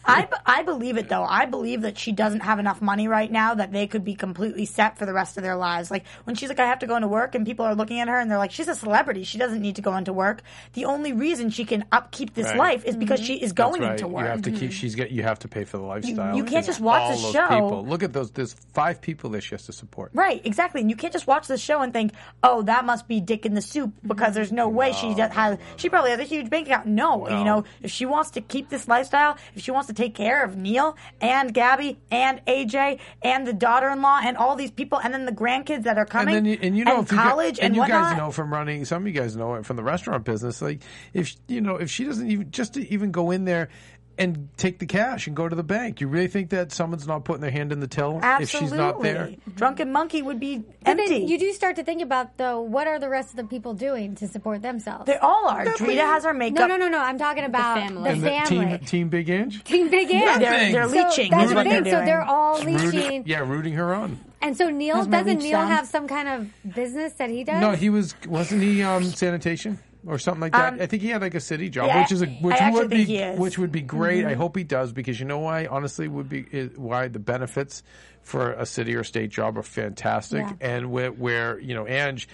I, 0.04 0.22
b- 0.22 0.36
I 0.46 0.62
believe 0.62 0.96
it 0.96 1.08
though. 1.08 1.24
I 1.24 1.46
believe 1.46 1.82
that 1.82 1.98
she 1.98 2.12
doesn't 2.12 2.40
have 2.40 2.58
enough 2.58 2.80
money 2.80 3.08
right 3.08 3.30
now 3.30 3.54
that 3.54 3.72
they 3.72 3.86
could 3.86 4.04
be 4.04 4.14
completely 4.14 4.61
set 4.66 4.98
for 4.98 5.06
the 5.06 5.12
rest 5.12 5.36
of 5.36 5.42
their 5.42 5.56
lives. 5.56 5.90
Like 5.90 6.04
when 6.24 6.36
she's 6.36 6.48
like, 6.48 6.60
I 6.60 6.66
have 6.66 6.80
to 6.80 6.86
go 6.86 6.96
into 6.96 7.08
work, 7.08 7.34
and 7.34 7.46
people 7.46 7.64
are 7.64 7.74
looking 7.74 8.00
at 8.00 8.08
her 8.08 8.18
and 8.18 8.30
they're 8.30 8.38
like, 8.38 8.50
she's 8.52 8.68
a 8.68 8.74
celebrity. 8.74 9.24
She 9.24 9.38
doesn't 9.38 9.60
need 9.60 9.76
to 9.76 9.82
go 9.82 9.96
into 9.96 10.12
work. 10.12 10.42
The 10.74 10.84
only 10.84 11.12
reason 11.12 11.50
she 11.50 11.64
can 11.64 11.84
upkeep 11.92 12.34
this 12.34 12.46
Right. 12.46 12.58
life 12.58 12.84
is 12.84 12.96
because 12.96 13.20
she 13.20 13.36
mm-hmm. 13.36 13.44
is 13.44 13.52
going 13.52 13.82
right. 13.82 13.92
into 13.92 14.08
work. 14.08 14.24
You 14.24 14.30
have 14.30 14.42
to 14.42 14.50
keep. 14.50 14.60
Mm-hmm. 14.60 14.70
She's 14.70 14.94
get. 14.94 15.10
You 15.10 15.22
have 15.22 15.38
to 15.40 15.48
pay 15.48 15.64
for 15.64 15.76
the 15.78 15.84
lifestyle. 15.84 16.36
you 16.36 16.44
can't 16.44 16.66
just 16.66 16.80
watch 16.80 17.02
all 17.02 17.16
the 17.16 17.32
show. 17.32 17.48
People. 17.48 17.86
Look 17.86 18.02
at 18.02 18.12
those. 18.12 18.30
There's 18.30 18.54
five 18.72 19.00
people 19.00 19.30
that 19.30 19.42
she 19.42 19.54
has 19.54 19.66
to 19.66 19.72
support. 19.72 20.10
Right, 20.14 20.40
exactly. 20.44 20.80
And 20.80 20.90
you 20.90 20.96
can't 20.96 21.12
just 21.12 21.26
watch 21.26 21.46
the 21.46 21.58
show 21.58 21.80
and 21.80 21.92
think, 21.92 22.12
"Oh, 22.42 22.62
that 22.62 22.84
must 22.84 23.08
be 23.08 23.20
Dick 23.20 23.46
in 23.46 23.54
the 23.54 23.62
soup," 23.62 23.90
mm-hmm. 23.90 24.08
because 24.08 24.34
there's 24.34 24.52
no 24.52 24.68
way 24.68 24.92
she 24.92 25.14
does 25.14 25.32
has. 25.32 25.58
She 25.76 25.88
probably 25.88 26.10
has 26.10 26.20
a 26.20 26.24
huge 26.24 26.50
bank 26.50 26.66
account. 26.66 26.86
No, 26.86 27.24
No. 27.24 27.38
you 27.38 27.44
know, 27.44 27.64
if 27.82 27.90
she 27.90 28.06
wants 28.06 28.30
to 28.32 28.40
keep 28.40 28.68
this 28.68 28.88
lifestyle, 28.88 29.36
if 29.54 29.62
she 29.62 29.70
wants 29.70 29.88
to 29.88 29.94
take 29.94 30.14
care 30.14 30.44
of 30.44 30.56
Neil 30.56 30.96
and 31.20 31.52
Gabby 31.52 31.98
and 32.10 32.40
AJ 32.46 32.98
and 33.22 33.46
the 33.46 33.52
daughter-in-law 33.52 34.20
and 34.24 34.36
all 34.36 34.51
these 34.56 34.70
people, 34.70 34.98
and 34.98 35.12
then 35.12 35.24
the 35.26 35.32
grandkids 35.32 35.84
that 35.84 35.98
are 35.98 36.06
coming, 36.06 36.36
and 36.36 36.46
then 36.46 36.52
you, 36.52 36.58
and 36.62 36.76
you 36.76 36.84
know 36.84 37.00
you 37.00 37.06
college 37.06 37.58
and, 37.58 37.66
and, 37.66 37.74
you 37.74 37.80
whatnot. 37.80 38.10
guys 38.10 38.18
know 38.18 38.30
from 38.30 38.52
running 38.52 38.84
some 38.84 39.02
of 39.02 39.06
you 39.08 39.14
guys 39.14 39.36
know 39.36 39.54
it 39.54 39.66
from 39.66 39.76
the 39.76 39.82
restaurant 39.82 40.24
business 40.24 40.62
like 40.62 40.82
if 41.12 41.34
you 41.48 41.60
know 41.60 41.76
if 41.76 41.90
she 41.90 42.04
doesn't 42.04 42.30
even 42.30 42.50
just 42.50 42.74
to 42.74 42.92
even 42.92 43.10
go 43.10 43.30
in 43.30 43.44
there 43.44 43.68
and 44.18 44.48
take 44.56 44.78
the 44.78 44.86
cash 44.86 45.26
and 45.26 45.34
go 45.34 45.48
to 45.48 45.56
the 45.56 45.62
bank 45.62 46.00
you 46.00 46.06
really 46.08 46.28
think 46.28 46.50
that 46.50 46.70
someone's 46.72 47.06
not 47.06 47.24
putting 47.24 47.40
their 47.40 47.50
hand 47.50 47.72
in 47.72 47.80
the 47.80 47.86
till 47.86 48.20
Absolutely. 48.22 48.42
if 48.42 48.50
she's 48.50 48.72
not 48.72 49.02
there 49.02 49.34
Drunken 49.54 49.90
Monkey 49.92 50.20
would 50.22 50.38
be 50.38 50.62
empty. 50.84 51.06
then 51.08 51.28
you 51.28 51.38
do 51.38 51.52
start 51.52 51.76
to 51.76 51.84
think 51.84 52.02
about 52.02 52.36
though, 52.36 52.60
what 52.60 52.86
are 52.86 52.98
the 52.98 53.08
rest 53.08 53.30
of 53.30 53.36
the 53.36 53.44
people 53.44 53.74
doing 53.74 54.14
to 54.16 54.28
support 54.28 54.60
themselves? 54.62 55.06
they 55.06 55.16
all 55.16 55.48
are. 55.48 55.64
Drita 55.64 55.96
has 56.00 56.24
her 56.24 56.34
makeup. 56.34 56.58
no, 56.60 56.66
no, 56.66 56.76
no, 56.76 56.88
no. 56.88 56.98
I'm 56.98 57.18
talking 57.18 57.44
about 57.44 57.74
the 57.76 57.80
family. 57.80 58.10
family. 58.10 58.64
and 58.64 58.72
the 58.72 58.78
team 58.78 58.86
team 58.86 59.08
big 59.08 59.30
Ange. 59.30 59.64
Team 59.64 59.88
Big 59.88 60.10
Ange. 60.10 60.40
They're, 60.40 60.72
they're 60.72 60.88
So 60.88 60.94
leeching. 61.08 61.30
That's 61.30 61.44
is 61.50 61.54
the 61.54 61.62
thing. 61.64 61.82
they're. 61.84 61.92
So 62.00 62.04
they're 62.04 62.22
all 62.22 62.58
rooting, 62.62 62.90
leeching. 62.90 63.22
yeah 63.26 63.38
rooting 63.40 63.72
her 63.74 63.94
on 63.94 64.18
And 64.40 64.56
so 64.56 64.68
Neil 64.70 65.04
doesn't 65.06 65.38
Neil 65.38 65.52
sound? 65.52 65.68
have 65.70 65.86
some 65.86 66.06
kind 66.08 66.28
of 66.28 66.74
business 66.74 67.14
that 67.14 67.30
he 67.30 67.44
does? 67.44 67.60
no 67.60 67.72
he 67.72 67.88
was 67.90 68.14
wasn't 68.26 68.62
he 68.62 68.82
um 68.82 69.04
sanitation 69.04 69.78
or 70.06 70.18
something 70.18 70.40
like 70.40 70.52
that. 70.52 70.74
Um, 70.74 70.80
I 70.80 70.86
think 70.86 71.02
he 71.02 71.08
had 71.08 71.20
like 71.22 71.34
a 71.34 71.40
city 71.40 71.68
job, 71.68 71.86
yeah, 71.88 72.00
which 72.02 72.12
is 72.12 72.22
a, 72.22 72.26
which 72.26 72.56
would 72.60 72.90
be. 72.90 73.06
Mm-hmm. 73.06 73.40
which 73.40 73.58
would 73.58 73.72
be 73.72 73.80
great. 73.82 74.24
I 74.24 74.34
hope 74.34 74.56
he 74.56 74.64
does 74.64 74.92
because 74.92 75.18
you 75.20 75.26
know 75.26 75.38
why? 75.38 75.66
Honestly, 75.66 76.08
would 76.08 76.28
be 76.28 76.44
is 76.50 76.76
why 76.76 77.08
the 77.08 77.18
benefits 77.18 77.82
for 78.22 78.52
a 78.52 78.66
city 78.66 78.94
or 78.94 79.04
state 79.04 79.30
job 79.30 79.58
are 79.58 79.62
fantastic, 79.62 80.40
Yeah. 80.42 80.52
and 80.60 80.90
where, 80.90 81.10
where 81.12 81.58
you 81.60 81.74
know 81.74 81.86
Ange 81.86 82.28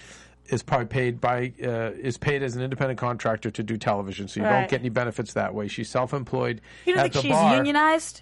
is 0.47 0.63
probably 0.63 0.87
paid 0.87 1.21
by 1.21 1.53
uh, 1.63 1.91
is 1.99 2.17
paid 2.17 2.41
as 2.43 2.55
an 2.55 2.63
independent 2.63 2.99
contractor 2.99 3.51
to 3.51 3.61
do 3.63 3.77
television, 3.77 4.27
so 4.27 4.39
you 4.39 4.45
Right. 4.45 4.61
don't 4.61 4.69
get 4.69 4.79
any 4.79 4.89
benefits 4.89 5.33
that 5.33 5.53
way. 5.53 5.67
She's 5.67 5.89
self 5.89 6.13
employed 6.13 6.61
You 6.85 6.95
don't 6.95 7.03
think 7.11 7.23
she's 7.23 7.31
bar. 7.31 7.55
unionized? 7.55 8.21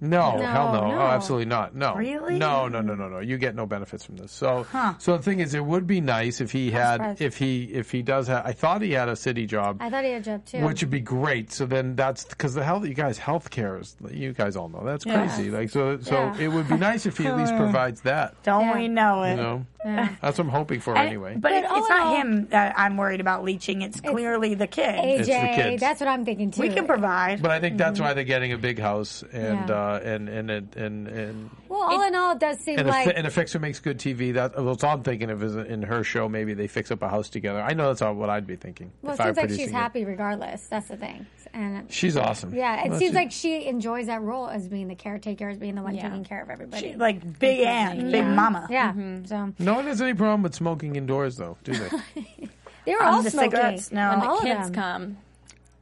No, 0.00 0.36
No, 0.36 0.42
hell 0.44 0.72
no. 0.72 0.88
no. 0.90 0.98
Oh, 0.98 1.06
absolutely 1.06 1.46
not. 1.46 1.74
No. 1.74 1.94
Really? 1.94 2.36
No, 2.36 2.68
no, 2.68 2.80
no, 2.80 2.94
no, 2.94 3.08
no. 3.08 3.20
You 3.20 3.38
get 3.38 3.54
no 3.54 3.64
benefits 3.64 4.04
from 4.04 4.16
this. 4.16 4.32
So, 4.32 4.66
so 4.98 5.16
the 5.16 5.22
thing 5.22 5.40
is, 5.40 5.54
it 5.54 5.64
would 5.64 5.86
be 5.86 6.00
nice 6.00 6.40
if 6.40 6.52
he 6.52 6.70
had, 6.72 6.96
surprised. 6.96 7.20
if 7.22 7.36
he, 7.38 7.64
if 7.72 7.90
he 7.90 8.02
does 8.02 8.26
have. 8.28 8.44
I 8.44 8.52
thought 8.52 8.82
he 8.82 8.90
had 8.92 9.08
a 9.08 9.16
city 9.16 9.46
job, 9.46 9.78
I 9.80 9.88
thought 9.88 10.04
he 10.04 10.10
had 10.10 10.22
a 10.22 10.24
job 10.24 10.44
too. 10.44 10.58
which 10.64 10.82
would 10.82 10.90
be 10.90 11.00
great. 11.00 11.52
So 11.52 11.64
then 11.64 11.94
that's 11.96 12.24
because 12.24 12.54
the 12.54 12.64
health, 12.64 12.84
you 12.84 12.92
guys, 12.94 13.16
health 13.18 13.50
care 13.50 13.78
is, 13.78 13.96
you 14.10 14.32
guys 14.32 14.56
all 14.56 14.68
know 14.68 14.82
that's 14.84 15.04
crazy. 15.04 15.50
Like 15.50 15.70
so, 15.70 15.98
so 16.00 16.14
Yeah. 16.14 16.38
it 16.38 16.48
would 16.48 16.68
be 16.68 16.76
nice 16.76 17.06
if 17.06 17.16
he 17.16 17.26
at 17.26 17.36
least 17.38 17.56
provides 17.56 18.00
that. 18.02 18.34
Don't 18.42 18.62
Yeah. 18.66 18.74
we 18.74 18.88
know 18.88 19.22
it? 19.22 19.30
You 19.30 19.36
know, 19.36 19.66
Yeah. 19.84 20.08
that's 20.22 20.38
what 20.38 20.44
I'm 20.46 20.50
hoping 20.50 20.80
for 20.80 20.96
And- 20.96 21.06
anyway. 21.08 21.32
But, 21.34 21.42
But 21.42 21.52
it, 21.52 21.64
all 21.66 21.78
it's 21.78 21.90
in 21.90 21.96
not 21.96 22.06
all- 22.06 22.16
him 22.16 22.46
that 22.48 22.74
I'm 22.78 22.96
worried 22.96 23.20
about 23.20 23.44
leeching. 23.44 23.82
It's 23.82 24.00
clearly 24.00 24.54
the 24.54 24.66
kid. 24.66 24.94
It's 24.98 25.26
the 25.28 25.34
AJ, 25.34 25.54
kids. 25.54 25.80
that's 25.80 26.00
what 26.00 26.08
I'm 26.08 26.24
thinking 26.24 26.50
too. 26.50 26.62
we 26.62 26.70
can 26.70 26.86
provide. 26.86 27.42
But 27.42 27.50
I 27.50 27.60
think 27.60 27.76
that's 27.78 28.00
why 28.00 28.14
they're 28.14 28.24
getting 28.24 28.52
a 28.52 28.58
big 28.58 28.78
house 28.78 29.22
and 29.32 29.58
Mm-hmm. 29.58 29.68
Yeah. 29.68 29.74
uh, 29.76 30.00
and 30.02 30.28
and 30.28 30.50
and 30.50 30.76
and 30.76 31.08
and. 31.08 31.50
well, 31.68 31.82
all 31.82 32.02
in 32.02 32.14
all, 32.14 32.32
it 32.32 32.40
does 32.40 32.58
seem 32.60 32.78
And, 32.78 32.88
like 32.88 33.06
a, 33.06 33.10
fi- 33.10 33.16
and 33.16 33.26
a 33.26 33.30
fixer 33.30 33.58
makes 33.58 33.78
good 33.80 33.98
TV. 33.98 34.32
That 34.34 34.54
that's 34.56 34.84
all 34.84 34.94
I'm 34.94 35.02
thinking 35.02 35.30
of 35.30 35.42
is 35.42 35.54
in 35.56 35.82
her 35.82 36.02
show. 36.02 36.28
Maybe 36.28 36.54
they 36.54 36.66
fix 36.66 36.90
up 36.90 37.02
a 37.02 37.08
house 37.08 37.28
together. 37.28 37.60
I 37.60 37.74
know 37.74 37.88
that's 37.88 38.02
all 38.02 38.14
what 38.14 38.30
I'd 38.30 38.46
be 38.46 38.56
thinking. 38.56 38.90
well, 39.02 39.14
if 39.14 39.20
it 39.20 39.22
I 39.22 39.26
were 39.26 39.28
seems 39.34 39.36
like 39.36 39.46
producing 39.48 39.64
she's 39.66 39.72
it. 39.72 39.76
happy 39.76 40.04
regardless. 40.04 40.66
That's 40.68 40.88
the 40.88 40.96
thing. 40.96 41.26
And 41.54 41.90
She's 41.90 42.16
awesome. 42.16 42.52
yeah, 42.52 42.84
it 42.84 42.90
Well, 42.90 42.98
seems 42.98 43.12
she- 43.12 43.16
like 43.16 43.30
she 43.30 43.66
enjoys 43.66 44.06
that 44.06 44.20
role 44.22 44.48
as 44.48 44.66
being 44.68 44.88
the 44.88 44.96
caretaker, 44.96 45.48
as 45.48 45.56
being 45.56 45.76
the 45.76 45.82
one 45.82 45.94
Yeah. 45.94 46.02
taking 46.08 46.24
care 46.24 46.42
of 46.42 46.50
everybody. 46.50 46.90
She, 46.90 46.96
like 46.96 47.38
big 47.38 47.60
aunt, 47.60 48.10
big 48.10 48.26
mama. 48.26 48.66
yeah, 48.68 48.90
Mm-hmm. 48.92 49.24
so 49.26 49.52
no 49.60 49.74
one 49.74 49.86
has 49.86 50.02
any 50.02 50.14
problem 50.14 50.42
with 50.42 50.54
smoking 50.54 50.96
indoors, 50.96 51.36
though, 51.36 51.56
do 51.62 51.72
they? 51.72 51.88
they 52.86 52.92
were 52.94 53.02
Um, 53.04 53.14
all 53.14 53.22
the 53.22 53.30
smoking. 53.30 53.50
cigarettes, 53.52 53.92
no. 53.92 54.08
when 54.10 54.18
the 54.20 54.26
all 54.26 54.38
of 54.38 54.42
kids 54.44 54.70
them. 54.70 54.74
come. 54.74 55.16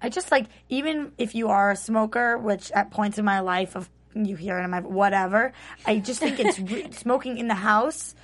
I 0.02 0.08
just 0.10 0.30
like 0.30 0.46
even 0.68 1.12
if 1.16 1.34
you 1.34 1.48
are 1.48 1.70
a 1.70 1.76
smoker, 1.76 2.36
which 2.36 2.70
at 2.72 2.90
points 2.90 3.18
in 3.18 3.24
my 3.24 3.40
life 3.40 3.74
of 3.74 3.88
you 4.14 4.36
hear 4.36 4.58
it 4.58 4.64
in 4.64 4.70
my 4.70 4.80
whatever, 4.80 5.52
I 5.86 6.00
just 6.00 6.20
think 6.20 6.38
it's 6.38 6.58
re- 6.70 6.90
smoking 6.92 7.38
in 7.38 7.48
the 7.48 7.54
house. 7.54 8.14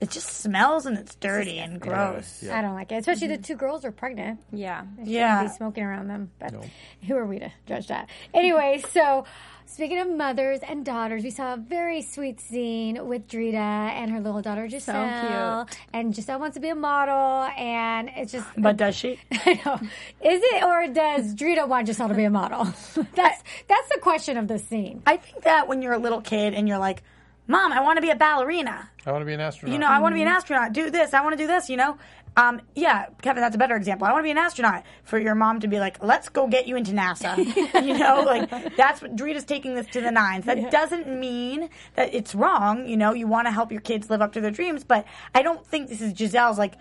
It 0.00 0.10
just 0.10 0.28
smells 0.28 0.86
and 0.86 0.96
it's 0.96 1.16
dirty 1.16 1.58
and 1.58 1.80
gross. 1.80 2.42
Yeah. 2.42 2.56
I 2.56 2.62
don't 2.62 2.74
like 2.74 2.92
it, 2.92 2.96
especially 2.96 3.28
the 3.28 3.34
mm-hmm. 3.34 3.42
two 3.42 3.56
girls 3.56 3.84
are 3.84 3.90
pregnant. 3.90 4.38
Yeah. 4.52 4.84
Yeah. 5.02 5.42
be 5.42 5.48
smoking 5.48 5.82
around 5.82 6.06
them. 6.06 6.30
But 6.38 6.54
who 7.06 7.16
are 7.16 7.26
we 7.26 7.40
to 7.40 7.50
judge 7.66 7.88
that? 7.88 8.08
Anyway, 8.32 8.84
so 8.92 9.24
speaking 9.66 9.98
of 9.98 10.08
mothers 10.08 10.60
and 10.66 10.84
daughters, 10.84 11.24
we 11.24 11.30
saw 11.30 11.54
a 11.54 11.56
very 11.56 12.02
sweet 12.02 12.40
scene 12.40 13.08
with 13.08 13.26
Drita 13.26 13.54
and 13.54 14.12
her 14.12 14.20
little 14.20 14.40
daughter 14.40 14.68
Giselle. 14.68 15.66
So 15.66 15.66
cute. 15.66 15.80
And 15.92 16.14
Giselle 16.14 16.38
wants 16.38 16.54
to 16.54 16.60
be 16.60 16.68
a 16.68 16.76
model, 16.76 17.50
and 17.58 18.08
it's 18.14 18.30
just. 18.30 18.46
But 18.56 18.76
does 18.76 18.94
she? 18.94 19.18
I 19.32 19.60
know. 19.66 19.80
Is 20.20 20.40
it 20.44 20.62
or 20.62 20.86
does 20.92 21.34
Drita 21.34 21.66
want 21.66 21.88
Giselle 21.88 22.08
to 22.08 22.14
be 22.14 22.24
a 22.24 22.30
model? 22.30 22.64
that's 23.14 23.42
that's 23.66 23.88
the 23.90 23.98
question 24.00 24.36
of 24.36 24.46
the 24.46 24.60
scene. 24.60 25.02
I 25.06 25.16
think 25.16 25.42
that 25.42 25.66
when 25.66 25.82
you're 25.82 25.94
a 25.94 25.98
little 25.98 26.20
kid 26.20 26.54
and 26.54 26.68
you're 26.68 26.78
like, 26.78 27.02
"Mom, 27.48 27.72
I 27.72 27.80
want 27.80 27.96
to 27.96 28.02
be 28.02 28.10
a 28.10 28.16
ballerina," 28.16 28.88
I 29.04 29.10
want 29.10 29.22
to 29.22 29.26
be 29.26 29.32
an 29.32 29.40
astronaut. 29.40 29.72
you 29.72 29.78
know, 29.80 29.88
I 29.88 29.98
want 29.98 30.12
to 30.12 30.14
be 30.14 30.22
an 30.22 30.28
astronaut. 30.28 30.72
Do 30.72 30.90
this. 30.90 31.12
I 31.12 31.22
want 31.22 31.32
to 31.32 31.42
do 31.42 31.48
this. 31.48 31.68
You 31.68 31.76
know. 31.76 31.98
Um, 32.36 32.60
yeah, 32.76 33.06
Kevin, 33.20 33.40
that's 33.40 33.56
a 33.56 33.58
better 33.58 33.74
example. 33.74 34.06
I 34.06 34.12
want 34.12 34.20
to 34.22 34.26
be 34.26 34.30
an 34.30 34.38
astronaut. 34.38 34.84
For 35.02 35.18
your 35.18 35.34
mom 35.34 35.58
to 35.58 35.66
be 35.66 35.80
like, 35.80 36.00
let's 36.04 36.28
go 36.28 36.46
get 36.46 36.68
you 36.68 36.76
into 36.76 36.92
NASA. 36.92 37.36
you 37.84 37.98
know, 37.98 38.22
like 38.24 38.76
that's 38.76 39.02
what 39.02 39.16
Drita's 39.16 39.44
taking 39.44 39.74
this 39.74 39.88
to 39.88 40.00
the 40.00 40.12
nines. 40.12 40.44
That 40.44 40.70
doesn't 40.70 41.08
mean 41.08 41.68
that 41.96 42.14
it's 42.14 42.36
wrong. 42.36 42.86
You 42.86 42.96
know, 42.96 43.12
you 43.12 43.26
want 43.26 43.48
to 43.48 43.50
help 43.50 43.72
your 43.72 43.80
kids 43.80 44.08
live 44.08 44.22
up 44.22 44.34
to 44.34 44.40
their 44.40 44.52
dreams, 44.52 44.84
but 44.84 45.04
I 45.34 45.42
don't 45.42 45.66
think 45.66 45.88
this 45.88 46.00
is 46.00 46.12
Giselle's 46.12 46.58
like, 46.58 46.74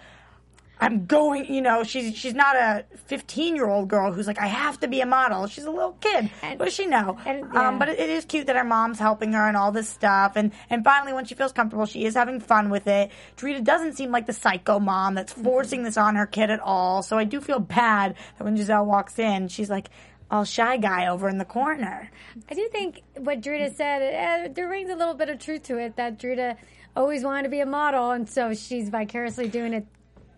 I'm 0.79 1.05
going, 1.05 1.51
you 1.51 1.61
know, 1.61 1.83
she's 1.83 2.15
she's 2.15 2.33
not 2.35 2.55
a 2.55 2.85
15 3.07 3.55
year 3.55 3.67
old 3.67 3.87
girl 3.87 4.11
who's 4.11 4.27
like, 4.27 4.39
I 4.39 4.47
have 4.47 4.79
to 4.81 4.87
be 4.87 5.01
a 5.01 5.05
model. 5.05 5.47
She's 5.47 5.65
a 5.65 5.71
little 5.71 5.93
kid. 5.93 6.29
And- 6.41 6.59
what 6.59 6.65
does 6.65 6.73
she 6.75 6.85
know? 6.85 7.17
and- 7.25 7.45
yeah. 7.53 7.67
um, 7.69 7.79
but 7.79 7.89
it, 7.89 7.99
it 7.99 8.09
is 8.09 8.25
cute 8.25 8.47
that 8.47 8.55
her 8.55 8.63
mom's 8.63 8.99
helping 8.99 9.33
her 9.33 9.47
and 9.47 9.57
all 9.57 9.71
this 9.71 9.89
stuff. 9.89 10.33
And, 10.35 10.51
and 10.69 10.83
finally, 10.83 11.13
when 11.13 11.25
she 11.25 11.35
feels 11.35 11.51
comfortable, 11.51 11.85
she 11.85 12.05
is 12.05 12.13
having 12.13 12.39
fun 12.39 12.69
with 12.69 12.87
it. 12.87 13.11
Drita 13.37 13.63
doesn't 13.63 13.95
seem 13.97 14.11
like 14.11 14.27
the 14.27 14.33
psycho 14.33 14.79
mom 14.79 15.15
that's 15.15 15.33
forcing 15.33 15.83
this 15.83 15.97
on 15.97 16.15
her 16.15 16.25
kid 16.27 16.49
at 16.51 16.59
all. 16.59 17.01
So 17.01 17.17
I 17.17 17.23
do 17.23 17.41
feel 17.41 17.59
bad 17.59 18.15
that 18.37 18.43
when 18.43 18.55
Giselle 18.55 18.85
walks 18.85 19.17
in, 19.17 19.47
she's 19.47 19.69
like, 19.69 19.89
all 20.29 20.43
shy 20.43 20.77
guy 20.77 21.07
over 21.07 21.29
in 21.29 21.37
the 21.37 21.45
corner. 21.45 22.11
I 22.49 22.53
do 22.53 22.67
think 22.69 23.01
what 23.15 23.41
Drita 23.41 23.73
said, 23.75 24.47
uh, 24.49 24.53
there 24.53 24.67
rings 24.67 24.89
a 24.89 24.95
little 24.95 25.13
bit 25.13 25.29
of 25.29 25.39
truth 25.39 25.63
to 25.63 25.77
it 25.77 25.95
that 25.95 26.19
Drita 26.19 26.57
always 26.97 27.23
wanted 27.23 27.43
to 27.43 27.49
be 27.49 27.61
a 27.61 27.65
model, 27.65 28.11
and 28.11 28.29
so 28.29 28.53
she's 28.53 28.89
vicariously 28.89 29.47
doing 29.47 29.73
it 29.73 29.87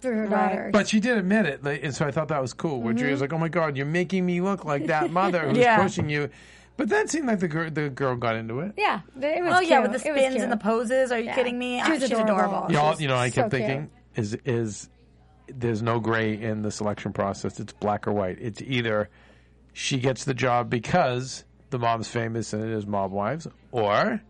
through 0.02 0.16
her 0.18 0.28
daughter. 0.28 0.70
But 0.74 0.88
she 0.88 1.00
did 1.00 1.18
admit 1.18 1.46
it, 1.46 1.64
like, 1.64 1.84
and 1.84 1.94
so 1.96 2.06
I 2.06 2.12
thought 2.12 2.30
that 2.30 2.42
was 2.42 2.54
cool. 2.54 2.82
Where 2.82 2.94
Mm-hmm. 2.94 3.12
was 3.12 3.22
like, 3.22 3.34
"Oh 3.34 3.38
my 3.38 3.50
God, 3.50 3.76
you're 3.78 3.86
making 3.86 4.26
me 4.26 4.42
look 4.42 4.66
like 4.66 4.88
that 4.88 5.12
mother 5.12 5.48
who's 5.48 5.58
Yeah. 5.58 5.82
pushing 5.82 6.10
you." 6.10 6.30
But 6.78 6.90
that 6.90 7.10
seemed 7.10 7.28
like 7.28 7.40
the 7.40 7.48
girl, 7.50 7.70
the 7.70 7.90
girl 7.90 8.16
got 8.16 8.36
into 8.38 8.62
it. 8.62 8.74
yeah, 8.78 9.02
it 9.22 9.44
was 9.44 9.54
Oh, 9.54 9.60
yeah, 9.60 9.80
with 9.82 9.92
the 9.92 10.00
spins 10.00 10.42
and 10.42 10.50
the 10.52 10.56
poses. 10.58 11.12
Are 11.12 11.20
you 11.20 11.32
kidding 11.34 11.60
me? 11.60 11.82
She 11.84 11.92
was 11.92 12.04
Ah, 12.04 12.06
she's 12.08 12.18
adorable. 12.18 12.46
adorable. 12.46 12.72
Y'all, 12.72 13.02
you 13.02 13.08
know, 13.10 13.18
I 13.18 13.30
kept 13.30 13.52
so 13.52 13.58
cute. 13.58 13.68
thinking 13.68 13.90
is 14.16 14.36
is 14.46 14.90
there's 15.48 15.82
no 15.82 16.00
gray 16.00 16.40
in 16.40 16.62
the 16.62 16.72
selection 16.72 17.12
process. 17.12 17.60
It's 17.60 17.74
black 17.74 18.08
or 18.08 18.14
white. 18.14 18.38
It's 18.40 18.62
either 18.62 19.10
she 19.74 19.98
gets 20.00 20.24
the 20.24 20.34
job 20.34 20.70
because 20.70 21.44
the 21.70 21.80
mom's 21.80 22.08
famous 22.08 22.54
and 22.54 22.64
it 22.64 22.70
is 22.70 22.86
Mob 22.88 23.12
Wives, 23.12 23.48
or 23.72 24.22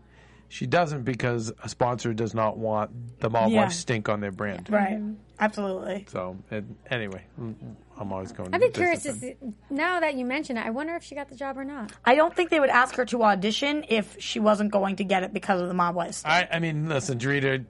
she 0.52 0.66
doesn't 0.66 1.04
because 1.04 1.52
a 1.62 1.68
sponsor 1.68 2.12
does 2.12 2.34
not 2.34 2.58
want 2.58 3.20
the 3.20 3.30
Mob 3.30 3.50
Yeah. 3.52 3.62
Wives 3.62 3.76
stink 3.76 4.08
on 4.08 4.20
their 4.20 4.32
brand. 4.32 4.68
Right. 4.68 4.98
Mm-hmm. 4.98 5.14
Absolutely. 5.38 6.06
So 6.10 6.36
and 6.50 6.76
anyway, 6.90 7.24
I'm 7.38 8.12
always 8.12 8.32
going. 8.32 8.52
I'd 8.54 8.60
be 8.60 8.68
curious 8.68 9.04
to 9.04 9.12
see, 9.14 9.36
now 9.70 10.00
that 10.00 10.14
you 10.16 10.24
mention 10.24 10.58
it, 10.58 10.66
I 10.66 10.70
wonder 10.70 10.94
if 10.96 11.04
she 11.04 11.14
got 11.14 11.28
the 11.30 11.36
job 11.36 11.56
or 11.56 11.64
not. 11.64 11.92
I 12.04 12.14
don't 12.16 12.34
think 12.34 12.50
they 12.50 12.60
would 12.60 12.68
ask 12.68 12.96
her 12.96 13.06
to 13.06 13.22
audition 13.22 13.84
if 13.88 14.16
she 14.20 14.40
wasn't 14.40 14.72
going 14.72 14.96
to 14.96 15.04
get 15.04 15.22
it 15.22 15.32
because 15.32 15.60
of 15.62 15.68
the 15.68 15.74
mob 15.74 15.94
wives. 15.94 16.22
I, 16.26 16.48
I 16.52 16.58
mean, 16.58 16.88
listen, 16.88 17.18
Drita, 17.18 17.64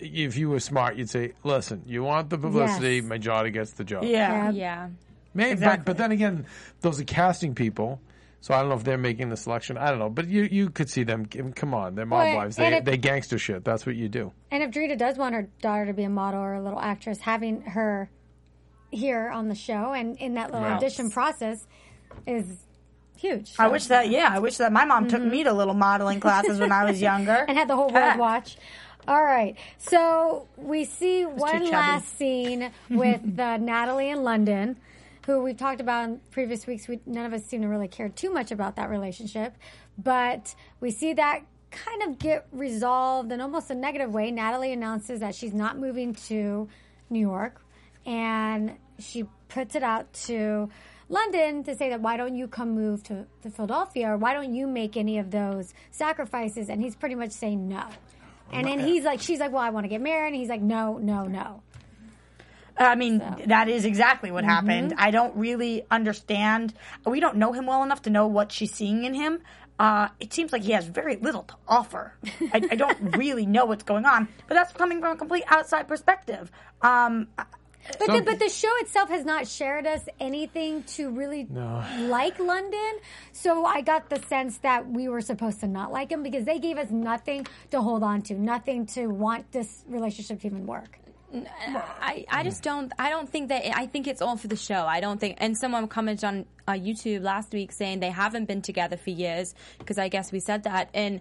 if 0.00 0.36
you 0.36 0.50
were 0.50 0.60
smart, 0.60 0.96
you'd 0.96 1.08
say, 1.08 1.32
listen, 1.44 1.82
you 1.86 2.02
want 2.02 2.28
the 2.28 2.38
publicity, 2.38 2.96
Yes. 2.96 3.04
my 3.04 3.18
daughter 3.18 3.48
gets 3.50 3.70
the 3.70 3.84
job. 3.84 4.02
Yeah. 4.04 4.50
Yeah. 4.50 4.88
Maybe, 5.32 5.52
Exactly. 5.52 5.76
but, 5.78 5.84
but 5.86 5.96
then 5.98 6.10
again, 6.12 6.44
those 6.80 7.00
are 7.00 7.04
casting 7.04 7.54
people. 7.54 8.00
So 8.46 8.54
I 8.54 8.60
don't 8.60 8.68
know 8.68 8.76
if 8.76 8.84
they're 8.84 8.96
making 8.96 9.28
the 9.30 9.36
selection. 9.36 9.76
I 9.76 9.90
don't 9.90 9.98
know, 9.98 10.08
but 10.08 10.28
you 10.28 10.44
you 10.44 10.70
could 10.70 10.88
see 10.88 11.02
them. 11.02 11.26
Come 11.26 11.74
on, 11.74 11.96
they're 11.96 12.06
mob 12.06 12.20
Well, 12.26 12.36
wives. 12.36 12.54
They 12.54 12.76
if- 12.76 12.84
they 12.84 12.96
gangster 12.96 13.38
shit. 13.40 13.64
That's 13.64 13.84
what 13.84 13.96
you 13.96 14.08
do. 14.08 14.30
And 14.52 14.62
if 14.62 14.70
Drita 14.70 14.96
does 14.96 15.18
want 15.18 15.34
her 15.34 15.48
daughter 15.60 15.86
to 15.86 15.92
be 15.92 16.04
a 16.04 16.08
model 16.08 16.40
or 16.40 16.54
a 16.54 16.62
little 16.62 16.78
actress, 16.78 17.18
having 17.18 17.62
her 17.62 18.08
here 18.92 19.30
on 19.30 19.48
the 19.48 19.56
show 19.56 19.92
and 19.94 20.16
in 20.18 20.34
that 20.34 20.52
little 20.52 20.64
Right. 20.68 20.76
audition 20.76 21.10
process 21.10 21.66
is 22.24 22.44
huge. 23.16 23.52
I 23.58 23.66
wish 23.66 23.86
that, 23.86 24.10
yeah, 24.10 24.28
I 24.30 24.38
wish 24.38 24.58
that 24.58 24.72
my 24.72 24.84
mom 24.84 25.08
took 25.08 25.22
me 25.24 25.42
to 25.42 25.52
little 25.52 25.74
modeling 25.74 26.20
classes 26.20 26.60
when 26.60 26.70
I 26.70 26.84
was 26.84 27.02
younger. 27.10 27.44
and 27.48 27.58
had 27.58 27.66
the 27.66 27.74
whole 27.74 27.90
world 27.90 28.16
watch. 28.16 28.58
All 29.08 29.24
right, 29.24 29.56
so 29.78 30.46
we 30.56 30.84
see 30.84 31.24
one 31.24 31.68
last 31.68 32.16
scene 32.16 32.70
with 32.90 33.40
uh, 33.40 33.56
Natalie 33.56 34.10
in 34.10 34.22
London, 34.22 34.76
who 35.26 35.42
we've 35.42 35.56
talked 35.56 35.80
about 35.80 36.04
in 36.04 36.20
previous 36.30 36.66
weeks. 36.66 36.86
We, 36.86 37.00
none 37.04 37.26
of 37.26 37.32
us 37.32 37.44
seem 37.44 37.62
to 37.62 37.68
really 37.68 37.88
care 37.88 38.08
too 38.08 38.32
much 38.32 38.52
about 38.52 38.76
that 38.76 38.88
relationship, 38.88 39.56
but 39.98 40.54
we 40.80 40.92
see 40.92 41.12
that 41.14 41.42
kind 41.72 42.02
of 42.04 42.18
get 42.18 42.46
resolved 42.52 43.32
in 43.32 43.40
almost 43.40 43.70
a 43.70 43.74
negative 43.74 44.14
way. 44.14 44.30
Natalie 44.30 44.72
announces 44.72 45.20
that 45.20 45.34
she's 45.34 45.52
not 45.52 45.78
moving 45.78 46.14
to 46.14 46.68
New 47.10 47.20
York, 47.20 47.60
and 48.06 48.76
she 49.00 49.24
puts 49.48 49.74
it 49.74 49.82
out 49.82 50.12
to 50.12 50.70
London 51.08 51.64
to 51.64 51.74
say 51.74 51.90
that 51.90 52.00
why 52.00 52.16
don't 52.16 52.36
you 52.36 52.46
come 52.48 52.70
move 52.70 53.02
to, 53.04 53.26
to 53.42 53.50
Philadelphia 53.50 54.10
or 54.10 54.16
why 54.16 54.32
don't 54.32 54.54
you 54.54 54.66
make 54.66 54.96
any 54.96 55.18
of 55.18 55.30
those 55.30 55.74
sacrifices? 55.90 56.68
And 56.68 56.80
he's 56.80 56.96
pretty 56.96 57.14
much 57.14 57.32
saying 57.32 57.68
no. 57.68 57.84
And 58.52 58.66
then 58.66 58.78
he's 58.78 59.04
like, 59.04 59.20
she's 59.20 59.40
like, 59.40 59.52
well, 59.52 59.62
I 59.62 59.70
want 59.70 59.84
to 59.84 59.88
get 59.88 60.00
married. 60.00 60.28
And 60.28 60.36
he's 60.36 60.48
like, 60.48 60.62
no, 60.62 60.98
no, 60.98 61.24
no. 61.24 61.62
I 62.78 62.94
mean, 62.94 63.22
that 63.46 63.68
is 63.68 63.84
exactly 63.84 64.30
what 64.30 64.44
happened. 64.44 64.94
I 64.98 65.10
don't 65.10 65.34
really 65.36 65.84
understand. 65.90 66.74
We 67.06 67.20
don't 67.20 67.36
know 67.36 67.52
him 67.52 67.66
well 67.66 67.82
enough 67.82 68.02
to 68.02 68.10
know 68.10 68.26
what 68.26 68.52
she's 68.52 68.72
seeing 68.72 69.04
in 69.04 69.14
him. 69.14 69.40
Uh, 69.78 70.08
it 70.20 70.32
seems 70.32 70.52
like 70.52 70.62
he 70.62 70.72
has 70.72 70.86
very 70.86 71.16
little 71.16 71.42
to 71.44 71.54
offer. 71.68 72.14
I, 72.52 72.62
I 72.70 72.76
don't 72.76 73.16
really 73.16 73.44
know 73.46 73.66
what's 73.66 73.84
going 73.84 74.06
on, 74.06 74.26
but 74.48 74.54
that's 74.54 74.72
coming 74.72 75.00
from 75.00 75.12
a 75.12 75.16
complete 75.16 75.44
outside 75.48 75.86
perspective. 75.88 76.50
Um, 76.82 77.28
But 78.00 78.08
the, 78.08 78.22
but 78.22 78.38
the 78.40 78.48
show 78.48 78.72
itself 78.80 79.10
has 79.10 79.24
not 79.24 79.46
shared 79.46 79.86
us 79.86 80.02
anything 80.18 80.82
to 80.96 81.08
really 81.10 81.46
like 82.08 82.36
London. 82.40 82.98
So 83.32 83.64
I 83.64 83.80
got 83.82 84.10
the 84.10 84.20
sense 84.22 84.58
that 84.58 84.90
we 84.90 85.08
were 85.08 85.20
supposed 85.20 85.60
to 85.60 85.68
not 85.68 85.92
like 85.92 86.10
him 86.10 86.22
because 86.24 86.44
they 86.44 86.58
gave 86.58 86.78
us 86.78 86.90
nothing 86.90 87.46
to 87.70 87.80
hold 87.80 88.02
on 88.02 88.22
to, 88.22 88.34
nothing 88.34 88.86
to 88.86 89.06
want 89.06 89.52
this 89.52 89.84
relationship 89.86 90.40
to 90.40 90.46
even 90.48 90.66
work. 90.66 90.98
I, 92.00 92.24
I 92.30 92.42
just 92.44 92.62
don't 92.62 92.92
I 92.98 93.10
don't 93.10 93.28
think 93.28 93.48
that 93.48 93.76
I 93.76 93.86
think 93.86 94.06
it's 94.06 94.22
all 94.22 94.36
for 94.36 94.48
the 94.48 94.56
show. 94.56 94.86
I 94.86 95.00
don't 95.00 95.18
think 95.20 95.36
and 95.38 95.56
someone 95.56 95.88
commented 95.88 96.24
on 96.24 96.46
uh, 96.68 96.72
YouTube 96.72 97.22
last 97.22 97.52
week 97.52 97.72
saying 97.72 98.00
they 98.00 98.10
haven't 98.10 98.46
been 98.46 98.62
together 98.62 98.96
for 98.96 99.10
years 99.10 99.54
because 99.78 99.98
I 99.98 100.08
guess 100.08 100.32
we 100.32 100.40
said 100.40 100.64
that 100.64 100.88
and 100.94 101.20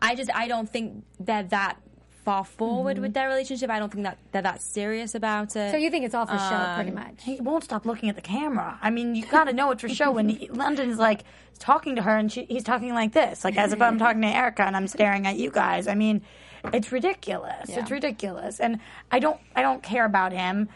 I 0.00 0.14
just 0.14 0.30
I 0.34 0.46
don't 0.48 0.68
think 0.68 1.04
they're 1.18 1.42
that 1.44 1.78
far 2.24 2.44
forward 2.44 2.98
with 2.98 3.14
their 3.14 3.28
relationship. 3.28 3.70
I 3.70 3.78
don't 3.78 3.90
think 3.92 4.02
that 4.04 4.18
they're 4.32 4.42
that 4.42 4.60
serious 4.60 5.14
about 5.14 5.54
it. 5.54 5.70
So 5.70 5.76
you 5.76 5.90
think 5.90 6.04
it's 6.04 6.14
all 6.14 6.26
for 6.26 6.36
show, 6.36 6.72
pretty 6.74 6.90
Um, 6.90 6.96
much? 6.96 7.22
He 7.22 7.36
won't 7.40 7.62
stop 7.62 7.86
looking 7.86 8.08
at 8.08 8.16
the 8.16 8.20
camera. 8.22 8.78
I 8.82 8.90
mean, 8.90 9.14
you 9.14 9.24
gotta 9.26 9.52
know 9.52 9.70
it's 9.70 9.80
for 9.80 9.88
show. 9.88 10.10
When 10.10 10.28
he, 10.28 10.48
London's 10.48 10.98
like 10.98 11.22
talking 11.60 11.94
to 11.96 12.02
her, 12.02 12.16
and 12.16 12.30
she, 12.30 12.44
he's 12.44 12.64
talking 12.64 12.92
like 12.94 13.12
this, 13.12 13.44
like 13.44 13.56
as 13.56 13.72
if 13.72 13.80
I'm 13.80 13.96
talking 14.00 14.22
to 14.22 14.28
Erica 14.28 14.62
and 14.64 14.76
I'm 14.76 14.88
staring 14.88 15.24
at 15.26 15.36
you 15.36 15.50
guys. 15.52 15.86
I 15.86 15.94
mean, 15.94 16.22
it's 16.72 16.92
ridiculous. 16.92 17.68
It's 17.68 17.90
ridiculous, 17.90 18.60
and 18.60 18.80
I 19.10 19.18
don't, 19.18 19.40
I 19.54 19.62
don't 19.62 19.82
care 19.82 20.04
about 20.04 20.32
him 20.32 20.68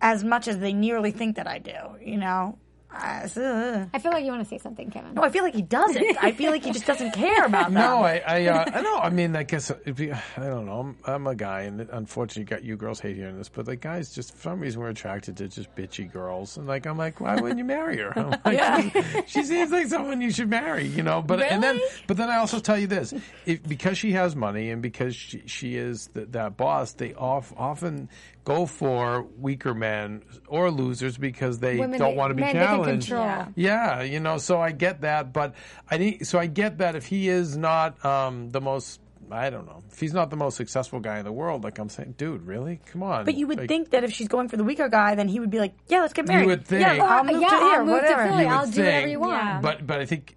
as 0.00 0.22
much 0.24 0.48
as 0.48 0.58
they 0.58 0.72
nearly 0.72 1.10
think 1.10 1.36
that 1.36 1.46
I 1.46 1.58
do. 1.58 1.96
You 2.00 2.16
know. 2.16 2.58
Uh. 2.94 3.86
I 3.92 3.98
feel 3.98 4.12
like 4.12 4.24
you 4.24 4.30
want 4.30 4.42
to 4.44 4.48
say 4.48 4.58
something, 4.58 4.90
Kevin. 4.90 5.14
no, 5.14 5.22
I 5.22 5.30
feel 5.30 5.42
like 5.42 5.54
he 5.54 5.62
doesn't. 5.62 6.22
I 6.22 6.32
feel 6.32 6.50
like 6.50 6.64
he 6.64 6.70
just 6.70 6.86
doesn't 6.86 7.12
care 7.12 7.44
about 7.44 7.64
them. 7.72 7.74
No, 7.84 8.02
I, 8.02 8.22
I, 8.26 8.46
uh, 8.46 8.64
I 8.72 8.80
know. 8.82 8.98
I 8.98 9.10
mean, 9.10 9.34
I 9.36 9.42
guess 9.42 9.68
it'd 9.70 9.96
be, 9.96 10.12
I 10.12 10.20
don't 10.36 10.64
know. 10.66 10.80
I'm, 10.80 10.96
I'm 11.04 11.26
a 11.26 11.34
guy, 11.34 11.62
and 11.62 11.80
unfortunately, 11.80 12.42
you 12.42 12.46
got 12.46 12.62
you 12.64 12.76
girls 12.76 13.00
hate 13.00 13.16
hearing 13.16 13.36
this, 13.36 13.48
but 13.48 13.66
like 13.66 13.80
guys, 13.80 14.14
just 14.14 14.34
for 14.34 14.40
some 14.42 14.60
reason, 14.60 14.80
we're 14.80 14.88
attracted 14.88 15.36
to 15.38 15.48
just 15.48 15.74
bitchy 15.74 16.10
girls, 16.10 16.56
and 16.56 16.66
like 16.66 16.86
I'm 16.86 16.96
like, 16.96 17.20
why 17.20 17.34
wouldn't 17.34 17.58
you 17.58 17.64
marry 17.64 17.98
her? 17.98 18.16
I'm 18.18 18.30
like, 18.44 19.26
she 19.28 19.42
seems 19.42 19.70
like 19.72 19.88
someone 19.88 20.20
you 20.20 20.30
should 20.30 20.48
marry, 20.48 20.86
you 20.86 21.02
know. 21.02 21.20
But 21.20 21.42
and 21.42 21.62
then, 21.62 21.80
but 22.06 22.16
then 22.16 22.30
I 22.30 22.36
also 22.36 22.60
tell 22.60 22.78
you 22.78 22.86
this: 22.86 23.12
if, 23.44 23.62
because 23.66 23.98
she 23.98 24.12
has 24.12 24.34
money 24.36 24.70
and 24.70 24.80
because 24.80 25.14
she, 25.16 25.42
she 25.46 25.76
is 25.76 26.08
th- 26.14 26.28
that 26.30 26.56
boss, 26.56 26.92
they 26.92 27.12
off, 27.14 27.52
often 27.56 28.08
go 28.44 28.66
for 28.66 29.22
weaker 29.38 29.72
men 29.74 30.22
or 30.48 30.70
losers 30.70 31.16
because 31.16 31.58
they 31.58 31.78
Women 31.78 31.98
don't 31.98 32.14
want 32.16 32.30
to 32.30 32.34
be 32.34 32.42
men 32.42 32.54
they 32.56 32.60
can 32.60 32.68
challenged. 32.68 33.08
control. 33.08 33.24
Yeah. 33.26 33.46
Yeah, 33.56 34.02
you 34.02 34.20
know, 34.20 34.36
so 34.38 34.60
I 34.60 34.70
get 34.72 35.00
that, 35.00 35.32
but 35.32 35.54
I 35.90 35.96
need, 35.98 36.26
so 36.26 36.38
I 36.38 36.46
get 36.46 36.78
that 36.78 36.94
if 36.94 37.06
he 37.06 37.28
is 37.28 37.56
not 37.56 38.04
um, 38.04 38.50
the 38.50 38.60
most, 38.60 39.00
I 39.30 39.48
don't 39.48 39.64
know, 39.66 39.82
if 39.90 39.98
he's 39.98 40.12
not 40.12 40.28
the 40.28 40.36
most 40.36 40.56
successful 40.56 41.00
guy 41.00 41.18
in 41.18 41.24
the 41.24 41.32
world, 41.32 41.64
like 41.64 41.78
I'm 41.78 41.88
saying, 41.88 42.16
dude, 42.18 42.42
really, 42.46 42.80
come 42.92 43.02
on. 43.02 43.24
But 43.24 43.34
you 43.34 43.46
would 43.46 43.58
Like, 43.60 43.68
think 43.68 43.90
that 43.90 44.04
if 44.04 44.12
she's 44.12 44.28
going 44.28 44.48
for 44.48 44.58
the 44.58 44.64
weaker 44.64 44.88
guy, 44.90 45.14
then 45.14 45.26
he 45.28 45.40
would 45.40 45.50
be 45.50 45.58
like, 45.58 45.72
"Yeah, 45.88 46.00
let's 46.02 46.12
get 46.12 46.28
married." 46.28 46.46
would 46.46 46.66
think. 46.66 46.82
Yeah, 46.82 47.02
I'll 47.02 47.24
move 47.24 47.40
yeah, 47.40 47.48
to 47.48 47.56
here, 47.56 47.64
I'll 47.80 47.84
move 47.86 47.94
whatever. 47.94 48.22
to 48.24 48.28
Philly. 48.28 48.46
I'll 48.46 48.66
do 48.70 48.80
whatever 48.82 49.08
you 49.08 49.20
want. 49.20 49.32
Yeah. 49.42 49.60
But 49.62 49.86
but 49.86 50.00
I 50.00 50.04
think, 50.04 50.36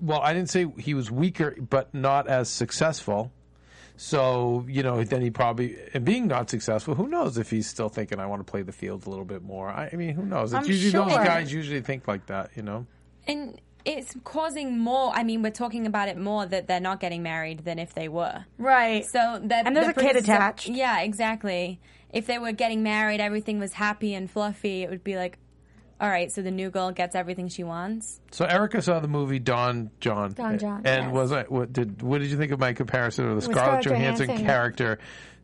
well, 0.00 0.20
I 0.22 0.32
didn't 0.32 0.48
say 0.48 0.66
he 0.78 0.94
was 0.94 1.10
weaker, 1.10 1.54
but 1.60 1.92
not 1.94 2.26
as 2.28 2.48
successful. 2.48 3.30
So 4.02 4.64
you 4.68 4.82
know, 4.82 5.04
then 5.04 5.22
he 5.22 5.30
probably 5.30 5.76
and 5.94 6.04
being 6.04 6.26
not 6.26 6.50
successful. 6.50 6.96
Who 6.96 7.06
knows 7.06 7.38
if 7.38 7.50
he's 7.50 7.68
still 7.68 7.88
thinking, 7.88 8.18
I 8.18 8.26
want 8.26 8.44
to 8.44 8.50
play 8.50 8.62
the 8.62 8.72
field 8.72 9.06
a 9.06 9.10
little 9.10 9.24
bit 9.24 9.42
more. 9.42 9.68
I, 9.68 9.90
I 9.92 9.96
mean, 9.96 10.14
who 10.14 10.24
knows? 10.24 10.52
It's 10.52 10.64
I'm 10.64 10.68
usually 10.70 10.90
those 10.90 11.14
guys 11.24 11.52
usually 11.52 11.82
think 11.82 12.08
like 12.08 12.26
that. 12.26 12.50
You 12.56 12.62
know. 12.62 12.86
and 13.28 13.60
it's 13.84 14.14
causing 14.24 14.76
more. 14.78 15.12
I 15.14 15.22
mean, 15.22 15.40
we're 15.42 15.50
talking 15.50 15.86
about 15.86 16.08
it 16.08 16.16
more 16.16 16.44
that 16.46 16.66
they're 16.66 16.80
not 16.80 16.98
getting 16.98 17.22
married 17.22 17.64
than 17.64 17.78
if 17.78 17.94
they 17.94 18.08
were. 18.08 18.44
Right. 18.58 19.04
So 19.06 19.40
the, 19.44 19.54
And 19.56 19.76
there's 19.76 19.86
the 19.86 19.90
a 19.92 19.94
kid 19.94 20.02
producers 20.12 20.28
are- 20.28 20.34
attached. 20.34 20.68
Yeah, 20.68 21.00
exactly. 21.00 21.80
If 22.12 22.26
they 22.26 22.38
were 22.38 22.52
getting 22.52 22.82
married, 22.82 23.20
everything 23.20 23.58
was 23.60 23.72
happy 23.74 24.14
and 24.14 24.28
fluffy. 24.30 24.82
It 24.82 24.90
would 24.90 25.02
be 25.04 25.16
like, 25.16 25.38
all 26.02 26.08
right, 26.08 26.32
so 26.32 26.42
the 26.42 26.50
new 26.50 26.68
girl 26.68 26.90
gets 26.90 27.14
everything 27.14 27.46
she 27.48 27.62
wants. 27.62 28.20
So 28.32 28.44
Erica 28.44 28.82
saw 28.82 28.98
the 28.98 29.06
movie 29.06 29.38
Don 29.38 29.90
Jon. 30.00 30.32
Don 30.32 30.58
Jon, 30.58 30.82
And 30.84 31.04
yes. 31.06 31.12
was 31.14 31.30
I 31.30 31.44
what 31.44 31.72
did 31.72 32.02
what 32.02 32.20
did 32.20 32.28
you 32.30 32.36
think 32.36 32.50
of 32.50 32.58
my 32.58 32.72
comparison 32.72 33.28
of 33.28 33.36
the 33.36 33.42
Scarlett 33.42 33.84
Scarlett 33.84 33.84
Johansson, 33.84 34.26
Johansson. 34.26 34.46
character 34.46 34.98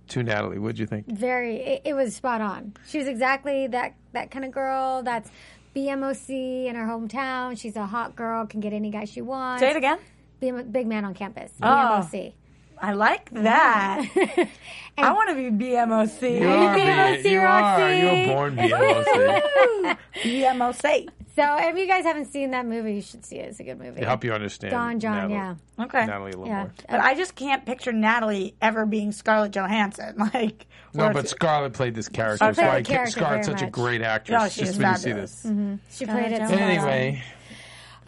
to 0.08 0.22
Natalie? 0.24 0.58
What 0.58 0.70
did 0.70 0.80
you 0.80 0.86
think? 0.86 1.06
Very, 1.06 1.56
it, 1.58 1.82
it 1.84 1.94
was 1.94 2.16
spot 2.16 2.40
on. 2.40 2.74
She 2.88 2.98
was 2.98 3.06
exactly 3.06 3.68
that 3.68 3.94
that 4.12 4.32
kind 4.32 4.44
of 4.44 4.50
girl. 4.50 5.02
That's 5.04 5.30
BMOC 5.76 6.66
in 6.66 6.74
her 6.74 6.86
hometown. 6.86 7.56
She's 7.56 7.76
a 7.76 7.86
hot 7.86 8.16
girl, 8.16 8.44
can 8.46 8.58
get 8.58 8.72
any 8.72 8.90
guy 8.90 9.04
she 9.04 9.20
wants. 9.22 9.60
Say 9.60 9.70
it 9.70 9.76
again. 9.76 9.98
BM, 10.42 10.72
big 10.72 10.88
man 10.88 11.04
on 11.04 11.14
campus. 11.14 11.52
Oh. 11.62 11.66
BMOC. 11.66 12.32
I 12.80 12.92
like 12.92 13.30
mm-hmm. 13.30 13.44
that. 13.44 14.06
I 14.98 15.12
want 15.12 15.28
to 15.30 15.34
be 15.36 15.50
BMOC. 15.64 16.40
You 16.40 16.48
are, 16.48 16.76
BMOC, 16.76 17.22
B- 17.22 17.30
you 17.30 17.38
are. 17.40 17.44
Roxy. 17.44 17.98
You 17.98 18.06
were 18.28 18.34
born 18.34 18.56
BMOC. 18.56 19.96
BMOC. 20.22 21.08
So 21.36 21.56
if 21.60 21.76
you 21.76 21.86
guys 21.86 22.02
haven't 22.04 22.24
seen 22.32 22.50
that 22.50 22.66
movie, 22.66 22.94
you 22.94 23.00
should 23.00 23.24
see 23.24 23.36
it. 23.36 23.50
It's 23.50 23.60
a 23.60 23.62
good 23.62 23.78
movie. 23.78 24.00
to 24.00 24.06
help 24.06 24.24
you 24.24 24.32
understand. 24.32 24.72
Don 24.72 24.98
Jon, 24.98 25.28
Natalie, 25.28 25.34
yeah. 25.34 25.84
Okay. 25.84 26.04
Natalie 26.06 26.32
a 26.32 26.36
little 26.36 26.46
Yeah. 26.48 26.62
more. 26.62 26.72
But 26.90 26.98
I 27.00 27.14
just 27.14 27.36
can't 27.36 27.64
picture 27.64 27.92
Natalie 27.92 28.56
ever 28.60 28.86
being 28.86 29.12
Scarlett 29.12 29.52
Johansson. 29.52 30.16
Like, 30.34 30.66
No, 30.94 31.06
or- 31.06 31.12
but 31.12 31.28
Scarlett 31.28 31.74
played 31.74 31.94
this 31.94 32.08
character. 32.08 32.44
She 32.44 32.46
That's 32.48 32.58
played 32.58 32.66
why 32.66 32.72
the 32.72 32.78
I 32.78 32.82
ca- 32.82 32.92
character 32.92 33.20
Scarlett's 33.20 33.46
very 33.46 33.56
such 33.58 33.62
a 33.62 33.66
much. 33.66 33.72
great 33.72 34.02
actress. 34.02 34.42
Oh, 34.42 34.48
she 34.48 34.60
just 34.62 34.72
is 34.72 34.78
when 34.78 34.88
you 34.90 34.96
see 34.96 35.02
fabulous. 35.10 35.42
this. 35.42 35.52
Mm-hmm. 35.52 35.74
She 35.90 36.06
played 36.06 36.32
it. 36.32 36.38
Don 36.40 36.48
so 36.48 36.56
John. 36.56 36.66
well. 36.66 36.70
Anyway, 36.88 37.22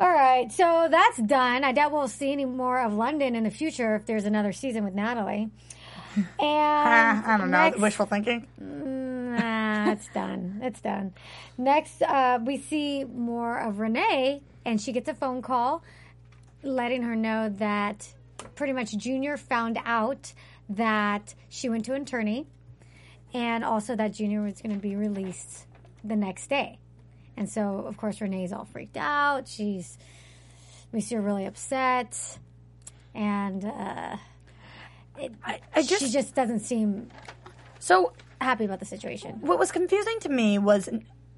All 0.01 0.11
right, 0.11 0.51
so 0.51 0.89
that's 0.91 1.19
done. 1.19 1.63
I 1.63 1.73
doubt 1.73 1.93
we'll 1.93 2.09
see 2.09 2.33
any 2.33 2.47
more 2.47 2.81
of 2.81 2.95
London 2.95 3.37
in 3.37 3.45
the 3.45 3.51
future 3.51 3.95
if 3.97 4.07
there's 4.07 4.25
another 4.25 4.51
season 4.53 4.83
with 4.85 4.95
Natalie. 4.95 5.51
And 6.41 7.25
I 7.25 7.37
don't 7.39 7.51
know. 7.53 7.59
next- 7.65 7.79
Wishful 7.81 8.07
thinking. 8.07 8.47
Nah, 9.31 9.93
it's 9.93 10.09
done. 10.09 10.59
It's 10.63 10.81
done. 10.81 11.13
Next, 11.57 12.03
uh, 12.03 12.41
we 12.45 12.57
see 12.59 13.05
more 13.05 13.59
of 13.61 13.79
Renee, 13.79 14.43
and 14.65 14.81
she 14.81 14.91
gets 14.91 15.09
a 15.09 15.15
phone 15.15 15.41
call 15.41 15.85
letting 16.65 17.03
her 17.03 17.15
know 17.15 17.49
that 17.49 18.13
pretty 18.57 18.73
much 18.73 18.91
Junior 18.97 19.37
found 19.37 19.79
out 19.85 20.33
that 20.69 21.35
she 21.49 21.69
went 21.69 21.85
to 21.85 21.95
an 21.95 22.03
attorney, 22.03 22.49
and 23.33 23.65
also 23.65 23.95
that 23.95 24.13
Junior 24.15 24.43
was 24.43 24.61
going 24.61 24.75
to 24.75 24.81
be 24.83 24.97
released 24.97 25.67
the 26.03 26.17
next 26.17 26.49
day. 26.51 26.80
And 27.41 27.49
so, 27.49 27.87
of 27.87 27.97
course, 27.97 28.21
Renee's 28.21 28.53
all 28.53 28.67
freaked 28.67 28.99
out. 28.99 29.49
She's 29.49 29.97
we 30.93 31.01
see 31.01 31.15
her 31.15 31.23
really 31.23 31.47
upset, 31.47 32.39
and 33.15 33.65
uh, 33.65 34.17
I, 35.17 35.61
I 35.75 35.83
just, 35.83 36.03
she 36.03 36.11
just 36.11 36.35
doesn't 36.35 36.61
seem 36.61 37.09
so 37.79 38.13
happy 38.43 38.67
about 38.67 38.79
the 38.79 38.85
situation. 38.85 39.41
what 39.41 39.59
was 39.59 39.73
confusing 39.73 40.21
to 40.21 40.29
me 40.29 40.59
was 40.59 40.91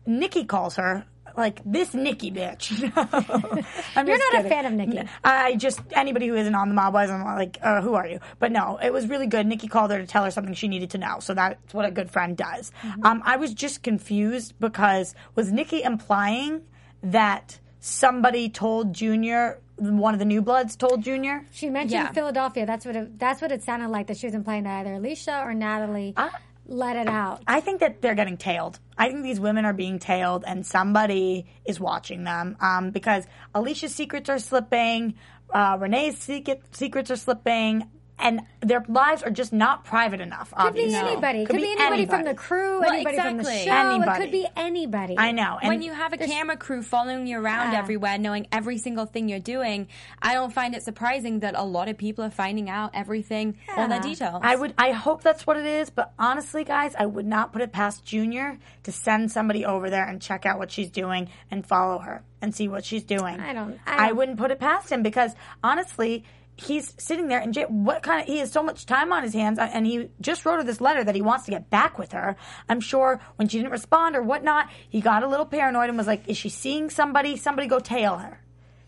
Nikki 0.04 0.44
calls 0.44 0.74
her 0.74 1.04
like 1.36 1.60
this 1.64 1.94
Nikki 1.94 2.30
bitch. 2.30 2.72
I'm 3.96 4.06
You're 4.06 4.18
not 4.32 4.44
a 4.44 4.48
fan 4.48 4.66
of 4.66 4.72
Nikki. 4.72 5.08
I 5.24 5.56
just 5.56 5.80
anybody 5.92 6.26
who 6.28 6.34
isn't 6.36 6.54
on 6.54 6.68
the 6.68 6.74
mob 6.74 6.94
was 6.94 7.10
I'm 7.10 7.24
like, 7.24 7.58
uh, 7.62 7.80
who 7.80 7.94
are 7.94 8.06
you? 8.06 8.20
But 8.38 8.52
no, 8.52 8.78
it 8.82 8.92
was 8.92 9.06
really 9.08 9.26
good. 9.26 9.46
Nikki 9.46 9.68
called 9.68 9.90
her 9.90 9.98
to 9.98 10.06
tell 10.06 10.24
her 10.24 10.30
something 10.30 10.54
she 10.54 10.68
needed 10.68 10.90
to 10.90 10.98
know. 10.98 11.18
So 11.20 11.34
that's 11.34 11.74
what 11.74 11.84
a 11.84 11.90
good 11.90 12.10
friend 12.10 12.36
does. 12.36 12.72
Mm-hmm. 12.82 13.06
Um, 13.06 13.22
I 13.24 13.36
was 13.36 13.54
just 13.54 13.82
confused 13.82 14.54
because 14.60 15.14
was 15.34 15.50
Nikki 15.52 15.82
implying 15.82 16.62
that 17.02 17.58
somebody 17.80 18.48
told 18.48 18.92
Junior, 18.92 19.58
one 19.76 20.14
of 20.14 20.20
the 20.20 20.24
new 20.24 20.40
bloods 20.42 20.76
told 20.76 21.02
Junior? 21.02 21.44
She 21.52 21.68
mentioned 21.68 21.92
Yeah. 21.92 22.12
Philadelphia. 22.12 22.64
That's 22.66 22.86
what 22.86 22.94
it, 22.96 23.18
that's 23.18 23.40
what 23.42 23.50
it 23.50 23.62
sounded 23.62 23.88
like. 23.88 24.06
That 24.06 24.16
she 24.18 24.26
was 24.26 24.34
implying 24.34 24.64
that 24.64 24.80
either 24.86 24.94
Alicia 24.94 25.42
or 25.44 25.54
Natalie 25.54 26.14
I- 26.16 26.30
let 26.66 26.96
it 26.96 27.08
out. 27.08 27.42
I 27.46 27.60
think 27.60 27.80
that 27.80 28.02
they're 28.02 28.14
getting 28.14 28.36
tailed. 28.36 28.78
I 28.96 29.08
think 29.08 29.22
these 29.22 29.40
women 29.40 29.64
are 29.64 29.72
being 29.72 29.98
tailed, 29.98 30.44
and 30.46 30.64
somebody 30.64 31.46
is 31.64 31.80
watching 31.80 32.24
them 32.24 32.56
um, 32.60 32.90
because 32.90 33.26
Alicia's 33.54 33.94
secrets 33.94 34.28
are 34.28 34.38
slipping, 34.38 35.14
uh, 35.52 35.76
Renee's 35.78 36.18
secret, 36.18 36.62
secrets 36.72 37.10
are 37.10 37.16
slipping, 37.16 37.88
and 38.18 38.42
their 38.60 38.84
lives 38.88 39.22
are 39.24 39.30
just 39.30 39.52
not 39.52 39.84
private 39.84 40.20
enough. 40.20 40.52
Could 40.56 40.74
be 40.74 40.94
anybody. 40.94 41.44
Could, 41.44 41.56
be 41.56 41.74
anybody, 41.76 42.06
from 42.06 42.22
the 42.24 42.34
crew. 42.34 42.80
Well, 42.80 42.92
anybody 42.92 43.16
from 43.16 43.38
the 43.38 43.40
exactly. 43.40 43.64
show. 43.64 43.72
It 43.90 43.94
Anybody. 43.96 44.20
could 44.22 44.30
be 44.30 44.46
anybody. 44.54 45.14
I 45.18 45.32
know. 45.32 45.58
And 45.60 45.68
when 45.68 45.82
you 45.82 45.92
have 45.92 46.12
a 46.12 46.18
camera 46.18 46.56
crew 46.56 46.82
following 46.82 47.26
you 47.26 47.40
around 47.40 47.72
Yeah. 47.72 47.78
everywhere, 47.80 48.18
knowing 48.18 48.46
every 48.52 48.78
single 48.78 49.06
thing 49.06 49.28
you're 49.28 49.40
doing, 49.40 49.88
I 50.20 50.34
don't 50.34 50.52
find 50.52 50.74
it 50.76 50.82
surprising 50.84 51.40
that 51.40 51.54
a 51.56 51.64
lot 51.64 51.88
of 51.88 51.98
people 51.98 52.24
are 52.24 52.30
finding 52.30 52.70
out 52.70 52.90
everything, 52.94 53.56
all 53.76 53.88
their 53.88 53.96
Yeah. 53.96 54.02
details. 54.02 54.40
I 54.44 54.54
would, 54.54 54.74
I 54.78 54.92
hope 54.92 55.22
that's 55.22 55.44
what 55.46 55.56
it 55.56 55.66
is. 55.66 55.90
But 55.90 56.12
honestly, 56.18 56.62
guys, 56.62 56.94
I 56.96 57.06
would 57.06 57.26
not 57.26 57.52
put 57.52 57.62
it 57.62 57.72
past 57.72 58.04
Junior 58.04 58.58
to 58.84 58.92
send 58.92 59.32
somebody 59.32 59.64
over 59.64 59.90
there 59.90 60.04
and 60.04 60.22
check 60.22 60.46
out 60.46 60.58
what 60.58 60.70
she's 60.70 60.90
doing 60.90 61.28
and 61.50 61.66
follow 61.66 61.98
her 61.98 62.22
and 62.40 62.54
see 62.54 62.68
what 62.68 62.84
she's 62.84 63.02
doing. 63.02 63.40
I 63.40 63.52
don't- 63.52 63.80
I 63.84 64.04
I, 64.04 64.06
don't- 64.08 64.16
wouldn't 64.16 64.38
put 64.38 64.50
it 64.52 64.60
past 64.60 64.90
him 64.92 65.02
because 65.02 65.34
honestly. 65.64 66.24
He's 66.56 66.94
sitting 66.98 67.28
there 67.28 67.40
and. 67.40 67.56
What 67.68 68.02
kind 68.02 68.20
of? 68.20 68.26
He 68.26 68.38
has 68.38 68.52
so 68.52 68.62
much 68.62 68.86
time 68.86 69.12
on 69.12 69.22
his 69.22 69.32
hands, 69.32 69.58
and 69.58 69.86
he 69.86 70.10
just 70.20 70.44
wrote 70.44 70.58
her 70.58 70.64
this 70.64 70.80
letter 70.80 71.02
that 71.02 71.14
he 71.14 71.22
wants 71.22 71.46
to 71.46 71.50
get 71.50 71.70
back 71.70 71.98
with 71.98 72.12
her. 72.12 72.36
I'm 72.68 72.80
sure 72.80 73.20
when 73.36 73.48
she 73.48 73.58
didn't 73.58 73.72
respond 73.72 74.16
or 74.16 74.22
whatnot, 74.22 74.68
he 74.88 75.00
got 75.00 75.22
a 75.22 75.26
little 75.26 75.46
paranoid 75.46 75.88
and 75.88 75.96
was 75.96 76.06
like, 76.06 76.28
"Is 76.28 76.36
she 76.36 76.50
seeing 76.50 76.90
somebody? 76.90 77.36
Somebody 77.36 77.68
go 77.68 77.78
tail 77.78 78.18
her." 78.18 78.40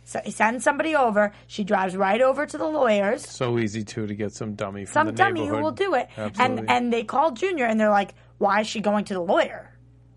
So 0.04 0.20
he 0.22 0.30
sends 0.30 0.62
somebody 0.62 0.94
over. 0.94 1.32
She 1.46 1.64
drives 1.64 1.96
right 1.96 2.20
over 2.20 2.44
to 2.44 2.58
the 2.58 2.66
lawyers 2.66 3.26
so 3.26 3.58
easy 3.58 3.82
too 3.82 4.06
to 4.06 4.14
get 4.14 4.32
some 4.32 4.54
dummy 4.54 4.84
from 4.84 4.92
some 4.92 5.06
the 5.06 5.12
dummy 5.12 5.46
who 5.46 5.56
will 5.56 5.72
do 5.72 5.94
it. 5.94 6.08
Absolutely. 6.18 6.58
And 6.58 6.70
and 6.70 6.92
they 6.92 7.04
call 7.04 7.30
Junior 7.30 7.64
and 7.64 7.80
they're 7.80 7.88
like, 7.88 8.14
"Why 8.36 8.60
is 8.60 8.66
she 8.66 8.80
going 8.80 9.06
to 9.06 9.14
the 9.14 9.22
lawyer?" 9.22 9.70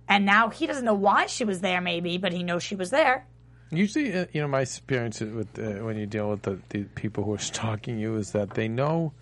And 0.09 0.25
now 0.25 0.49
he 0.49 0.67
doesn't 0.67 0.85
know 0.85 0.93
why 0.93 1.27
she 1.27 1.45
was 1.45 1.61
there, 1.61 1.79
maybe, 1.81 2.17
but 2.17 2.33
he 2.33 2.43
knows 2.43 2.63
she 2.63 2.75
was 2.75 2.89
there. 2.89 3.25
Usually, 3.69 4.13
uh, 4.13 4.25
you 4.31 4.41
know, 4.41 4.47
my 4.47 4.61
experience 4.61 5.19
with 5.19 5.59
uh, 5.59 5.83
when 5.83 5.97
you 5.97 6.05
deal 6.05 6.29
with 6.29 6.43
the, 6.43 6.59
the 6.69 6.83
people 6.83 7.23
who 7.23 7.33
are 7.33 7.37
stalking 7.53 7.99
you 7.99 8.15
is 8.15 8.31
that 8.31 8.51
they 8.51 8.67
know 8.67 9.13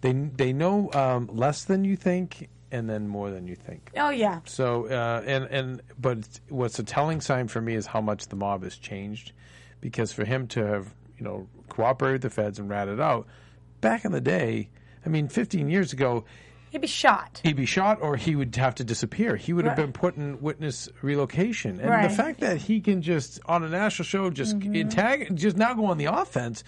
they 0.00 0.12
they 0.12 0.52
know 0.52 0.92
um, 0.92 1.28
less 1.32 1.64
than 1.64 1.84
you 1.84 1.96
think 1.96 2.48
and 2.70 2.90
then 2.90 3.08
more 3.08 3.30
than 3.30 3.46
you 3.46 3.54
think. 3.54 3.90
Oh 3.96 4.10
yeah, 4.10 4.40
So 4.44 4.86
uh, 4.86 5.22
and 5.24 5.44
and 5.44 5.82
but 5.98 6.18
what's 6.48 6.78
a 6.78 6.82
telling 6.82 7.20
sign 7.20 7.48
for 7.48 7.60
me 7.60 7.74
is 7.74 7.86
how 7.86 8.00
much 8.00 8.26
the 8.28 8.36
mob 8.36 8.64
has 8.64 8.76
changed, 8.76 9.32
because 9.80 10.12
for 10.12 10.24
him 10.24 10.46
to 10.48 10.66
have 10.66 10.94
you 11.16 11.24
know 11.24 11.46
cooperated 11.68 12.22
with 12.22 12.32
the 12.34 12.42
feds 12.42 12.58
and 12.58 12.68
ratted 12.68 13.00
out 13.00 13.26
back 13.80 14.04
in 14.04 14.12
the 14.12 14.20
day. 14.20 14.68
I 15.06 15.10
mean, 15.10 15.28
15 15.28 15.68
years 15.68 15.92
ago, 15.92 16.24
He'd 16.74 16.80
be 16.80 16.88
shot. 16.88 17.40
he'd 17.44 17.54
be 17.54 17.66
shot 17.66 18.02
or 18.02 18.16
he 18.16 18.34
would 18.34 18.56
have 18.56 18.74
to 18.74 18.84
disappear. 18.84 19.36
He 19.36 19.52
would 19.52 19.64
have 19.64 19.78
Right. 19.78 19.84
been 19.84 19.92
put 19.92 20.16
in 20.16 20.40
witness 20.40 20.88
relocation. 21.02 21.78
And 21.78 21.88
Right. 21.88 22.10
the 22.10 22.16
fact 22.16 22.40
that 22.40 22.56
he 22.56 22.80
can 22.80 23.00
just 23.00 23.38
on 23.46 23.62
a 23.62 23.68
national 23.68 24.04
show 24.06 24.28
just 24.28 24.58
Mm-hmm. 24.58 24.88
tag, 24.88 25.36
just 25.36 25.56
now 25.56 25.72
go 25.74 25.84
on 25.86 25.98
the 25.98 26.06
offense, 26.06 26.64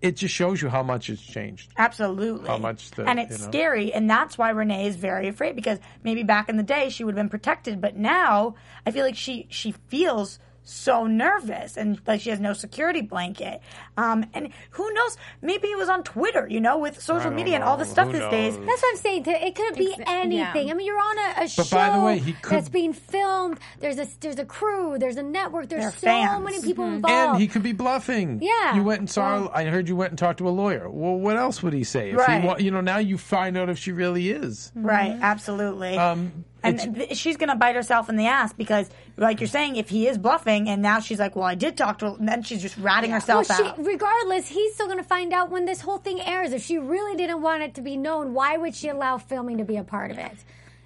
it 0.00 0.16
just 0.16 0.34
shows 0.34 0.62
you 0.62 0.70
how 0.70 0.82
much 0.82 1.10
it's 1.10 1.20
changed. 1.20 1.70
Absolutely. 1.76 2.48
How 2.48 2.56
much 2.56 2.90
the- 2.92 3.04
and 3.04 3.20
it's 3.20 3.38
you 3.38 3.44
know. 3.44 3.50
scary, 3.50 3.92
and 3.92 4.08
that's 4.08 4.38
why 4.38 4.48
Renee 4.48 4.86
is 4.86 4.96
very 4.96 5.28
afraid 5.28 5.54
because 5.56 5.78
maybe 6.02 6.22
back 6.22 6.48
in 6.48 6.56
the 6.56 6.62
day 6.62 6.88
she 6.88 7.04
would 7.04 7.14
have 7.14 7.22
been 7.22 7.28
protected, 7.28 7.82
but 7.82 7.96
now 7.98 8.54
I 8.86 8.92
feel 8.92 9.04
like 9.04 9.14
she 9.16 9.46
she 9.50 9.72
feels 9.88 10.38
so 10.66 11.06
nervous 11.06 11.76
and 11.76 12.00
like 12.06 12.20
she 12.22 12.30
has 12.30 12.40
no 12.40 12.52
security 12.54 13.02
blanket. 13.02 13.60
Um, 13.96 14.24
and 14.34 14.48
who 14.70 14.92
knows? 14.94 15.16
Maybe 15.42 15.68
it 15.68 15.76
was 15.78 15.88
on 15.88 16.02
Twitter, 16.02 16.46
you 16.50 16.60
know, 16.60 16.78
with 16.78 17.00
social 17.00 17.30
don't 17.30 17.36
media 17.36 17.54
and 17.56 17.64
all 17.64 17.76
the 17.76 17.84
stuff 17.84 18.06
Who 18.06 18.14
these 18.14 18.30
days. 18.30 18.56
That's 18.56 18.82
what 18.82 18.90
I'm 18.92 18.96
saying. 18.96 19.24
It 19.26 19.54
could 19.54 19.76
be 19.76 19.94
Exa- 19.94 20.04
anything. 20.06 20.66
yeah. 20.68 20.72
I 20.72 20.76
mean, 20.76 20.86
you're 20.86 20.98
on 20.98 21.18
a, 21.18 21.44
a 21.44 21.48
show 21.48 21.64
by 21.64 21.90
the 21.90 22.00
way, 22.02 22.18
he 22.18 22.32
could- 22.32 22.52
that's 22.56 22.68
being 22.70 22.92
filmed. 22.92 23.58
There's 23.80 23.98
a 23.98 24.06
there's 24.20 24.38
a 24.38 24.44
crew. 24.44 24.98
There's 24.98 25.16
a 25.16 25.22
network. 25.22 25.68
There's 25.68 25.82
They're 25.82 25.90
so 25.92 26.06
fans. 26.06 26.44
many 26.44 26.62
people 26.62 26.84
Mm-hmm. 26.86 26.94
involved. 26.96 27.32
And 27.34 27.40
he 27.42 27.46
could 27.46 27.62
be 27.62 27.72
bluffing. 27.72 28.40
Yeah. 28.42 28.74
You 28.74 28.82
went 28.82 29.00
and 29.00 29.10
saw. 29.10 29.40
Well- 29.40 29.52
I 29.54 29.64
heard 29.64 29.88
you 29.88 29.96
went 29.96 30.10
and 30.12 30.18
talked 30.18 30.38
to 30.38 30.48
a 30.48 30.50
lawyer. 30.50 30.88
Well, 30.90 31.16
what 31.16 31.36
else 31.36 31.62
would 31.62 31.72
he 31.74 31.84
say? 31.84 32.10
If 32.10 32.16
Right. 32.16 32.58
He, 32.58 32.64
you 32.64 32.70
know, 32.70 32.80
now 32.80 32.98
you 32.98 33.18
find 33.18 33.56
out 33.58 33.68
if 33.68 33.78
she 33.78 33.92
really 33.92 34.30
is. 34.30 34.72
Right, 34.74 35.16
absolutely. 35.20 35.96
Um, 35.98 36.44
and 36.64 36.94
th- 36.96 37.16
she's 37.16 37.36
going 37.36 37.50
to 37.50 37.56
bite 37.56 37.74
herself 37.74 38.08
in 38.08 38.16
the 38.16 38.26
ass 38.26 38.52
because, 38.52 38.88
like 39.16 39.40
you're 39.40 39.48
saying, 39.48 39.76
if 39.76 39.88
he 39.88 40.08
is 40.08 40.18
bluffing, 40.18 40.68
and 40.68 40.82
now 40.82 41.00
she's 41.00 41.18
like, 41.18 41.36
"Well, 41.36 41.44
I 41.44 41.54
did 41.54 41.76
talk 41.76 41.98
to," 41.98 42.10
her, 42.10 42.16
and 42.16 42.28
then 42.28 42.42
she's 42.42 42.62
just 42.62 42.76
ratting 42.78 43.10
herself 43.10 43.48
well, 43.48 43.58
she, 43.58 43.64
out. 43.64 43.84
regardless, 43.84 44.48
he's 44.48 44.74
still 44.74 44.86
going 44.86 44.98
to 44.98 45.04
find 45.04 45.32
out 45.32 45.50
when 45.50 45.64
this 45.64 45.80
whole 45.80 45.98
thing 45.98 46.20
airs. 46.20 46.52
If 46.52 46.64
she 46.64 46.78
really 46.78 47.16
didn't 47.16 47.42
want 47.42 47.62
it 47.62 47.74
to 47.74 47.82
be 47.82 47.96
known, 47.96 48.34
why 48.34 48.56
would 48.56 48.74
she 48.74 48.88
allow 48.88 49.18
filming 49.18 49.58
to 49.58 49.64
be 49.64 49.76
a 49.76 49.84
part 49.84 50.10
of 50.10 50.18
it? 50.18 50.32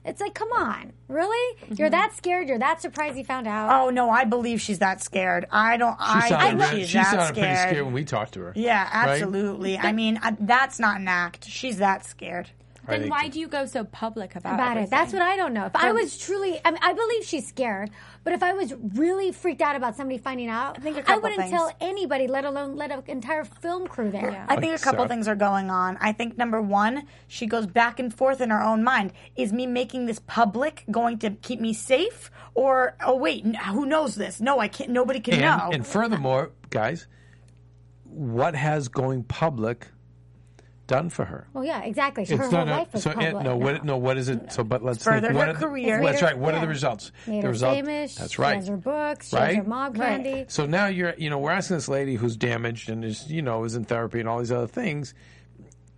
It's 0.04 0.22
like, 0.22 0.32
come 0.32 0.52
on, 0.52 0.92
really? 1.08 1.58
You're 1.68 1.88
mm-hmm. 1.88 1.90
that 1.90 2.16
scared? 2.16 2.48
You're 2.48 2.58
that 2.60 2.80
surprised 2.80 3.16
he 3.16 3.24
found 3.24 3.46
out? 3.46 3.82
Oh 3.82 3.90
no, 3.90 4.08
I 4.08 4.24
believe 4.24 4.60
she's 4.60 4.78
that 4.78 5.02
scared. 5.02 5.46
I 5.50 5.76
don't. 5.76 5.98
She 5.98 6.04
I 6.06 6.28
sounded, 6.28 6.60
think 6.60 6.72
re- 6.72 6.80
she's 6.80 6.88
she 6.88 6.98
that 6.98 7.10
sounded 7.10 7.26
scared. 7.26 7.34
pretty 7.34 7.70
scared 7.70 7.84
when 7.84 7.94
we 7.94 8.04
talked 8.04 8.34
to 8.34 8.40
her. 8.40 8.52
Yeah, 8.56 8.84
Right? 8.84 9.20
absolutely. 9.20 9.76
I 9.76 9.92
mean, 9.92 10.18
I, 10.22 10.34
that's 10.40 10.78
not 10.78 10.98
an 11.00 11.08
act. 11.08 11.44
She's 11.46 11.78
that 11.78 12.06
scared. 12.06 12.48
I 12.88 12.92
Then 12.92 13.00
think- 13.02 13.12
why 13.12 13.28
do 13.28 13.38
you 13.38 13.48
go 13.48 13.66
so 13.66 13.84
public 13.84 14.34
about, 14.34 14.54
about 14.54 14.76
it. 14.78 14.88
That's 14.88 15.12
what 15.12 15.20
I 15.20 15.36
don't 15.36 15.52
know. 15.52 15.66
If 15.66 15.76
I 15.76 15.92
was 15.92 16.16
truly, 16.16 16.58
I 16.64 16.70
mean, 16.70 16.80
I 16.82 16.94
believe 16.94 17.24
she's 17.24 17.46
scared, 17.46 17.90
but 18.24 18.32
if 18.32 18.42
I 18.42 18.54
was 18.54 18.72
really 18.94 19.30
freaked 19.30 19.60
out 19.60 19.76
about 19.76 19.96
somebody 19.96 20.18
finding 20.18 20.48
out, 20.48 20.78
I, 20.78 20.80
think 20.80 21.08
a 21.08 21.14
wouldn't 21.18 21.36
things. 21.36 21.50
tell 21.50 21.70
anybody, 21.80 22.26
let 22.26 22.46
alone 22.46 22.76
let 22.76 22.90
an 22.90 23.02
entire 23.06 23.44
film 23.44 23.86
crew 23.86 24.10
there. 24.10 24.30
Yeah. 24.30 24.46
I 24.48 24.56
think 24.56 24.74
a 24.74 24.78
couple 24.78 25.00
Sarah. 25.00 25.08
things 25.08 25.28
are 25.28 25.36
going 25.36 25.70
on. 25.70 25.98
I 26.00 26.12
think 26.12 26.38
number 26.38 26.62
one, 26.62 27.04
she 27.26 27.46
goes 27.46 27.66
back 27.66 28.00
and 28.00 28.12
forth 28.12 28.40
in 28.40 28.48
her 28.50 28.62
own 28.62 28.82
mind. 28.82 29.12
Is 29.36 29.52
me 29.52 29.66
making 29.66 30.06
this 30.06 30.20
public 30.26 30.84
going 30.90 31.18
to 31.18 31.30
keep 31.30 31.60
me 31.60 31.74
safe, 31.74 32.30
or 32.54 32.96
oh 33.04 33.16
wait, 33.16 33.44
who 33.44 33.84
knows 33.84 34.14
this? 34.14 34.40
No, 34.40 34.58
I 34.60 34.68
can't. 34.68 34.90
Nobody 34.90 35.20
can 35.20 35.34
and, 35.34 35.42
know. 35.42 35.70
and 35.72 35.86
furthermore, 35.86 36.52
guys, 36.70 37.06
what 38.04 38.54
has 38.54 38.88
going 38.88 39.24
public 39.24 39.88
done 40.88 41.08
for 41.10 41.24
her? 41.24 41.46
Well, 41.52 41.64
yeah, 41.64 41.82
exactly. 41.84 42.24
Her 42.24 42.36
whole 42.36 42.62
a- 42.62 42.64
life 42.64 42.92
was 42.92 43.04
so 43.04 43.10
eh, 43.10 43.14
public. 43.14 43.34
Ed, 43.36 43.42
no, 43.44 43.56
what 43.56 43.84
no, 43.84 43.96
what 43.96 44.16
is 44.18 44.28
it? 44.28 44.50
So, 44.52 44.64
but 44.64 44.82
let's 44.82 45.04
Furthered 45.04 45.22
think. 45.22 45.34
What 45.36 45.44
her 45.46 45.50
are 45.50 45.54
the- 45.54 45.66
career. 45.66 46.02
That's 46.02 46.20
her- 46.20 46.26
right. 46.26 46.38
What 46.38 46.54
are 46.54 46.60
the 46.60 46.66
results? 46.66 47.12
Made 47.28 47.42
the 47.42 47.46
her 47.46 47.48
result. 47.52 47.74
famous. 47.76 48.16
That's 48.16 48.32
She 48.34 48.42
right. 48.42 48.56
has 48.56 48.66
her 48.66 48.76
books. 48.76 49.28
She 49.30 49.36
Right? 49.36 49.54
has 49.54 49.64
her 49.64 49.70
mob 49.70 49.96
Right. 49.96 50.50
So 50.50 50.66
now 50.66 50.86
you're, 50.86 51.14
you 51.16 51.30
know, 51.30 51.38
we're 51.38 51.52
asking 51.52 51.76
this 51.76 51.88
lady 51.88 52.16
who's 52.16 52.36
damaged 52.36 52.88
and 52.90 53.04
is, 53.04 53.30
you 53.30 53.42
know, 53.42 53.62
is 53.62 53.76
in 53.76 53.84
therapy 53.84 54.18
and 54.18 54.28
all 54.28 54.40
these 54.40 54.50
other 54.50 54.66
things. 54.66 55.14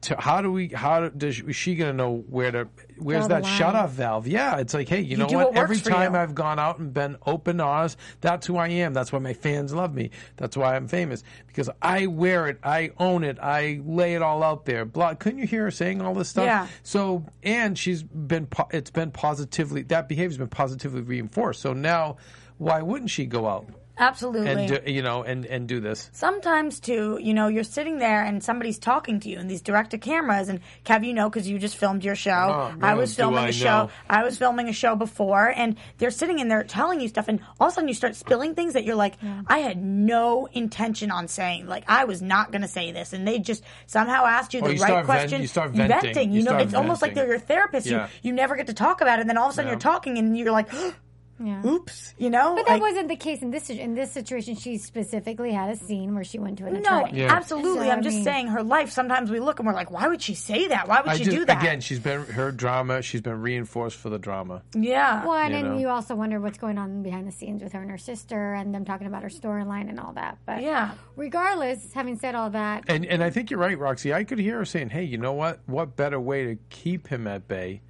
To 0.03 0.17
how 0.19 0.41
do 0.41 0.51
we? 0.51 0.69
How 0.69 1.09
does 1.11 1.37
she, 1.37 1.43
is 1.43 1.57
she 1.57 1.75
going 1.75 1.91
to 1.91 1.97
know 1.97 2.25
where 2.29 2.51
to? 2.51 2.69
Where's 2.99 3.29
that 3.29 3.43
line. 3.43 3.59
shut 3.59 3.75
off 3.75 3.91
valve? 3.91 4.27
Yeah, 4.27 4.59
it's 4.59 4.73
like, 4.73 4.89
hey, 4.89 5.01
you, 5.01 5.19
know 5.19 5.27
what? 5.27 5.53
what 5.53 5.57
Every 5.57 5.77
time 5.79 6.15
you. 6.15 6.21
I've 6.21 6.35
gone 6.35 6.59
out 6.59 6.79
and 6.79 6.93
been 6.93 7.17
open, 7.27 7.61
honest, 7.61 7.99
that's 8.21 8.47
who 8.47 8.57
I 8.57 8.69
am. 8.69 8.95
That's 8.95 9.13
why 9.13 9.19
my 9.19 9.35
fans 9.35 9.75
love 9.75 9.95
me. 9.95 10.11
That's 10.37 10.57
why 10.57 10.75
I'm 10.75 10.89
famous 10.89 11.23
because 11.47 11.69
I 11.83 12.07
wear 12.07 12.47
it, 12.47 12.59
I 12.63 12.93
own 12.99 13.25
it, 13.25 13.39
I 13.41 13.81
lay 13.85 14.15
it 14.15 14.23
all 14.23 14.43
out 14.43 14.65
there. 14.65 14.85
Blah. 14.85 15.15
Couldn't 15.15 15.41
you 15.41 15.47
hear 15.47 15.65
her 15.65 15.71
saying 15.71 16.01
all 16.01 16.15
this 16.15 16.29
stuff? 16.31 16.45
Yeah. 16.45 16.67
So, 16.83 17.27
and 17.43 17.79
she's 17.79 18.03
been, 18.03 18.49
it's 18.71 18.91
been 18.91 19.11
positively, 19.11 19.83
that 19.83 20.09
behavior's 20.09 20.39
been 20.39 20.49
positively 20.49 21.03
reinforced. 21.03 21.61
So 21.61 21.73
now, 21.73 22.17
why 22.59 22.83
wouldn't 22.83 23.11
she 23.11 23.27
go 23.27 23.47
out 23.47 23.67
Absolutely. 24.01 24.49
and 24.51 24.69
do, 24.85 24.91
you 24.91 25.03
know 25.03 25.23
and 25.23 25.45
and 25.47 25.69
do 25.69 25.79
this? 25.81 26.11
Sometimes 26.13 26.81
too, 26.81 27.19
you 27.23 27.35
know, 27.35 27.49
you're 27.49 27.63
sitting 27.65 27.99
there 27.99 28.25
and 28.25 28.43
somebody's 28.43 28.79
talking 28.79 29.21
to 29.21 29.29
you, 29.29 29.39
and 29.39 29.49
these 29.51 29.61
direct 29.63 29.91
to 29.91 29.99
cameras. 29.99 30.49
And 30.49 30.61
Kev, 30.87 31.05
you 31.07 31.13
know, 31.13 31.29
because 31.29 31.47
you 31.49 31.59
just 31.59 31.77
filmed 31.77 32.03
your 32.03 32.15
show. 32.17 32.31
Oh, 32.33 32.75
I 32.81 32.95
was 32.95 33.15
filming 33.15 33.39
I 33.45 33.49
a 33.49 33.53
show. 33.53 33.65
know. 33.85 33.91
I 34.09 34.25
was 34.25 34.39
filming 34.39 34.69
a 34.69 34.73
show 34.73 34.97
before, 34.97 35.53
and 35.55 35.77
they're 35.99 36.11
sitting 36.11 36.41
and 36.41 36.51
they're 36.51 36.65
telling 36.65 37.01
you 37.01 37.09
stuff, 37.09 37.29
and 37.29 37.41
all 37.61 37.67
of 37.69 37.73
a 37.73 37.75
sudden 37.75 37.89
you 37.89 37.95
start 37.95 38.17
spilling 38.17 38.55
things 38.55 38.73
that 38.73 38.85
you're 38.85 38.95
like, 38.97 39.15
I 39.47 39.59
had 39.59 39.77
no 39.83 40.47
intention 40.53 41.11
on 41.11 41.29
saying. 41.29 41.67
Like 41.67 41.85
I 41.87 42.05
was 42.05 42.23
not 42.23 42.53
going 42.53 42.63
to 42.63 42.69
say 42.69 42.91
this, 42.93 43.13
and 43.13 43.29
they 43.29 43.39
just 43.39 43.63
somehow 43.87 44.25
asked 44.25 44.55
you 44.55 44.61
Oh, 44.63 44.69
the 44.69 44.75
you 44.77 44.81
right 44.81 44.89
start 44.89 45.07
ven- 45.07 45.17
question. 45.19 45.41
you 45.43 45.47
start 45.47 45.71
venting. 45.73 46.33
You, 46.33 46.39
You 46.39 46.45
know, 46.45 46.53
start 46.53 46.63
it's 46.63 46.75
almost 46.75 47.03
like 47.03 47.15
they're 47.15 47.27
your 47.29 47.39
therapist. 47.39 47.87
Yeah. 47.87 48.09
You 48.23 48.31
you 48.31 48.37
never 48.37 48.55
get 48.57 48.69
to 48.69 48.75
talk 48.75 49.01
about 49.01 49.19
it, 49.19 49.23
and 49.23 49.29
then 49.29 49.37
all 49.37 49.47
of 49.49 49.53
a 49.53 49.55
sudden 49.57 49.67
Yeah. 49.69 49.73
you're 49.73 49.81
talking, 49.81 50.17
and 50.17 50.39
you're 50.39 50.53
like, 50.53 50.71
Yeah. 51.43 51.65
oops, 51.67 52.13
you 52.19 52.29
know. 52.29 52.55
But 52.55 52.67
that 52.67 52.73
Like- 52.75 52.83
wasn't 52.83 53.09
the 53.09 53.17
case 53.17 53.41
in 53.41 53.51
this 53.51 53.71
in 53.71 53.95
this 53.95 54.13
situation. 54.13 54.57
She 54.57 54.77
specifically 54.77 55.53
had 55.53 55.71
a 55.71 55.77
scene 55.77 56.15
where 56.15 56.23
she 56.23 56.39
went 56.39 56.59
to 56.59 56.67
an 56.67 56.75
No, 56.83 57.05
attorney. 57.05 57.21
Yeah. 57.21 57.33
absolutely. 57.35 57.87
So, 57.87 57.93
I'm 57.93 58.01
I 58.01 58.03
just 58.03 58.17
mean- 58.17 58.25
saying 58.25 58.47
her 58.49 58.63
life. 58.63 58.91
Sometimes 58.91 59.31
we 59.31 59.41
look 59.41 59.59
and 59.59 59.67
we're 59.67 59.73
like, 59.75 59.91
why 59.91 60.07
would 60.07 60.21
she 60.21 60.35
say 60.35 60.69
that? 60.69 60.87
Why 60.87 61.01
would 61.01 61.09
I 61.11 61.17
she 61.17 61.25
just, 61.25 61.37
do 61.37 61.45
that? 61.47 61.63
again, 61.63 61.81
she's 61.81 61.99
been 61.99 62.25
her 62.27 62.53
drama. 62.53 63.01
She's 63.01 63.23
been 63.23 63.41
reinforced 63.41 63.97
for 63.97 64.11
the 64.11 64.19
drama. 64.19 64.63
yeah. 64.75 65.25
Well, 65.25 65.35
and 65.35 65.55
You 65.55 65.63
then 65.63 65.73
know. 65.73 65.79
you 65.79 65.89
also 65.89 66.15
wonder 66.15 66.39
what's 66.41 66.59
going 66.59 66.77
on 66.77 67.03
behind 67.03 67.27
the 67.27 67.33
scenes 67.33 67.63
with 67.63 67.73
her 67.73 67.81
and 67.81 67.91
her 67.91 67.97
sister, 67.99 68.53
and 68.55 68.75
them 68.75 68.85
talking 68.85 69.07
about 69.07 69.23
her 69.23 69.29
storyline 69.31 69.89
and 69.89 69.99
all 69.99 70.13
that. 70.13 70.37
But 70.45 70.63
Yeah. 70.63 70.91
regardless, 71.17 71.93
having 71.95 72.19
said 72.19 72.35
all 72.35 72.51
that, 72.51 72.85
And 72.89 73.07
and 73.07 73.23
I 73.25 73.31
think 73.31 73.51
you're 73.51 73.61
right, 73.61 73.79
Roxy. 73.79 74.13
I 74.13 74.25
could 74.25 74.39
hear 74.39 74.59
her 74.59 74.65
saying, 74.65 74.91
"Hey, 74.91 75.05
you 75.05 75.17
know 75.17 75.33
what? 75.33 75.61
What 75.67 75.97
better 75.97 76.21
way 76.21 76.45
to 76.45 76.57
keep 76.69 77.07
him 77.09 77.27
at 77.27 77.49
bay 77.49 77.81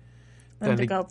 Than 0.61 0.76
to 0.76 0.86
go- 0.86 1.09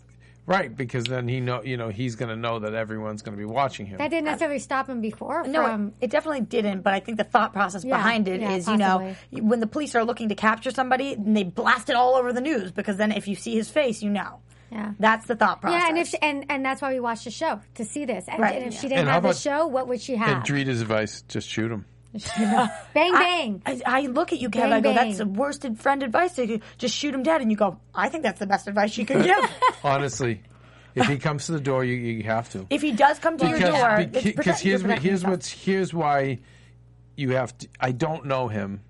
right? 0.50 0.76
Because 0.76 1.06
then 1.06 1.28
he 1.30 1.39
know, 1.39 1.64
you 1.64 1.78
know, 1.78 1.88
he's 1.89 2.16
going 2.16 2.28
to 2.30 2.36
know 2.36 2.60
that 2.60 2.74
everyone's 2.74 3.22
going 3.22 3.38
to 3.38 3.39
be 3.39 3.45
watching 3.45 3.86
him. 3.86 4.00
that 4.00 4.10
didn't 4.10 4.26
necessarily 4.26 4.60
stop 4.60 4.89
him 4.89 5.00
before. 5.00 5.45
No, 5.47 5.64
from, 5.64 5.88
it, 6.02 6.06
it 6.06 6.12
definitely 6.12 6.41
didn't. 6.41 6.82
But 6.82 6.93
I 6.95 7.00
think 7.00 7.18
the 7.20 7.24
thought 7.24 7.54
process 7.54 7.86
Yeah, 7.86 7.95
behind 7.95 8.28
it 8.28 8.41
is, 8.41 8.68
yeah, 8.68 8.74
you 8.74 8.78
know, 8.80 9.16
when 9.47 9.60
the 9.62 9.68
police 9.68 9.95
are 9.95 10.04
looking 10.04 10.28
to 10.30 10.36
capture 10.36 10.72
somebody, 10.72 11.16
then 11.16 11.34
they 11.36 11.43
blast 11.43 11.89
it 11.89 11.95
all 11.95 12.16
over 12.16 12.34
the 12.34 12.41
news 12.41 12.72
because 12.72 12.97
then 12.97 13.12
if 13.12 13.28
you 13.28 13.36
see 13.36 13.56
his 13.56 13.70
face, 13.70 14.02
you 14.02 14.10
know. 14.10 14.39
Yeah. 14.72 14.93
That's 15.00 15.26
the 15.26 15.36
thought 15.36 15.62
process. 15.62 15.82
yeah, 15.82 15.89
and 15.89 15.97
if 15.97 16.08
she, 16.10 16.18
and 16.22 16.45
and 16.50 16.64
that's 16.64 16.80
why 16.80 16.93
we 16.93 17.00
watched 17.00 17.24
the 17.24 17.32
show 17.32 17.60
to 17.76 17.86
see 17.86 18.06
this. 18.06 18.26
And, 18.28 18.39
Right. 18.39 18.56
and 18.62 18.74
if 18.74 18.80
she 18.80 18.88
didn't 18.88 19.08
how 19.08 19.14
have 19.14 19.24
the 19.24 19.34
show, 19.34 19.66
what 19.66 19.88
would 19.88 20.00
she 20.00 20.16
have? 20.16 20.28
and 20.28 20.38
have? 20.38 20.45
Drita's 20.45 20.82
advice: 20.82 21.24
just 21.28 21.50
shoot 21.50 21.72
him. 21.72 21.86
bang 22.93 23.14
bang. 23.14 23.62
I, 23.66 23.82
I 23.86 24.01
look 24.07 24.34
at 24.34 24.39
you, 24.39 24.49
Kev. 24.49 24.62
Bang, 24.62 24.74
I 24.74 24.82
go, 24.82 24.93
bang. 24.93 25.07
"That's 25.07 25.20
the 25.20 25.28
worst 25.28 25.66
friend 25.78 26.01
advice. 26.01 26.34
To 26.36 26.60
just 26.78 26.95
shoot 26.95 27.14
him 27.14 27.24
dead." 27.24 27.41
And 27.41 27.51
you 27.51 27.57
go, 27.57 27.80
"I 27.93 28.10
think 28.10 28.24
that's 28.24 28.39
the 28.39 28.47
best 28.47 28.68
advice 28.68 28.97
you 28.97 29.05
could 29.05 29.24
give." 29.24 29.38
Honestly, 29.84 30.41
if 30.95 31.07
he 31.07 31.18
comes 31.18 31.45
to 31.45 31.51
the 31.51 31.60
door, 31.60 31.84
you 31.84 31.95
you 31.95 32.24
have 32.24 32.49
to. 32.51 32.66
if 32.70 32.82
he 32.82 32.91
does 32.91 33.20
come 33.20 33.38
to 33.38 33.47
your 33.47 33.60
door, 33.60 34.05
because 34.07 34.60
here's 34.60 34.84
what, 34.84 34.99
here's 34.99 35.22
yourself. 35.22 35.32
what's 35.32 35.49
here's 35.49 35.93
why 35.93 36.39
you 37.16 37.32
have 37.32 37.55
to. 37.60 37.68
I 37.80 37.91
don't 37.91 38.26
know 38.26 38.47
him, 38.47 38.82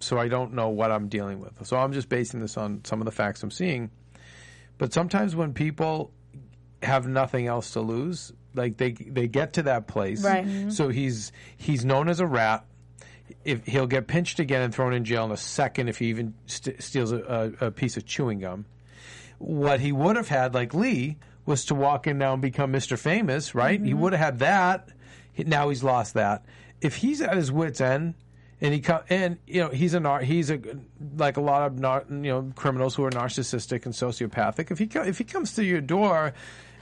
so 0.00 0.18
I 0.18 0.28
don't 0.28 0.54
know 0.54 0.70
what 0.70 0.90
I'm 0.90 1.08
dealing 1.08 1.40
with. 1.40 1.66
So 1.66 1.76
I'm 1.76 1.92
just 1.92 2.08
basing 2.08 2.40
this 2.40 2.56
on 2.56 2.84
some 2.84 3.00
of 3.00 3.04
the 3.04 3.12
facts 3.12 3.42
I'm 3.42 3.50
seeing. 3.50 3.90
But 4.78 4.92
sometimes 4.94 5.36
when 5.36 5.52
people 5.52 6.10
have 6.82 7.06
nothing 7.06 7.46
else 7.46 7.72
to 7.72 7.80
lose, 7.80 8.32
like 8.54 8.76
they 8.76 8.92
they 8.92 9.28
get 9.28 9.54
to 9.54 9.62
that 9.64 9.86
place, 9.86 10.24
Right. 10.24 10.46
Mhm. 10.46 10.72
So 10.72 10.88
he's 10.88 11.32
he's 11.56 11.84
known 11.84 12.08
as 12.08 12.20
a 12.20 12.26
rat. 12.26 12.64
If 13.44 13.66
he'll 13.66 13.86
get 13.86 14.06
pinched 14.06 14.40
again 14.40 14.62
and 14.62 14.74
thrown 14.74 14.92
in 14.92 15.04
jail 15.04 15.24
in 15.24 15.30
a 15.32 15.36
second 15.36 15.88
if 15.88 15.98
he 15.98 16.06
even 16.06 16.34
st- 16.46 16.82
steals 16.82 17.12
a, 17.12 17.52
a, 17.60 17.66
a 17.66 17.70
piece 17.70 17.96
of 17.96 18.04
chewing 18.04 18.40
gum 18.40 18.66
what 19.38 19.80
he 19.80 19.90
would 19.90 20.14
have 20.14 20.28
had, 20.28 20.54
like 20.54 20.72
Lee, 20.72 21.16
was 21.46 21.64
to 21.64 21.74
walk 21.74 22.06
in 22.06 22.16
now 22.18 22.32
and 22.34 22.40
become 22.40 22.72
Mr. 22.72 22.96
Famous, 22.96 23.54
right? 23.56 23.80
He 23.84 23.92
would 23.92 24.12
have 24.12 24.20
had 24.20 24.38
that. 24.38 24.88
Now 25.36 25.68
he's 25.70 25.82
lost 25.82 26.14
that. 26.14 26.44
If 26.80 26.96
he's 26.96 27.20
at 27.20 27.34
his 27.36 27.50
wits' 27.50 27.80
end, 27.80 28.14
and 28.60 28.72
he 28.72 28.80
co- 28.80 29.02
and 29.10 29.38
you 29.48 29.60
know 29.60 29.70
he's 29.70 29.94
a 29.94 29.98
nar- 30.00 30.20
he's 30.22 30.48
a 30.50 30.60
like 31.16 31.36
a 31.36 31.40
lot 31.40 31.62
of 31.66 31.76
nar- 31.78 32.04
you 32.08 32.16
know 32.18 32.52
criminals 32.54 32.94
who 32.94 33.02
are 33.04 33.10
narcissistic 33.10 33.84
and 33.86 33.94
sociopathic. 33.94 34.70
If 34.70 34.78
he 34.78 34.86
co- 34.86 35.02
if 35.02 35.18
he 35.18 35.24
comes 35.24 35.54
to 35.54 35.64
your 35.64 35.80
door, 35.80 36.32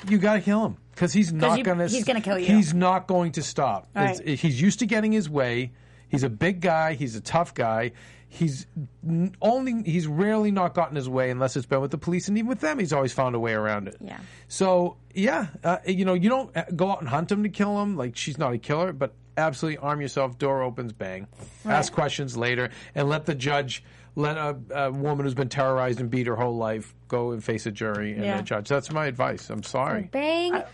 you 0.09 0.19
got 0.19 0.35
to 0.35 0.41
kill 0.41 0.65
him 0.67 0.77
because 0.93 1.13
he's 1.13 1.33
not 1.33 1.59
you- 1.59 1.65
going 1.65 1.79
to 1.79 1.89
he's 1.89 2.05
gonna 2.05 2.21
kill 2.21 2.39
you. 2.39 2.47
He's 2.47 2.73
not 2.75 3.07
going 3.07 3.33
to 3.33 3.43
stop. 3.43 3.89
Right. 3.95 4.19
It's- 4.21 4.41
he's 4.41 4.61
used 4.61 4.79
to 4.81 4.87
getting 4.87 5.13
his 5.13 5.29
way. 5.29 5.73
He's 6.09 6.23
a 6.25 6.31
big 6.31 6.61
guy. 6.61 6.95
He's 6.95 7.15
a 7.17 7.21
tough 7.21 7.55
guy. 7.55 7.93
He's 8.33 8.67
n- 9.07 9.35
only 9.43 9.83
he's 9.85 10.07
rarely 10.07 10.51
not 10.53 10.73
gotten 10.75 10.95
his 10.97 11.09
way 11.09 11.31
unless 11.31 11.57
it's 11.57 11.67
been 11.67 11.81
with 11.81 11.91
the 11.91 11.99
police, 11.99 12.29
and 12.29 12.39
even 12.39 12.49
with 12.49 12.61
them, 12.61 12.79
he's 12.79 12.93
always 12.93 13.13
found 13.13 13.35
a 13.35 13.41
way 13.41 13.53
around 13.53 13.89
it. 13.89 13.97
Yeah. 14.01 14.19
So 14.49 14.97
yeah, 15.15 15.49
uh, 15.65 15.79
you 15.87 16.05
know, 16.05 16.15
you 16.15 16.29
don't 16.29 16.57
uh, 16.57 16.65
go 16.77 16.91
out 16.93 17.01
and 17.01 17.09
hunt 17.09 17.31
him 17.33 17.43
to 17.43 17.49
kill 17.49 17.81
him. 17.83 17.97
Like 17.97 18.17
she's 18.17 18.39
not 18.39 18.53
a 18.53 18.59
killer, 18.59 18.93
but 18.93 19.15
absolutely 19.37 19.79
arm 19.79 20.01
yourself. 20.01 20.39
Door 20.39 20.63
opens, 20.63 20.93
bang. 20.93 21.27
Ask 21.65 21.93
questions 21.93 22.37
later, 22.37 22.71
and 22.95 23.09
let 23.09 23.27
the 23.27 23.35
judge 23.35 23.83
let 24.15 24.37
a, 24.37 24.57
a 24.75 24.91
woman 24.93 25.25
who's 25.27 25.35
been 25.35 25.49
terrorized 25.49 25.99
and 26.01 26.09
beat 26.11 26.27
her 26.29 26.37
whole 26.37 26.57
life 26.57 26.95
go 27.11 27.33
and 27.33 27.45
face 27.45 27.67
a 27.67 27.71
jury 27.71 28.15
and 28.15 28.25
Yeah. 28.25 28.39
a 28.39 28.43
judge. 28.43 28.69
That's 28.69 28.91
my 28.91 29.05
advice. 29.07 29.51
I'm 29.51 29.63
sorry, 29.63 30.09
Bang. 30.11 30.55
and 30.55 30.65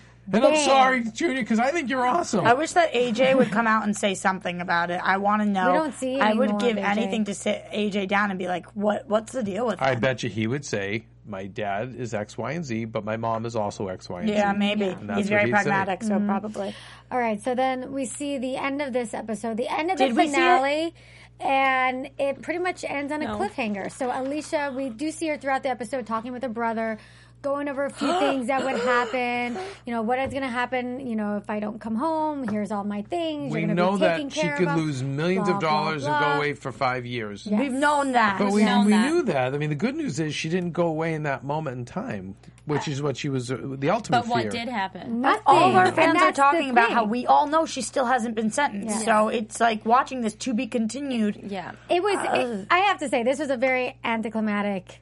I'm 0.44 0.52
bang. 0.52 0.64
sorry, 0.64 1.04
Junior, 1.04 1.40
because 1.42 1.58
I 1.58 1.70
think 1.72 1.88
you're 1.90 2.06
awesome. 2.06 2.46
I 2.46 2.54
wish 2.54 2.72
that 2.72 2.92
AJ 2.92 3.34
would 3.36 3.50
come 3.50 3.66
out 3.66 3.82
and 3.84 3.96
say 3.96 4.14
something 4.14 4.60
about 4.60 4.90
it. 4.90 5.00
I 5.02 5.16
want 5.16 5.42
to 5.42 5.48
know. 5.48 5.72
We 5.72 5.78
don't 5.78 5.94
see 5.94 6.20
I 6.20 6.32
would 6.34 6.50
more 6.50 6.58
give 6.60 6.76
of 6.76 6.84
AJ. 6.84 6.88
anything 6.88 7.24
to 7.24 7.34
sit 7.34 7.64
AJ 7.72 8.06
down 8.08 8.30
and 8.30 8.38
be 8.38 8.46
like, 8.48 8.66
"What? 8.74 9.08
What's 9.08 9.32
the 9.32 9.42
deal 9.42 9.66
with?" 9.66 9.78
That? 9.80 9.88
I 9.88 9.92
him? 9.94 10.00
bet 10.00 10.22
you 10.22 10.28
he 10.30 10.46
would 10.46 10.64
say, 10.64 11.06
"My 11.26 11.46
dad 11.46 11.94
is 11.96 12.12
X, 12.14 12.36
Y, 12.38 12.52
and 12.52 12.64
Z, 12.64 12.84
but 12.86 13.04
my 13.04 13.16
mom 13.16 13.46
is 13.46 13.56
also 13.56 13.88
X, 13.88 14.08
Y, 14.08 14.20
and 14.20 14.28
Z." 14.28 14.34
Yeah, 14.34 14.52
maybe 14.52 14.84
And 14.86 15.08
that's 15.08 15.18
he's 15.18 15.26
what 15.26 15.38
very 15.38 15.42
he'd 15.50 15.56
say. 15.56 15.62
pragmatic, 15.62 16.02
so 16.02 16.14
mm-hmm. 16.14 16.26
probably. 16.28 16.74
All 17.10 17.18
right, 17.18 17.40
so 17.42 17.54
then 17.54 17.92
we 17.92 18.04
see 18.04 18.36
the 18.38 18.56
end 18.56 18.82
of 18.82 18.92
this 18.92 19.14
episode, 19.14 19.56
the 19.56 19.68
end 19.68 19.90
of 19.92 19.98
the 19.98 20.06
Did 20.08 20.16
we 20.16 20.24
see 20.24 20.30
it? 20.30 20.34
finale, 20.34 20.94
and 21.40 22.08
it 22.18 22.42
pretty 22.42 22.60
much 22.60 22.84
ends 22.84 23.12
on 23.12 23.22
a 23.22 23.26
No. 23.26 23.38
cliffhanger. 23.38 23.90
So 23.92 24.10
Alicia, 24.12 24.72
we 24.74 24.88
do 24.90 25.10
see 25.10 25.28
her 25.28 25.36
throughout 25.36 25.62
the 25.62 25.68
episode 25.68 26.06
talking 26.06 26.32
with 26.32 26.42
her 26.42 26.48
brother, 26.48 26.98
going 27.46 27.68
over 27.68 27.84
a 27.84 27.90
few 27.90 28.12
things 28.18 28.48
that 28.48 28.64
would 28.64 28.80
happen. 28.80 29.56
You 29.86 29.92
know, 29.94 30.02
what 30.02 30.18
is 30.18 30.30
going 30.30 30.42
to 30.42 30.48
happen? 30.48 31.06
You 31.06 31.14
know, 31.16 31.36
if 31.36 31.48
I 31.48 31.60
don't 31.60 31.80
come 31.80 31.94
home, 31.94 32.46
here's 32.48 32.72
all 32.72 32.84
my 32.84 33.02
things. 33.02 33.52
We 33.52 33.60
You're 33.60 33.68
gonna 33.68 33.80
know 33.82 33.92
be 33.92 34.00
taking 34.00 34.26
that 34.28 34.34
she 34.34 34.40
care 34.40 34.56
could 34.56 34.72
lose 34.76 35.02
millions 35.02 35.46
blah, 35.46 35.54
of 35.54 35.60
blah, 35.60 35.70
dollars 35.70 36.04
and 36.04 36.18
go 36.18 36.26
away 36.38 36.54
for 36.54 36.72
five 36.72 37.06
years. 37.06 37.46
We've 37.46 37.72
known 37.72 38.12
that. 38.12 38.38
But 38.38 38.52
we, 38.52 38.64
known 38.64 38.86
we 38.86 38.92
that. 38.92 39.08
knew 39.10 39.22
that. 39.24 39.54
I 39.54 39.58
mean, 39.58 39.70
the 39.70 39.76
good 39.76 39.94
news 39.94 40.18
is 40.18 40.34
she 40.34 40.48
didn't 40.48 40.72
go 40.72 40.86
away 40.88 41.14
in 41.14 41.22
that 41.22 41.44
moment 41.44 41.78
in 41.78 41.84
time, 41.84 42.34
which 42.64 42.88
is 42.88 43.00
what 43.00 43.16
she 43.16 43.28
was 43.28 43.50
uh, 43.52 43.58
the 43.62 43.90
ultimate 43.90 44.22
But 44.22 44.28
what 44.28 44.42
fear. 44.42 44.50
did 44.50 44.68
happen? 44.68 45.20
Nothing. 45.20 45.42
all 45.46 45.68
of 45.70 45.76
our 45.76 45.86
And 45.86 45.94
fans 45.94 46.20
are 46.22 46.32
talking 46.32 46.70
about 46.70 46.90
how 46.90 47.04
we 47.04 47.26
all 47.26 47.46
know 47.46 47.64
she 47.66 47.80
still 47.82 48.06
hasn't 48.06 48.34
been 48.34 48.50
sentenced. 48.50 49.00
Yeah. 49.00 49.04
So 49.04 49.28
it's 49.28 49.60
like 49.60 49.86
watching 49.86 50.22
this 50.22 50.34
to 50.34 50.52
be 50.52 50.66
continued. 50.66 51.38
Yeah. 51.44 51.72
It 51.88 52.02
was. 52.02 52.18
it- 52.34 52.66
I 52.70 52.78
have 52.80 52.98
to 52.98 53.08
say, 53.08 53.22
this 53.22 53.38
was 53.38 53.50
a 53.50 53.56
very 53.56 53.96
anticlimactic 54.04 55.00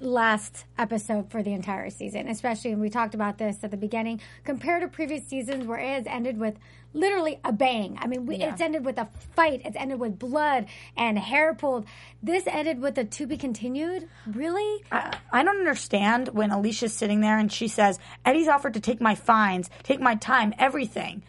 last 0.00 0.64
episode 0.78 1.30
for 1.30 1.42
the 1.42 1.52
entire 1.52 1.90
season, 1.90 2.28
especially 2.28 2.70
when 2.70 2.80
we 2.80 2.90
talked 2.90 3.14
about 3.14 3.38
this 3.38 3.62
at 3.62 3.70
the 3.70 3.76
beginning. 3.76 4.20
Compared 4.44 4.82
to 4.82 4.88
previous 4.88 5.26
seasons, 5.26 5.66
where 5.66 5.78
it 5.78 5.88
has 5.88 6.06
ended 6.06 6.38
with 6.38 6.56
literally 6.92 7.40
a 7.44 7.52
bang. 7.52 7.98
I 8.00 8.06
mean, 8.06 8.24
we, 8.26 8.36
it's 8.36 8.60
ended 8.60 8.84
with 8.84 8.98
a 8.98 9.08
fight. 9.34 9.62
It's 9.64 9.76
ended 9.76 9.98
with 9.98 10.18
blood 10.18 10.66
and 10.96 11.18
hair 11.18 11.54
pulled. 11.54 11.86
This 12.22 12.46
ended 12.46 12.80
with 12.80 12.96
a 12.98 13.04
to 13.04 13.26
be 13.26 13.36
continued. 13.36 14.08
Really? 14.26 14.84
I, 14.92 15.16
I 15.32 15.42
don't 15.42 15.58
understand 15.58 16.28
when 16.28 16.50
Alicia's 16.50 16.94
sitting 16.94 17.20
there 17.20 17.38
and 17.38 17.52
she 17.52 17.68
says, 17.68 17.98
Eddie's 18.24 18.48
offered 18.48 18.74
to 18.74 18.80
take 18.80 19.00
my 19.00 19.14
fines, 19.14 19.68
take 19.82 20.00
my 20.00 20.14
time, 20.14 20.54
everything. 20.58 21.22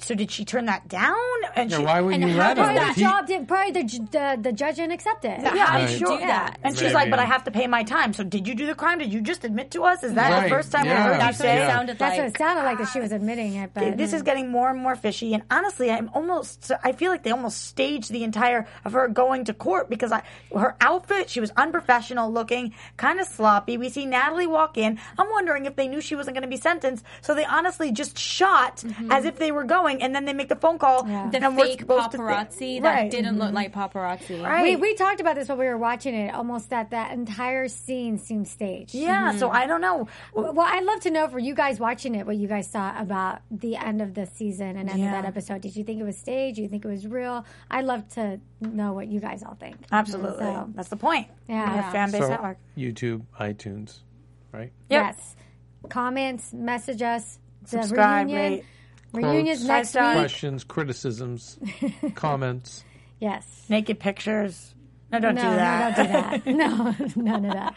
So 0.00 0.14
did 0.14 0.30
she 0.30 0.44
turn 0.44 0.66
that 0.66 0.88
down? 0.88 1.16
And 1.56 1.70
Yeah, 1.70 1.78
she, 1.78 1.84
why 1.84 2.00
would 2.00 2.14
And 2.14 2.22
you 2.22 2.30
how 2.30 2.38
let 2.38 2.56
her? 2.58 2.64
Probably 2.64 2.78
that- 2.80 2.88
the 2.88 2.94
he- 2.94 3.00
job 3.00 3.26
did. 3.26 3.48
Probably 3.48 3.72
the, 3.72 3.84
the 4.12 4.38
the 4.42 4.52
judge 4.52 4.76
didn't 4.76 4.92
accept 4.92 5.24
it. 5.24 5.40
Yeah, 5.40 5.66
I'm 5.68 5.84
Right. 5.86 5.98
sure. 5.98 6.18
Do 6.18 6.26
that. 6.26 6.58
And 6.62 6.74
she's 6.74 6.82
Maybe. 6.84 6.94
like, 6.94 7.10
but 7.10 7.18
I 7.18 7.24
have 7.24 7.44
to 7.44 7.50
pay 7.50 7.66
my 7.66 7.82
time. 7.82 8.12
So 8.12 8.22
did 8.24 8.46
you 8.46 8.54
do 8.54 8.66
the 8.66 8.74
crime? 8.74 8.98
Did 8.98 9.12
you 9.12 9.20
just 9.20 9.44
admit 9.44 9.70
to 9.72 9.82
us? 9.84 10.02
Is 10.04 10.14
that 10.14 10.30
Right. 10.30 10.44
the 10.44 10.48
first 10.50 10.70
time 10.72 10.86
Yeah. 10.86 11.06
we 11.06 11.14
heard 11.18 11.26
you 11.26 11.32
say 11.34 11.52
it 11.56 11.58
Yeah. 11.60 11.68
sounded 11.74 11.98
That's 11.98 12.16
like. 12.16 12.18
what 12.26 12.34
it 12.34 12.38
sounded 12.38 12.62
like 12.62 12.76
ah. 12.78 12.82
that 12.84 12.92
she 12.92 13.00
was 13.00 13.12
admitting 13.12 13.54
it. 13.54 13.70
But 13.74 13.96
this 13.96 14.12
is 14.12 14.22
getting 14.22 14.50
more 14.50 14.70
and 14.70 14.80
more 14.80 14.94
fishy. 14.96 15.34
And 15.34 15.42
honestly, 15.50 15.90
I'm 15.90 16.10
almost, 16.14 16.70
I 16.84 16.92
feel 16.92 17.10
like 17.10 17.22
they 17.22 17.30
almost 17.32 17.64
staged 17.66 18.10
the 18.10 18.22
entire 18.24 18.66
of 18.84 18.92
her 18.92 19.08
going 19.08 19.44
to 19.46 19.54
court 19.54 19.90
because 19.90 20.12
I, 20.12 20.22
her 20.56 20.76
outfit, 20.80 21.30
she 21.30 21.40
was 21.40 21.50
unprofessional 21.56 22.30
looking, 22.32 22.74
kind 22.96 23.18
of 23.20 23.26
sloppy. 23.26 23.76
We 23.78 23.88
see 23.88 24.06
Natalie 24.06 24.46
walk 24.46 24.76
in. 24.78 24.98
I'm 25.18 25.28
wondering 25.30 25.64
if 25.66 25.76
they 25.76 25.88
knew 25.88 26.00
she 26.00 26.14
wasn't 26.14 26.34
going 26.36 26.42
to 26.42 26.48
be 26.48 26.56
sentenced. 26.56 27.04
So 27.22 27.34
they 27.34 27.44
honestly 27.44 27.90
just 27.92 28.18
shot 28.18 28.78
mm-hmm. 28.78 29.10
as 29.10 29.24
if 29.24 29.38
they 29.38 29.50
were 29.52 29.64
going 29.64 29.79
and 29.86 30.14
then 30.14 30.24
they 30.24 30.32
make 30.32 30.48
the 30.48 30.56
phone 30.56 30.78
call. 30.78 31.06
Yeah. 31.08 31.28
the 31.30 31.44
and 31.44 31.56
fake 31.56 31.80
supposed 31.80 32.10
to 32.12 32.18
think- 32.18 32.28
paparazzi 32.28 32.82
that 32.82 32.94
Right. 32.94 33.10
didn't 33.10 33.38
look 33.38 33.48
mm-hmm. 33.48 33.56
like 33.56 33.72
paparazzi. 33.74 34.42
Right. 34.42 34.62
We, 34.62 34.76
we 34.76 34.94
talked 34.94 35.20
about 35.20 35.34
this 35.36 35.48
when 35.48 35.58
we 35.58 35.66
were 35.66 35.78
watching 35.78 36.14
it. 36.14 36.34
Almost 36.34 36.70
that 36.70 36.90
that 36.90 37.12
entire 37.12 37.68
scene 37.68 38.18
seemed 38.18 38.48
staged. 38.48 38.94
Yeah, 38.94 39.36
so 39.36 39.48
mm-hmm. 39.48 39.56
I 39.56 39.66
don't 39.66 39.80
know. 39.80 40.08
Well, 40.34 40.60
I'd 40.60 40.84
love 40.84 41.00
to 41.00 41.10
know 41.10 41.28
for 41.28 41.38
you 41.38 41.54
guys 41.54 41.78
watching 41.80 42.14
it 42.14 42.26
what 42.26 42.36
you 42.36 42.48
guys 42.48 42.68
thought 42.68 43.00
about 43.00 43.40
the 43.50 43.76
end 43.76 44.02
of 44.02 44.14
the 44.14 44.26
season 44.26 44.76
and 44.76 44.88
end 44.90 44.98
Yeah. 45.00 45.06
of 45.16 45.22
that 45.22 45.28
episode. 45.28 45.60
Did 45.62 45.76
you 45.76 45.84
think 45.84 46.00
it 46.00 46.04
was 46.04 46.16
staged? 46.18 46.56
Do 46.56 46.62
you 46.62 46.68
think 46.68 46.84
it 46.84 46.88
was 46.88 47.06
real? 47.06 47.44
I'd 47.70 47.84
love 47.84 48.08
to 48.14 48.40
know 48.60 48.92
what 48.92 49.08
you 49.08 49.20
guys 49.20 49.42
all 49.42 49.54
think. 49.54 49.76
Absolutely. 49.90 50.38
So, 50.44 50.68
That's 50.74 50.88
the 50.88 50.96
point. 50.96 51.28
Yeah. 51.48 51.86
We're 51.86 51.92
fan 51.92 52.10
base 52.10 52.22
So, 52.22 52.28
network. 52.28 52.58
YouTube, 52.76 53.22
iTunes, 53.38 53.98
right? 54.52 54.72
Yep. 54.88 55.02
Yes. 55.16 55.36
Comments, 55.88 56.52
message 56.52 57.02
us. 57.02 57.38
The 57.62 57.82
Subscribe, 57.82 58.26
reunion. 58.26 58.52
rate. 58.52 58.64
Reunion's 59.12 59.64
Quotes, 59.64 59.94
next 59.94 59.94
week. 59.94 60.02
Questions, 60.20 60.64
criticisms, 60.64 61.58
comments. 62.14 62.84
Yes. 63.18 63.44
Naked 63.68 63.98
pictures. 64.00 64.74
No, 65.12 65.18
don't 65.20 65.34
no, 65.34 65.42
do 65.42 65.48
that. 65.56 65.98
no, 65.98 66.04
don't 66.04 66.44
do 66.44 66.52
that. 66.56 67.16
no, 67.16 67.22
none 67.22 67.44
of 67.44 67.52
that. 67.52 67.74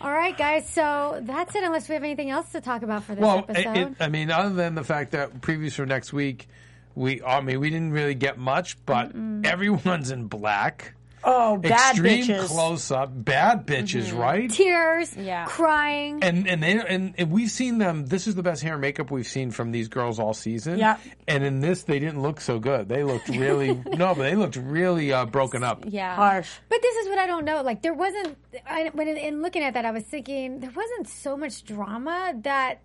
All 0.00 0.10
right, 0.12 0.36
guys. 0.36 0.68
So 0.68 1.20
that's 1.22 1.54
it. 1.54 1.62
Unless 1.64 1.88
we 1.88 1.94
have 1.94 2.04
anything 2.04 2.30
else 2.30 2.50
to 2.52 2.60
talk 2.60 2.82
about 2.82 3.04
for 3.04 3.14
this 3.14 3.22
Well, 3.22 3.44
episode. 3.48 3.76
it, 3.76 3.94
I 4.00 4.08
mean, 4.08 4.30
other 4.30 4.54
than 4.54 4.74
the 4.74 4.84
fact 4.84 5.12
that 5.12 5.40
previews 5.40 5.72
for 5.74 5.86
next 5.86 6.12
week, 6.12 6.48
we 6.94 7.22
I 7.22 7.40
mean, 7.40 7.60
we 7.60 7.70
didn't 7.70 7.92
really 7.92 8.14
get 8.14 8.38
much, 8.38 8.76
but 8.84 9.12
everyone's 9.44 10.10
in 10.10 10.26
black. 10.26 10.94
Oh, 11.24 11.56
bad 11.56 11.90
Extreme 11.92 12.24
bitches. 12.24 12.46
close 12.46 12.90
up, 12.90 13.10
bad 13.12 13.66
bitches, 13.66 14.16
right? 14.16 14.50
Tears, 14.50 15.16
Yeah. 15.16 15.44
crying. 15.46 16.22
And 16.22 16.48
and 16.48 16.62
they 16.62 16.72
and, 16.80 17.14
and 17.16 17.30
we've 17.30 17.50
seen 17.50 17.78
them. 17.78 18.06
This 18.06 18.26
is 18.26 18.34
the 18.34 18.42
best 18.42 18.62
hair 18.62 18.72
and 18.74 18.80
makeup 18.80 19.10
we've 19.10 19.26
seen 19.26 19.50
from 19.50 19.70
these 19.72 19.88
girls 19.88 20.18
all 20.18 20.34
season. 20.34 20.78
Yeah. 20.78 20.96
And 21.28 21.44
in 21.44 21.60
this, 21.60 21.84
they 21.84 21.98
didn't 21.98 22.22
look 22.22 22.40
so 22.40 22.58
good. 22.58 22.88
They 22.88 23.04
looked 23.04 23.28
really 23.28 23.74
no, 23.96 24.14
but 24.14 24.22
they 24.24 24.34
looked 24.34 24.56
really 24.56 25.12
uh, 25.12 25.26
broken 25.26 25.62
up. 25.62 25.84
Yeah. 25.86 26.16
Harsh. 26.16 26.50
But 26.68 26.82
this 26.82 26.96
is 26.96 27.08
what 27.08 27.18
I 27.18 27.26
don't 27.26 27.44
know. 27.44 27.62
Like 27.62 27.82
there 27.82 27.94
wasn't. 27.94 28.36
I, 28.66 28.90
when 28.92 29.08
in, 29.08 29.16
in 29.16 29.42
looking 29.42 29.62
at 29.62 29.74
that, 29.74 29.84
I 29.84 29.90
was 29.90 30.04
thinking 30.04 30.60
there 30.60 30.70
wasn't 30.70 31.08
so 31.08 31.36
much 31.36 31.64
drama. 31.64 32.34
That 32.42 32.82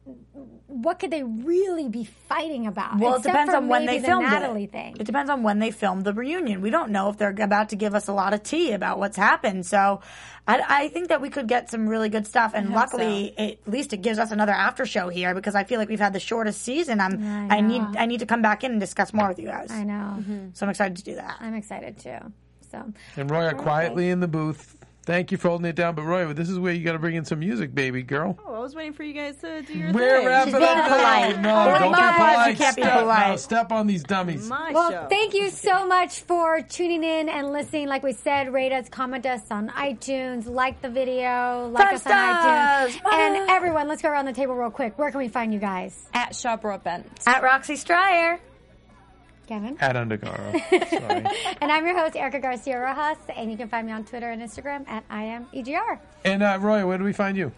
what 0.68 1.00
could 1.00 1.12
they 1.12 1.24
really 1.24 1.90
be 1.90 2.06
fighting 2.06 2.68
about? 2.68 3.00
Well, 3.00 3.16
it 3.16 3.24
depends 3.24 3.54
on 3.54 3.68
when 3.68 3.86
maybe 3.86 3.98
they 3.98 4.02
the 4.02 4.08
filmed 4.08 4.28
Natalie 4.28 4.64
it. 4.66 4.72
thing. 4.72 4.98
It 4.98 5.04
depends 5.04 5.30
on 5.30 5.44
when 5.44 5.60
they 5.60 5.72
filmed 5.72 6.06
the 6.06 6.14
reunion. 6.14 6.62
We 6.62 6.70
don't 6.70 6.92
know 6.92 7.10
if 7.10 7.18
they're 7.18 7.36
about 7.38 7.70
to 7.70 7.76
give 7.76 7.96
us 7.96 8.08
a 8.08 8.14
lot 8.14 8.34
of 8.34 8.44
tea 8.44 8.72
about 8.72 8.98
what's 9.00 9.18
happened. 9.18 9.66
So, 9.66 10.02
I, 10.48 10.64
I 10.68 10.88
think 10.90 11.10
that 11.10 11.20
we 11.22 11.30
could 11.30 11.48
get 11.48 11.70
some 11.70 11.88
really 11.90 12.10
good 12.10 12.26
stuff. 12.26 12.54
And 12.56 12.72
luckily, 12.72 13.34
it, 13.38 13.60
at 13.66 13.72
least 13.72 13.92
it 13.92 14.02
gives 14.02 14.20
us 14.20 14.32
another 14.32 14.54
after 14.54 14.86
show 14.86 15.10
here 15.10 15.36
because 15.36 15.56
I 15.56 15.66
feel 15.66 15.80
like 15.80 15.90
we've 15.90 16.00
had 16.00 16.14
the 16.14 16.20
shortest 16.20 16.62
season. 16.62 17.02
I'm. 17.02 17.52
I 17.52 17.58
I, 17.58 17.62
need. 17.62 17.82
I 17.98 18.06
need 18.06 18.20
to 18.20 18.26
come 18.26 18.42
back 18.42 18.64
in 18.64 18.72
and 18.72 18.80
discuss 18.80 19.14
more 19.14 19.28
with 19.28 19.40
you 19.40 19.48
guys. 19.48 19.72
I 19.72 19.84
know. 19.84 20.24
So 20.54 20.66
I'm 20.66 20.70
excited 20.70 20.96
to 20.98 21.04
do 21.04 21.16
that. 21.16 21.38
I'm 21.42 21.56
excited 21.56 21.98
too. 22.00 22.18
So 22.72 22.94
And 23.18 23.30
Roy, 23.30 23.52
quietly 23.54 24.10
in 24.10 24.20
the 24.22 24.28
booth. 24.28 24.76
Thank 25.08 25.32
you 25.32 25.38
for 25.38 25.48
holding 25.48 25.66
it 25.68 25.78
down, 25.78 25.96
but 25.96 26.04
Roy, 26.04 26.34
this 26.34 26.50
is 26.50 26.60
where 26.60 26.74
you 26.74 26.84
got 26.84 26.92
to 26.92 27.00
bring 27.00 27.16
in 27.16 27.24
some 27.24 27.40
music, 27.40 27.74
baby 27.74 28.04
girl. 28.04 28.38
Oh, 28.46 28.56
I 28.56 28.60
was 28.60 28.76
waiting 28.76 28.92
for 28.92 29.04
you 29.04 29.14
guys 29.14 29.38
to 29.38 29.62
do 29.62 29.72
your 29.74 29.88
thing. 29.88 29.94
We're 29.96 30.18
thing. 30.18 30.28
wrapping 30.28 30.52
being 30.52 30.64
up. 30.66 30.88
polite. 30.90 31.40
No, 31.40 31.66
We're 31.66 31.80
don't 31.80 31.94
be 31.94 32.02
not. 32.02 32.16
polite. 32.18 32.52
You 32.52 32.58
can't 32.58 32.76
be 32.76 32.82
step, 32.82 33.00
polite. 33.00 33.30
no, 33.30 33.36
step 33.38 33.72
on 33.72 33.88
these 33.88 34.04
dummies. 34.04 34.50
My 34.50 34.72
Well, 34.74 34.92
show. 34.92 35.08
thank 35.10 35.34
you 35.34 35.50
so 35.50 35.88
much 35.88 36.20
for 36.24 36.60
tuning 36.62 37.06
in 37.06 37.30
and 37.30 37.54
listening. 37.54 37.88
Like 37.88 38.04
we 38.04 38.12
said, 38.12 38.52
rate 38.52 38.74
us, 38.74 38.90
comment 38.90 39.26
us 39.26 39.50
on 39.50 39.70
iTunes, 39.70 40.46
like 40.46 40.82
the 40.82 40.90
video, 40.90 41.70
like 41.72 41.86
Five 41.86 41.96
us 41.96 42.06
on 42.06 42.12
iTunes. 42.12 42.92
stars. 42.92 42.98
And 43.14 43.50
everyone, 43.50 43.88
let's 43.88 44.02
go 44.02 44.10
around 44.10 44.26
the 44.26 44.34
table 44.34 44.56
real 44.56 44.72
quick. 44.72 44.98
Where 45.00 45.10
can 45.10 45.20
we 45.20 45.30
find 45.30 45.54
you 45.54 45.60
guys? 45.62 46.06
At 46.14 46.36
Shop 46.36 46.62
Broadbent. 46.64 47.10
At 47.26 47.42
Roxy 47.44 47.78
Striar. 47.78 48.42
Kevin? 49.48 49.78
At 49.80 49.96
Undergaro. 49.96 50.52
Sorry. 50.90 51.26
And 51.62 51.72
I'm 51.72 51.86
your 51.86 51.98
host, 51.98 52.16
Erica 52.16 52.40
Garcia 52.40 52.80
Rojas, 52.80 53.18
and 53.36 53.50
you 53.52 53.58
can 53.58 53.68
find 53.70 53.88
me 53.88 53.94
on 53.94 54.04
Twitter 54.06 54.30
and 54.30 54.42
Instagram 54.42 54.88
at 54.88 55.04
I 55.10 55.24
am 55.24 55.46
EGR. 55.54 56.00
And 56.26 56.44
uh, 56.44 56.58
Roy, 56.62 56.86
where 56.86 56.98
do 56.98 57.04
we 57.04 57.14
find 57.14 57.38
you? 57.38 57.52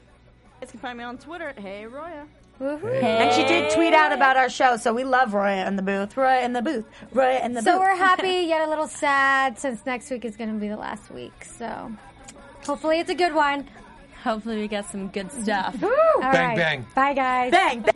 You 0.62 0.68
can 0.68 0.80
find 0.80 0.98
me 0.98 1.04
on 1.04 1.18
Twitter 1.18 1.48
at 1.50 1.60
Hey 1.60 1.86
Roya. 1.86 2.26
Woohoo. 2.60 3.02
And 3.02 3.34
she 3.34 3.46
did 3.46 3.72
tweet 3.72 3.94
out 3.94 4.12
about 4.12 4.36
our 4.36 4.50
show, 4.50 4.76
so 4.76 4.94
we 4.94 5.06
love 5.06 5.34
Roya 5.34 5.66
in 5.66 5.78
the 5.78 5.82
booth. 5.82 6.18
Roya 6.18 6.44
in 6.44 6.52
the 6.52 6.62
booth. 6.62 6.86
Roya 7.14 7.40
in 7.46 7.54
the 7.54 7.62
So 7.62 7.72
booth. 7.74 7.80
we're 7.82 7.96
happy, 8.08 8.46
yet 8.48 8.68
a 8.68 8.70
little 8.70 8.88
sad, 8.88 9.58
since 9.58 9.86
next 9.86 10.12
week 10.12 10.26
is 10.26 10.36
going 10.36 10.54
to 10.54 10.60
be 10.60 10.68
the 10.68 10.76
last 10.76 11.10
week. 11.10 11.46
So 11.58 11.90
hopefully 12.66 13.00
it's 13.00 13.10
a 13.10 13.16
good 13.16 13.34
one. 13.34 13.68
Hopefully, 14.26 14.58
we 14.58 14.68
get 14.68 14.86
some 14.92 15.08
good 15.08 15.32
stuff. 15.32 15.82
All 15.82 16.20
Bang, 16.20 16.34
right. 16.34 16.58
bang. 16.58 16.86
Bye, 16.94 17.14
guys. 17.14 17.52
Bang, 17.52 17.80
bang. 17.80 17.96